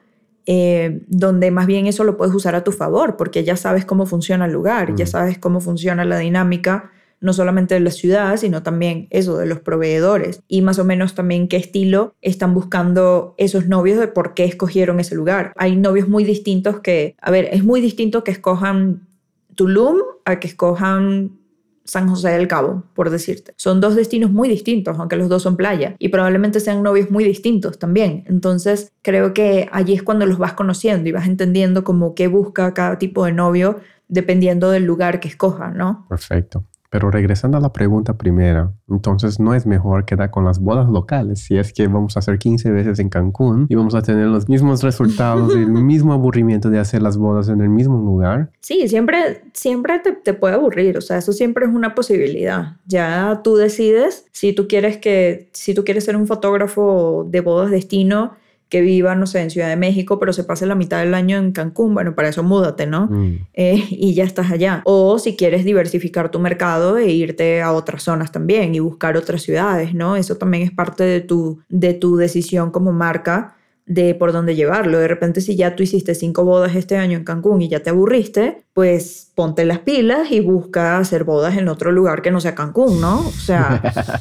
eh, 0.47 1.03
donde 1.09 1.51
más 1.51 1.67
bien 1.67 1.87
eso 1.87 2.05
lo 2.05 2.17
puedes 2.17 2.35
usar 2.35 2.55
a 2.55 2.65
tu 2.65 2.73
favor, 2.73 3.17
porque 3.17 3.45
ya 3.45 3.57
sabes 3.57 3.85
cómo 3.85 4.07
funciona 4.07 4.47
el 4.47 4.53
lugar, 4.53 4.95
ya 4.95 5.07
sabes 5.07 5.39
cómo 5.39 5.61
funciona 5.61 6.05
la 6.05 6.19
dinámica 6.19 6.91
no 7.25 7.33
solamente 7.33 7.73
de 7.73 7.81
la 7.81 7.91
ciudad, 7.91 8.37
sino 8.37 8.63
también 8.63 9.07
eso, 9.09 9.39
de 9.39 9.47
los 9.47 9.61
proveedores 9.61 10.43
y 10.47 10.61
más 10.61 10.79
o 10.79 10.85
menos 10.85 11.15
también 11.15 11.49
qué 11.49 11.57
estilo 11.57 12.15
están 12.21 12.53
buscando 12.53 13.35
esos 13.39 13.67
novios 13.67 13.99
de 13.99 14.09
por 14.09 14.35
qué 14.35 14.45
escogieron 14.45 15.01
ese 15.01 15.15
lugar. 15.15 15.55
Hay 15.57 15.75
novios 15.75 16.07
muy 16.07 16.25
distintos 16.25 16.81
que, 16.81 17.17
a 17.23 17.31
ver, 17.31 17.49
es 17.51 17.65
muy 17.65 17.81
distinto 17.81 18.25
que 18.25 18.31
escojan 18.31 19.09
Tulum 19.55 19.97
a 20.27 20.39
que 20.39 20.49
escojan 20.49 21.39
San 21.85 22.09
José 22.09 22.31
del 22.31 22.49
Cabo, 22.49 22.85
por 22.95 23.11
decirte. 23.11 23.53
Son 23.57 23.81
dos 23.81 23.95
destinos 23.95 24.31
muy 24.31 24.49
distintos, 24.49 24.99
aunque 24.99 25.17
los 25.17 25.29
dos 25.29 25.43
son 25.43 25.57
playa, 25.57 25.97
y 25.99 26.09
probablemente 26.09 26.61
sean 26.61 26.83
novios 26.83 27.11
muy 27.11 27.25
distintos 27.25 27.79
también. 27.79 28.25
Entonces, 28.27 28.93
creo 29.03 29.35
que 29.35 29.69
allí 29.73 29.95
es 29.95 30.03
cuando 30.03 30.27
los 30.27 30.39
vas 30.39 30.55
conociendo 30.55 31.09
y 31.09 31.13
vas 31.13 31.27
entendiendo 31.27 31.85
como 31.85 32.15
qué 32.15 32.29
busca 32.29 32.73
cada 32.75 32.99
tipo 32.99 33.25
de 33.25 33.33
novio 33.33 33.81
dependiendo 34.09 34.71
del 34.71 34.85
lugar 34.85 35.21
que 35.21 35.29
escoja, 35.29 35.71
¿no? 35.71 36.07
Perfecto. 36.09 36.65
Pero 36.95 37.11
regresando 37.11 37.59
a 37.59 37.61
la 37.61 37.73
pregunta 37.73 38.17
primera, 38.17 38.73
entonces 38.89 39.41
no 39.41 39.53
es 39.53 39.67
mejor 39.67 40.05
quedar 40.05 40.31
con 40.31 40.45
las 40.45 40.61
bodas 40.61 40.89
locales 40.89 41.41
si 41.41 41.59
es 41.59 41.73
que 41.73 41.89
vamos 41.89 42.15
a 42.15 42.21
hacer 42.21 42.39
15 42.39 42.71
veces 42.71 43.01
en 43.01 43.09
Cancún 43.09 43.67
y 43.69 43.75
vamos 43.75 43.97
a 43.97 44.03
tener 44.03 44.29
los 44.29 44.49
mismos 44.49 44.81
resultados, 44.81 45.57
el 45.57 45.67
mismo 45.73 46.13
aburrimiento 46.13 46.71
de 46.71 46.79
hacer 46.79 47.03
las 47.03 47.17
bodas 47.17 47.49
en 47.49 47.61
el 47.63 47.69
mismo 47.69 47.97
lugar. 47.97 48.53
Sí, 48.61 48.87
siempre, 48.87 49.43
siempre 49.55 49.99
te, 49.99 50.13
te 50.13 50.35
puede 50.35 50.55
aburrir, 50.55 50.97
o 50.97 51.01
sea, 51.01 51.19
eso 51.19 51.33
siempre 51.33 51.67
es 51.67 51.75
una 51.75 51.97
posibilidad. 51.97 52.77
Ya 52.87 53.41
tú 53.43 53.57
decides 53.57 54.27
si 54.31 54.53
tú 54.53 54.69
quieres 54.69 54.97
que, 54.99 55.51
si 55.53 55.75
tú 55.75 55.83
quieres 55.83 56.05
ser 56.05 56.15
un 56.15 56.29
fotógrafo 56.29 57.27
de 57.29 57.41
bodas 57.41 57.73
destino 57.73 58.35
que 58.75 58.81
viva, 58.81 59.15
no 59.15 59.29
sé, 59.29 59.41
en 59.41 59.51
Ciudad 59.51 59.69
de 59.69 59.77
México, 59.77 60.19
pero 60.19 60.33
se 60.33 60.43
pase 60.43 60.67
la 60.67 60.75
mitad 60.75 60.99
del 60.99 61.15
año 61.15 61.39
en 61.39 61.53
Cancún, 61.53 61.95
bueno, 61.95 62.17
para 62.17 62.31
eso 62.31 62.43
múdate, 62.43 62.89
¿no? 62.89 63.07
Mm. 63.07 63.47
Eh, 63.55 63.85
y 63.89 64.15
ya 64.15 64.25
estás 64.25 64.51
allá. 64.51 64.83
O 64.85 65.21
si 65.21 65.37
quieres 65.37 65.65
diversificar 65.65 66.29
tu 66.33 66.41
mercado 66.41 66.99
e 66.99 67.09
irte 67.13 67.63
a 67.63 67.71
otras 67.71 68.03
zonas 68.03 68.33
también 68.33 68.75
y 68.75 68.81
buscar 68.81 69.17
otras 69.17 69.43
ciudades, 69.43 69.95
¿no? 69.95 70.17
Eso 70.17 70.39
también 70.39 70.65
es 70.65 70.73
parte 70.73 71.05
de 71.05 71.21
tu, 71.21 71.61
de 71.69 71.95
tu 71.95 72.17
decisión 72.17 72.73
como 72.73 72.91
marca 72.91 73.55
de 73.87 74.17
por 74.17 74.33
dónde 74.33 74.57
llevarlo. 74.57 74.99
De 74.99 75.07
repente, 75.07 75.41
si 75.41 75.55
ya 75.55 75.77
tú 75.77 75.85
hiciste 75.85 76.17
cinco 76.17 76.45
bodas 76.45 76.75
este 76.75 76.97
año 76.97 77.17
en 77.17 77.23
Cancún 77.23 77.63
y 77.63 77.69
ya 77.69 77.79
te 77.79 77.91
aburriste, 77.91 78.64
pues 78.75 79.31
ponte 79.37 79.65
las 79.65 79.79
pilas 79.79 80.33
y 80.33 80.41
busca 80.41 80.99
hacer 80.99 81.23
bodas 81.23 81.57
en 81.57 81.69
otro 81.69 81.93
lugar 81.93 82.23
que 82.23 82.33
no 82.33 82.41
sea 82.41 82.57
Cancún, 82.57 83.01
¿no? 83.01 83.21
O 83.21 83.31
sea, 83.31 83.81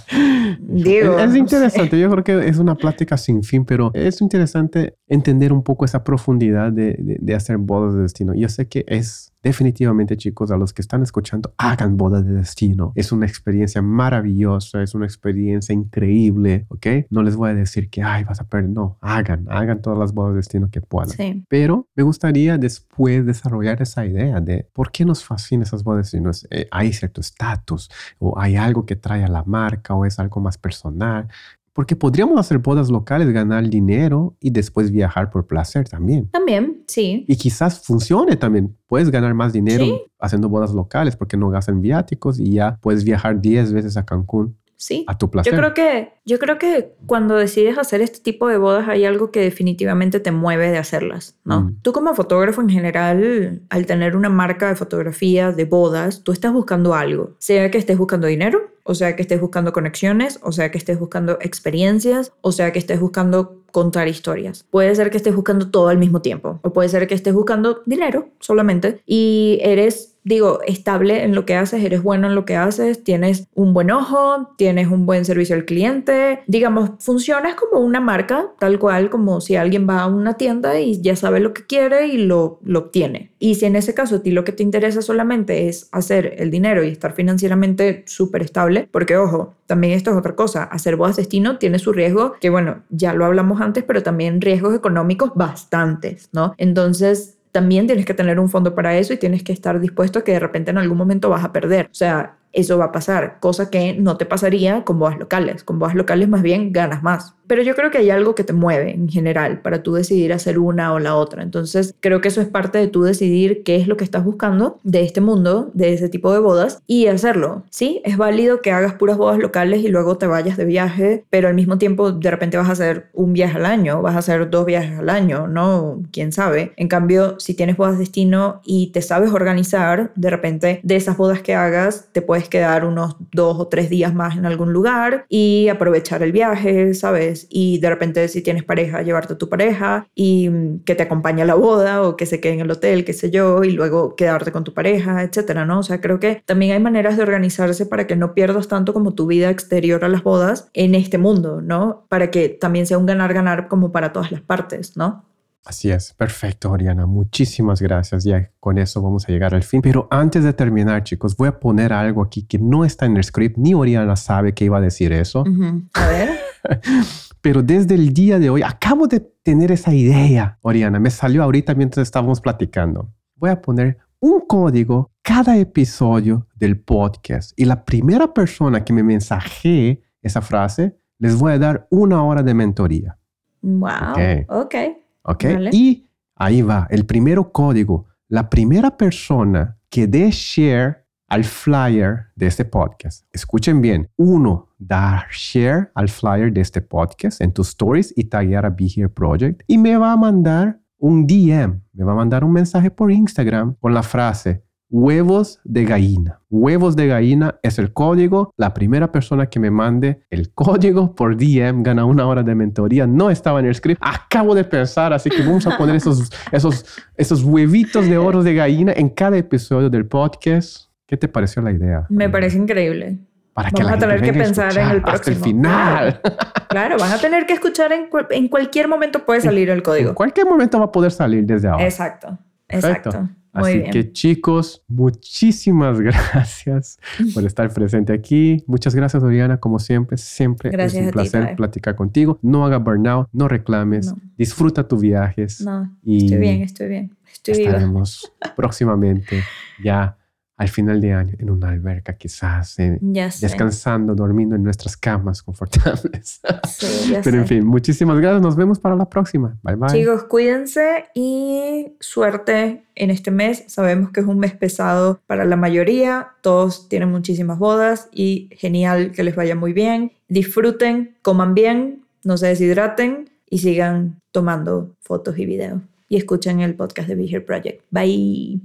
digo. 0.59 1.17
Es, 1.17 1.35
interesante, 1.35 1.99
yo 1.99 2.09
creo 2.11 2.23
que 2.23 2.47
es 2.47 2.59
una 2.59 2.75
plática 2.75 3.17
sin 3.17 3.43
fin, 3.43 3.65
pero 3.65 3.91
es 3.95 4.21
interesante 4.21 4.95
entender 5.07 5.51
un 5.51 5.63
poco 5.63 5.85
esa 5.85 6.03
profundidad 6.03 6.71
de, 6.71 6.95
de, 6.99 7.17
de 7.19 7.35
hacer 7.35 7.57
bodas 7.57 7.95
de 7.95 8.03
destino. 8.03 8.35
Yo 8.35 8.47
sé 8.47 8.67
que 8.67 8.85
es 8.87 9.33
definitivamente 9.43 10.15
chicos, 10.17 10.49
a 10.51 10.57
los 10.57 10.73
que 10.73 10.81
están 10.81 11.03
escuchando, 11.03 11.53
hagan 11.57 11.97
boda 11.97 12.21
de 12.21 12.33
destino. 12.33 12.93
Es 12.95 13.11
una 13.11 13.25
experiencia 13.25 13.81
maravillosa, 13.81 14.81
es 14.81 14.95
una 14.95 15.05
experiencia 15.05 15.73
increíble, 15.73 16.65
¿ok? 16.69 16.87
No 17.09 17.21
les 17.21 17.35
voy 17.35 17.51
a 17.51 17.53
decir 17.53 17.89
que, 17.89 18.01
ay, 18.01 18.23
vas 18.23 18.39
a 18.39 18.47
perder, 18.47 18.69
no, 18.69 18.97
hagan, 19.01 19.45
hagan 19.49 19.81
todas 19.81 19.99
las 19.99 20.13
bodas 20.13 20.31
de 20.31 20.37
destino 20.37 20.69
que 20.71 20.81
puedan. 20.81 21.09
Sí. 21.09 21.43
Pero 21.49 21.87
me 21.95 22.03
gustaría 22.03 22.57
después 22.57 23.25
desarrollar 23.25 23.81
esa 23.81 24.05
idea 24.05 24.39
de 24.43 24.67
por 24.73 24.91
qué 24.91 25.05
nos 25.05 25.23
fascina 25.23 25.63
esas 25.63 25.83
bodas 25.83 26.11
de 26.11 26.19
destino. 26.19 26.31
Eh, 26.51 26.67
hay 26.71 26.93
cierto 26.93 27.21
estatus 27.21 27.89
o 28.19 28.37
hay 28.39 28.55
algo 28.55 28.85
que 28.85 28.95
trae 28.95 29.23
a 29.23 29.27
la 29.27 29.43
marca 29.43 29.93
o 29.95 30.05
es 30.05 30.19
algo 30.19 30.39
más 30.41 30.57
personal. 30.57 31.27
Porque 31.75 31.95
podríamos 31.95 32.39
hacer 32.39 32.59
bodas 32.59 32.91
locales, 32.91 33.27
ganar 33.33 33.67
dinero 33.67 34.35
y 34.39 34.51
después 34.51 34.91
viajar 34.91 35.31
por 35.31 35.47
placer 35.47 35.89
también. 35.89 36.27
También, 36.29 36.83
sí. 36.87 37.25
Y 37.27 37.35
quizás 37.35 37.79
funcione 37.83 38.35
también. 38.35 38.77
Puedes 38.85 39.09
ganar 39.09 39.33
más 39.33 39.53
dinero 39.53 39.83
Sí. 39.83 40.01
haciendo 40.19 40.49
bodas 40.49 40.71
locales 40.71 41.15
porque 41.15 41.35
no 41.35 41.49
gastan 41.49 41.81
viáticos 41.81 42.39
y 42.39 42.51
ya 42.53 42.77
puedes 42.79 43.03
viajar 43.03 43.41
10 43.41 43.73
veces 43.73 43.97
a 43.97 44.05
Cancún 44.05 44.55
Sí. 44.83 45.05
a 45.07 45.17
tu 45.17 45.31
placer. 45.31 45.53
Yo 45.53 45.57
creo 45.57 45.73
que 45.73 46.11
yo 46.25 46.39
creo 46.39 46.59
que 46.59 46.93
cuando 47.05 47.35
decides 47.35 47.77
hacer 47.77 48.01
este 48.01 48.19
tipo 48.19 48.49
de 48.49 48.57
bodas 48.57 48.89
hay 48.89 49.05
algo 49.05 49.31
que 49.31 49.39
definitivamente 49.39 50.19
te 50.19 50.31
mueve 50.31 50.71
de 50.71 50.77
hacerlas, 50.77 51.37
¿no? 51.45 51.61
Mm. 51.61 51.77
Tú 51.81 51.93
como 51.93 52.13
fotógrafo 52.13 52.59
en 52.59 52.67
general, 52.67 53.61
al 53.69 53.85
tener 53.85 54.17
una 54.17 54.27
marca 54.27 54.67
de 54.67 54.75
fotografía 54.75 55.53
de 55.53 55.63
bodas, 55.63 56.23
tú 56.23 56.33
estás 56.33 56.51
buscando 56.51 56.95
algo, 56.95 57.35
sea 57.39 57.71
que 57.71 57.77
estés 57.77 57.97
buscando 57.97 58.27
dinero, 58.27 58.73
o 58.83 58.93
sea 58.93 59.15
que 59.15 59.21
estés 59.21 59.39
buscando 59.39 59.71
conexiones, 59.71 60.41
o 60.43 60.51
sea 60.51 60.69
que 60.69 60.77
estés 60.77 60.99
buscando 60.99 61.37
experiencias, 61.39 62.33
o 62.41 62.51
sea 62.51 62.73
que 62.73 62.79
estés 62.79 62.99
buscando 62.99 63.63
contar 63.71 64.09
historias. 64.09 64.65
Puede 64.69 64.93
ser 64.95 65.11
que 65.11 65.17
estés 65.17 65.33
buscando 65.33 65.71
todo 65.71 65.87
al 65.87 65.97
mismo 65.97 66.21
tiempo, 66.21 66.59
o 66.61 66.73
puede 66.73 66.89
ser 66.89 67.07
que 67.07 67.15
estés 67.15 67.33
buscando 67.33 67.83
dinero 67.85 68.27
solamente 68.39 69.01
y 69.05 69.59
eres 69.61 70.12
digo, 70.23 70.59
estable 70.65 71.23
en 71.23 71.35
lo 71.35 71.45
que 71.45 71.55
haces, 71.55 71.83
eres 71.83 72.01
bueno 72.01 72.27
en 72.27 72.35
lo 72.35 72.45
que 72.45 72.55
haces, 72.55 73.03
tienes 73.03 73.47
un 73.53 73.73
buen 73.73 73.91
ojo, 73.91 74.49
tienes 74.57 74.87
un 74.87 75.05
buen 75.05 75.25
servicio 75.25 75.55
al 75.55 75.65
cliente, 75.65 76.43
digamos, 76.47 76.91
funcionas 76.99 77.55
como 77.55 77.83
una 77.83 77.99
marca, 77.99 78.47
tal 78.59 78.79
cual 78.79 79.09
como 79.09 79.41
si 79.41 79.55
alguien 79.55 79.87
va 79.87 80.01
a 80.01 80.07
una 80.07 80.35
tienda 80.35 80.79
y 80.79 81.01
ya 81.01 81.15
sabe 81.15 81.39
lo 81.39 81.53
que 81.53 81.65
quiere 81.65 82.07
y 82.07 82.17
lo, 82.17 82.59
lo 82.63 82.79
obtiene. 82.79 83.31
Y 83.39 83.55
si 83.55 83.65
en 83.65 83.75
ese 83.75 83.93
caso 83.93 84.15
a 84.15 84.23
ti 84.23 84.31
lo 84.31 84.43
que 84.43 84.51
te 84.51 84.63
interesa 84.63 85.01
solamente 85.01 85.67
es 85.67 85.89
hacer 85.91 86.35
el 86.37 86.51
dinero 86.51 86.83
y 86.83 86.89
estar 86.89 87.13
financieramente 87.13 88.03
súper 88.05 88.41
estable, 88.41 88.87
porque 88.91 89.17
ojo, 89.17 89.53
también 89.65 89.93
esto 89.93 90.11
es 90.11 90.17
otra 90.17 90.35
cosa, 90.35 90.63
hacer 90.63 90.95
bodas 90.95 91.15
destino 91.15 91.57
tiene 91.57 91.79
su 91.79 91.93
riesgo, 91.93 92.35
que 92.39 92.49
bueno, 92.49 92.83
ya 92.89 93.13
lo 93.13 93.25
hablamos 93.25 93.61
antes, 93.61 93.83
pero 93.83 94.03
también 94.03 94.41
riesgos 94.41 94.75
económicos 94.75 95.31
bastantes, 95.35 96.29
¿no? 96.31 96.53
Entonces, 96.57 97.32
también 97.53 97.85
tienes 97.87 98.05
que 98.05 98.15
tener 98.15 98.39
un 98.39 98.49
fondo 98.49 98.73
para 98.75 98.97
eso 98.97 99.13
y 99.13 99.17
tienes 99.17 99.43
que 99.43 99.53
estar 99.53 99.79
dispuesto 99.79 100.19
a 100.19 100.23
que 100.23 100.33
de 100.33 100.39
repente 100.39 100.71
en 100.71 100.79
algún 100.79 100.97
momento 100.97 101.29
vas 101.29 101.43
a 101.45 101.53
perder. 101.53 101.85
O 101.85 101.93
sea, 101.93 102.35
eso 102.53 102.77
va 102.77 102.85
a 102.85 102.91
pasar, 102.91 103.37
cosa 103.39 103.69
que 103.69 103.93
no 103.93 104.17
te 104.17 104.25
pasaría 104.25 104.83
con 104.83 104.99
bodas 104.99 105.17
locales. 105.17 105.63
Con 105.63 105.79
bodas 105.79 105.95
locales 105.95 106.29
más 106.29 106.43
bien 106.43 106.71
ganas 106.71 107.03
más. 107.03 107.35
Pero 107.47 107.61
yo 107.61 107.75
creo 107.75 107.91
que 107.91 107.97
hay 107.97 108.09
algo 108.09 108.35
que 108.35 108.43
te 108.43 108.53
mueve 108.53 108.91
en 108.91 109.09
general 109.09 109.61
para 109.61 109.83
tú 109.83 109.93
decidir 109.93 110.31
hacer 110.31 110.59
una 110.59 110.93
o 110.93 110.99
la 110.99 111.15
otra. 111.15 111.43
Entonces 111.43 111.93
creo 111.99 112.21
que 112.21 112.29
eso 112.29 112.41
es 112.41 112.47
parte 112.47 112.77
de 112.77 112.87
tú 112.87 113.03
decidir 113.03 113.63
qué 113.63 113.75
es 113.75 113.87
lo 113.87 113.97
que 113.97 114.03
estás 114.03 114.23
buscando 114.23 114.79
de 114.83 115.03
este 115.03 115.19
mundo, 115.19 115.69
de 115.73 115.93
ese 115.93 116.09
tipo 116.09 116.31
de 116.31 116.39
bodas 116.39 116.81
y 116.87 117.07
hacerlo. 117.07 117.63
Sí, 117.69 118.01
es 118.05 118.17
válido 118.17 118.61
que 118.61 118.71
hagas 118.71 118.93
puras 118.93 119.17
bodas 119.17 119.39
locales 119.39 119.83
y 119.83 119.89
luego 119.89 120.17
te 120.17 120.27
vayas 120.27 120.55
de 120.57 120.65
viaje, 120.65 121.25
pero 121.29 121.47
al 121.47 121.53
mismo 121.53 121.77
tiempo 121.77 122.11
de 122.11 122.31
repente 122.31 122.57
vas 122.57 122.69
a 122.69 122.73
hacer 122.73 123.09
un 123.13 123.33
viaje 123.33 123.57
al 123.57 123.65
año, 123.65 124.01
vas 124.01 124.15
a 124.15 124.19
hacer 124.19 124.49
dos 124.49 124.65
viajes 124.65 124.99
al 124.99 125.09
año, 125.09 125.47
¿no? 125.47 126.01
¿Quién 126.11 126.31
sabe? 126.31 126.71
En 126.77 126.87
cambio, 126.87 127.35
si 127.39 127.53
tienes 127.55 127.77
bodas 127.77 127.99
destino 127.99 128.61
y 128.63 128.87
te 128.91 129.01
sabes 129.01 129.31
organizar, 129.31 130.11
de 130.15 130.29
repente 130.29 130.79
de 130.83 130.95
esas 130.95 131.17
bodas 131.17 131.41
que 131.41 131.55
hagas 131.55 132.07
te 132.11 132.21
puedes 132.21 132.42
quedar 132.49 132.85
unos 132.85 133.15
dos 133.31 133.59
o 133.59 133.67
tres 133.67 133.89
días 133.89 134.13
más 134.13 134.37
en 134.37 134.45
algún 134.45 134.73
lugar 134.73 135.25
y 135.29 135.67
aprovechar 135.69 136.23
el 136.23 136.31
viaje, 136.31 136.93
¿sabes? 136.93 137.47
Y 137.49 137.79
de 137.79 137.89
repente 137.89 138.27
si 138.27 138.41
tienes 138.41 138.63
pareja, 138.63 139.01
llevarte 139.01 139.33
a 139.33 139.37
tu 139.37 139.49
pareja 139.49 140.07
y 140.15 140.49
mm, 140.49 140.83
que 140.85 140.95
te 140.95 141.03
acompañe 141.03 141.41
a 141.41 141.45
la 141.45 141.55
boda 141.55 142.01
o 142.03 142.15
que 142.17 142.25
se 142.25 142.39
quede 142.39 142.53
en 142.53 142.59
el 142.61 142.71
hotel, 142.71 143.05
qué 143.05 143.13
sé 143.13 143.31
yo, 143.31 143.63
y 143.63 143.71
luego 143.71 144.15
quedarte 144.15 144.51
con 144.51 144.63
tu 144.63 144.73
pareja, 144.73 145.23
etcétera, 145.23 145.65
¿no? 145.65 145.79
O 145.79 145.83
sea, 145.83 146.01
creo 146.01 146.19
que 146.19 146.41
también 146.45 146.73
hay 146.73 146.79
maneras 146.79 147.17
de 147.17 147.23
organizarse 147.23 147.85
para 147.85 148.07
que 148.07 148.15
no 148.15 148.33
pierdas 148.33 148.67
tanto 148.67 148.93
como 148.93 149.13
tu 149.13 149.27
vida 149.27 149.49
exterior 149.49 150.03
a 150.05 150.09
las 150.09 150.23
bodas 150.23 150.69
en 150.73 150.95
este 150.95 151.17
mundo, 151.17 151.61
¿no? 151.61 152.05
Para 152.09 152.31
que 152.31 152.49
también 152.49 152.85
sea 152.85 152.97
un 152.97 153.05
ganar-ganar 153.05 153.67
como 153.67 153.91
para 153.91 154.13
todas 154.13 154.31
las 154.31 154.41
partes, 154.41 154.97
¿no? 154.97 155.23
Así 155.65 155.89
es, 155.89 156.13
perfecto, 156.13 156.71
Oriana. 156.71 157.05
Muchísimas 157.05 157.81
gracias. 157.81 158.25
Ya 158.25 158.51
con 158.59 158.77
eso 158.77 159.01
vamos 159.01 159.27
a 159.27 159.31
llegar 159.31 159.55
al 159.55 159.63
fin. 159.63 159.81
Pero 159.81 160.07
antes 160.11 160.43
de 160.43 160.51
terminar, 160.51 161.03
chicos, 161.03 161.37
voy 161.37 161.47
a 161.47 161.59
poner 161.59 161.93
algo 161.93 162.21
aquí 162.21 162.43
que 162.43 162.59
no 162.59 162.83
está 162.83 163.05
en 163.05 163.15
el 163.15 163.23
script, 163.23 163.57
ni 163.57 163.73
Oriana 163.73 164.17
sabe 164.17 164.53
que 164.53 164.65
iba 164.65 164.77
a 164.77 164.81
decir 164.81 165.13
eso. 165.13 165.45
A 165.93 166.07
ver. 166.07 166.37
Pero 167.41 167.61
desde 167.61 167.95
el 167.95 168.13
día 168.13 168.39
de 168.39 168.49
hoy 168.49 168.61
acabo 168.61 169.07
de 169.07 169.19
tener 169.19 169.71
esa 169.71 169.93
idea, 169.93 170.57
Oriana. 170.61 170.99
Me 170.99 171.09
salió 171.09 171.43
ahorita 171.43 171.75
mientras 171.75 172.07
estábamos 172.07 172.41
platicando. 172.41 173.09
Voy 173.35 173.49
a 173.49 173.61
poner 173.61 173.99
un 174.19 174.41
código 174.41 175.11
cada 175.21 175.57
episodio 175.57 176.47
del 176.55 176.79
podcast. 176.79 177.51
Y 177.57 177.65
la 177.65 177.85
primera 177.85 178.33
persona 178.33 178.83
que 178.83 178.93
me 178.93 179.03
mensajee 179.03 180.03
esa 180.21 180.41
frase, 180.41 180.97
les 181.19 181.37
voy 181.37 181.53
a 181.53 181.59
dar 181.59 181.87
una 181.89 182.23
hora 182.23 182.43
de 182.43 182.53
mentoría. 182.53 183.17
Wow. 183.61 184.11
Ok. 184.11 184.19
Ok. 184.49 184.75
¿Ok? 185.23 185.43
Vale. 185.45 185.69
Y 185.73 186.09
ahí 186.35 186.61
va, 186.61 186.87
el 186.89 187.05
primero 187.05 187.51
código. 187.51 188.05
La 188.27 188.49
primera 188.49 188.97
persona 188.97 189.77
que 189.89 190.07
dé 190.07 190.29
share 190.31 191.05
al 191.27 191.43
flyer 191.43 192.27
de 192.35 192.47
este 192.47 192.65
podcast. 192.65 193.25
Escuchen 193.31 193.81
bien. 193.81 194.09
Uno, 194.17 194.69
dar 194.77 195.25
share 195.31 195.91
al 195.95 196.09
flyer 196.09 196.51
de 196.53 196.61
este 196.61 196.81
podcast 196.81 197.41
en 197.41 197.51
tus 197.51 197.69
stories 197.69 198.13
y 198.15 198.25
taggear 198.25 198.65
a 198.65 198.69
Be 198.69 198.85
Here 198.85 199.09
Project. 199.09 199.63
Y 199.67 199.77
me 199.77 199.97
va 199.97 200.11
a 200.11 200.17
mandar 200.17 200.79
un 200.97 201.27
DM, 201.27 201.81
me 201.91 202.03
va 202.03 202.13
a 202.13 202.15
mandar 202.15 202.43
un 202.43 202.51
mensaje 202.53 202.89
por 202.89 203.11
Instagram 203.11 203.75
con 203.79 203.93
la 203.93 204.03
frase 204.03 204.63
huevos 204.93 205.59
de 205.63 205.85
gallina. 205.85 206.39
Huevos 206.51 206.95
de 206.95 207.07
gallina 207.07 207.55
es 207.63 207.79
el 207.79 207.91
código. 207.93 208.53
La 208.57 208.75
primera 208.75 209.11
persona 209.11 209.47
que 209.47 209.59
me 209.59 209.71
mande 209.71 210.21
el 210.29 210.53
código 210.53 211.15
por 211.15 211.35
DM 211.35 211.81
gana 211.81 212.05
una 212.05 212.27
hora 212.27 212.43
de 212.43 212.53
mentoría. 212.53 213.07
No 213.07 213.31
estaba 213.31 213.59
en 213.59 213.65
el 213.65 213.73
script. 213.75 213.99
Acabo 214.05 214.53
de 214.53 214.63
pensar, 214.63 215.11
así 215.11 215.31
que 215.31 215.41
vamos 215.41 215.65
a 215.65 215.75
poner 215.77 215.95
esos, 215.95 216.29
esos, 216.51 216.85
esos 217.17 217.43
huevitos 217.43 218.07
de 218.07 218.19
oro 218.19 218.43
de 218.43 218.53
gallina 218.53 218.93
en 218.95 219.09
cada 219.09 219.35
episodio 219.35 219.89
del 219.89 220.05
podcast. 220.05 220.91
¿Qué 221.07 221.17
te 221.17 221.27
pareció 221.27 221.63
la 221.63 221.71
idea? 221.71 222.05
Me 222.09 222.29
parece 222.29 222.57
increíble. 222.59 223.17
Para 223.53 223.71
que 223.71 223.83
Vamos 223.83 223.97
a 223.97 223.99
tener 223.99 224.21
que 224.21 224.33
pensar 224.33 224.77
en 224.77 224.89
el 224.89 224.97
Hasta 224.97 225.11
el 225.31 225.37
próximo. 225.37 225.43
final. 225.43 226.21
Claro, 226.69 226.97
van 226.99 227.11
a 227.11 227.17
tener 227.17 227.45
que 227.47 227.53
escuchar 227.53 227.91
en, 227.91 228.09
en 228.29 228.47
cualquier 228.47 228.87
momento 228.87 229.25
puede 229.25 229.41
salir 229.41 229.69
el 229.69 229.77
En 229.79 229.83
código. 229.83 230.13
cualquier 230.15 230.47
momento 230.47 230.77
va 230.79 230.85
a 230.85 230.91
poder 230.91 231.11
salir 231.11 231.45
desde 231.45 231.67
ahora. 231.67 231.83
Exacto, 231.83 232.37
Perfecto. 232.67 233.29
Muy 233.53 233.69
Así 233.69 233.79
bien. 233.79 233.91
que 233.91 234.11
chicos, 234.11 234.83
muchísimas 234.87 235.99
gracias 236.01 236.97
por 237.35 237.45
estar 237.45 237.71
presente 237.71 238.11
aquí. 238.11 238.63
Muchas 238.65 238.95
gracias, 238.95 239.21
Oriana, 239.21 239.57
como 239.59 239.77
siempre. 239.77 240.17
Siempre 240.17 240.71
Gracias 240.71 241.01
es 241.01 241.05
un 241.07 241.11
placer 241.13 241.55
platicar 241.55 241.95
contigo. 241.95 242.39
No 242.41 242.65
haga 242.65 242.77
burnout, 242.79 243.29
no 243.31 243.47
reclames, 243.47 244.07
No. 244.07 244.17
disfruta 244.37 244.87
tus 244.87 245.01
viajes. 245.01 245.61
No, 245.61 245.95
y 246.03 246.25
estoy 246.25 246.39
bien, 246.39 246.61
estoy 246.63 246.87
bien. 246.89 247.15
Estoy 247.31 247.53
viva. 247.57 247.69
estaremos 247.71 248.31
próximamente 248.55 249.43
ya 249.83 250.17
al 250.63 250.69
final 250.69 251.01
de 251.01 251.11
año 251.11 251.33
en 251.37 251.49
una 251.49 251.67
alberca 251.69 252.13
quizás, 252.13 252.79
eh, 252.79 252.97
descansando, 253.01 254.15
durmiendo 254.15 254.55
en 254.55 254.63
nuestras 254.63 254.95
camas 254.95 255.43
confortables. 255.43 256.39
Sí, 256.65 257.13
Pero 257.23 257.37
en 257.37 257.47
sé. 257.47 257.55
fin, 257.55 257.65
muchísimas 257.65 258.17
gracias. 258.19 258.41
Nos 258.41 258.55
vemos 258.55 258.79
para 258.79 258.95
la 258.95 259.07
próxima. 259.09 259.57
Bye 259.61 259.75
bye. 259.75 259.89
Chicos, 259.89 260.23
cuídense 260.23 261.05
y 261.13 261.93
suerte 261.99 262.83
en 262.95 263.09
este 263.11 263.29
mes. 263.31 263.65
Sabemos 263.67 264.11
que 264.11 264.21
es 264.21 264.25
un 264.25 264.39
mes 264.39 264.53
pesado 264.53 265.19
para 265.27 265.45
la 265.45 265.55
mayoría. 265.55 266.29
Todos 266.41 266.87
tienen 266.89 267.11
muchísimas 267.11 267.59
bodas 267.59 268.07
y 268.13 268.49
genial 268.51 269.11
que 269.11 269.23
les 269.23 269.35
vaya 269.35 269.55
muy 269.55 269.73
bien. 269.73 270.11
Disfruten, 270.29 271.15
coman 271.21 271.53
bien, 271.53 272.05
no 272.23 272.37
se 272.37 272.47
deshidraten 272.47 273.29
y 273.49 273.59
sigan 273.59 274.19
tomando 274.31 274.95
fotos 275.01 275.37
y 275.37 275.45
videos. 275.45 275.81
Y 276.07 276.17
escuchen 276.17 276.61
el 276.61 276.75
podcast 276.75 277.09
de 277.09 277.15
Be 277.15 277.25
Here 277.25 277.41
Project. 277.41 277.83
Bye. 277.91 278.61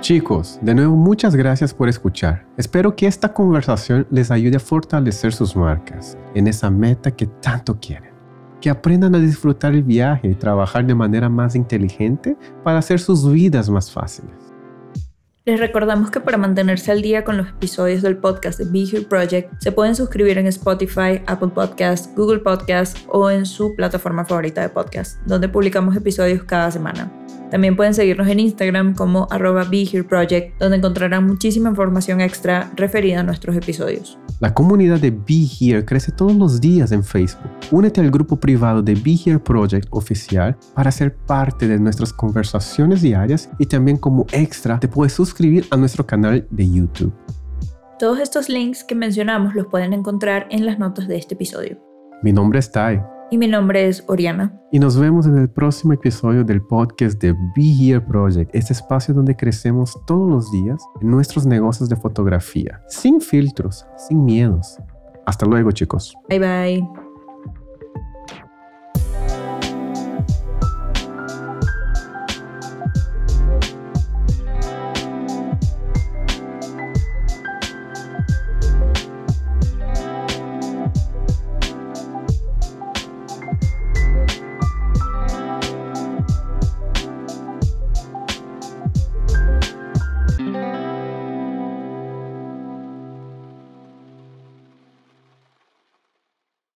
Chicos, 0.00 0.60
de 0.62 0.74
nuevo 0.74 0.94
muchas 0.94 1.34
gracias 1.34 1.74
por 1.74 1.88
escuchar. 1.88 2.46
Espero 2.56 2.94
que 2.94 3.06
esta 3.08 3.32
conversación 3.32 4.06
les 4.10 4.30
ayude 4.30 4.56
a 4.56 4.60
fortalecer 4.60 5.32
sus 5.32 5.56
marcas 5.56 6.16
en 6.34 6.46
esa 6.46 6.70
meta 6.70 7.10
que 7.10 7.26
tanto 7.26 7.78
quieren. 7.80 8.12
Que 8.60 8.70
aprendan 8.70 9.16
a 9.16 9.18
disfrutar 9.18 9.74
el 9.74 9.82
viaje 9.82 10.28
y 10.28 10.34
trabajar 10.34 10.86
de 10.86 10.94
manera 10.94 11.28
más 11.28 11.56
inteligente 11.56 12.36
para 12.62 12.78
hacer 12.78 13.00
sus 13.00 13.30
vidas 13.30 13.68
más 13.68 13.90
fáciles. 13.90 14.30
Les 15.44 15.58
recordamos 15.58 16.10
que 16.10 16.20
para 16.20 16.36
mantenerse 16.36 16.92
al 16.92 17.02
día 17.02 17.24
con 17.24 17.36
los 17.36 17.48
episodios 17.48 18.02
del 18.02 18.18
podcast 18.18 18.58
de 18.58 18.66
Be 18.66 18.84
Here 18.84 19.02
Project, 19.04 19.52
se 19.58 19.72
pueden 19.72 19.96
suscribir 19.96 20.38
en 20.38 20.46
Spotify, 20.46 21.22
Apple 21.26 21.48
Podcasts, 21.48 22.08
Google 22.14 22.40
Podcasts 22.40 23.04
o 23.08 23.30
en 23.30 23.46
su 23.46 23.74
plataforma 23.74 24.24
favorita 24.24 24.60
de 24.60 24.68
podcast, 24.68 25.18
donde 25.26 25.48
publicamos 25.48 25.96
episodios 25.96 26.44
cada 26.44 26.70
semana. 26.70 27.10
También 27.50 27.76
pueden 27.76 27.94
seguirnos 27.94 28.28
en 28.28 28.40
Instagram 28.40 28.94
como 28.94 29.26
arroba 29.30 29.66
Project, 30.08 30.58
donde 30.58 30.76
encontrarán 30.76 31.26
muchísima 31.26 31.70
información 31.70 32.20
extra 32.20 32.70
referida 32.76 33.20
a 33.20 33.22
nuestros 33.22 33.56
episodios. 33.56 34.18
La 34.40 34.54
comunidad 34.54 35.00
de 35.00 35.10
Be 35.10 35.46
Here 35.58 35.84
crece 35.84 36.12
todos 36.12 36.34
los 36.34 36.60
días 36.60 36.92
en 36.92 37.02
Facebook. 37.02 37.50
Únete 37.70 38.00
al 38.00 38.10
grupo 38.10 38.38
privado 38.38 38.82
de 38.82 38.94
Be 38.94 39.18
Here 39.24 39.38
Project 39.38 39.88
oficial 39.90 40.56
para 40.74 40.92
ser 40.92 41.14
parte 41.14 41.66
de 41.66 41.78
nuestras 41.78 42.12
conversaciones 42.12 43.02
diarias 43.02 43.50
y 43.58 43.66
también 43.66 43.96
como 43.96 44.26
extra 44.32 44.78
te 44.78 44.88
puedes 44.88 45.12
suscribir 45.12 45.66
a 45.70 45.76
nuestro 45.76 46.06
canal 46.06 46.46
de 46.50 46.70
YouTube. 46.70 47.12
Todos 47.98 48.20
estos 48.20 48.48
links 48.48 48.84
que 48.84 48.94
mencionamos 48.94 49.54
los 49.54 49.66
pueden 49.66 49.92
encontrar 49.92 50.46
en 50.50 50.66
las 50.66 50.78
notas 50.78 51.08
de 51.08 51.16
este 51.16 51.34
episodio. 51.34 51.78
Mi 52.22 52.32
nombre 52.32 52.60
es 52.60 52.70
Tai 52.70 53.17
Y 53.30 53.36
mi 53.38 53.46
nombre 53.46 53.86
es 53.88 54.02
Oriana. 54.06 54.52
y 54.72 54.78
nos 54.78 54.98
vemos 54.98 55.26
en 55.26 55.36
el 55.36 55.48
próximo 55.50 55.92
episodio 55.92 56.44
del 56.44 56.62
podcast 56.62 57.20
de 57.20 57.32
Be 57.32 57.64
Here 57.78 58.00
Project, 58.00 58.54
este 58.54 58.72
espacio 58.72 59.14
donde 59.14 59.36
crecemos 59.36 59.98
todos 60.06 60.30
los 60.30 60.50
días 60.50 60.82
en 61.00 61.10
nuestros 61.10 61.46
negocios 61.46 61.88
de 61.88 61.96
fotografía, 61.96 62.82
sin 62.88 63.20
filtros, 63.20 63.86
sin 63.96 64.24
miedos. 64.24 64.78
Hasta 65.26 65.44
luego 65.46 65.72
chicos. 65.72 66.14
Bye 66.28 66.38
bye. 66.38 67.07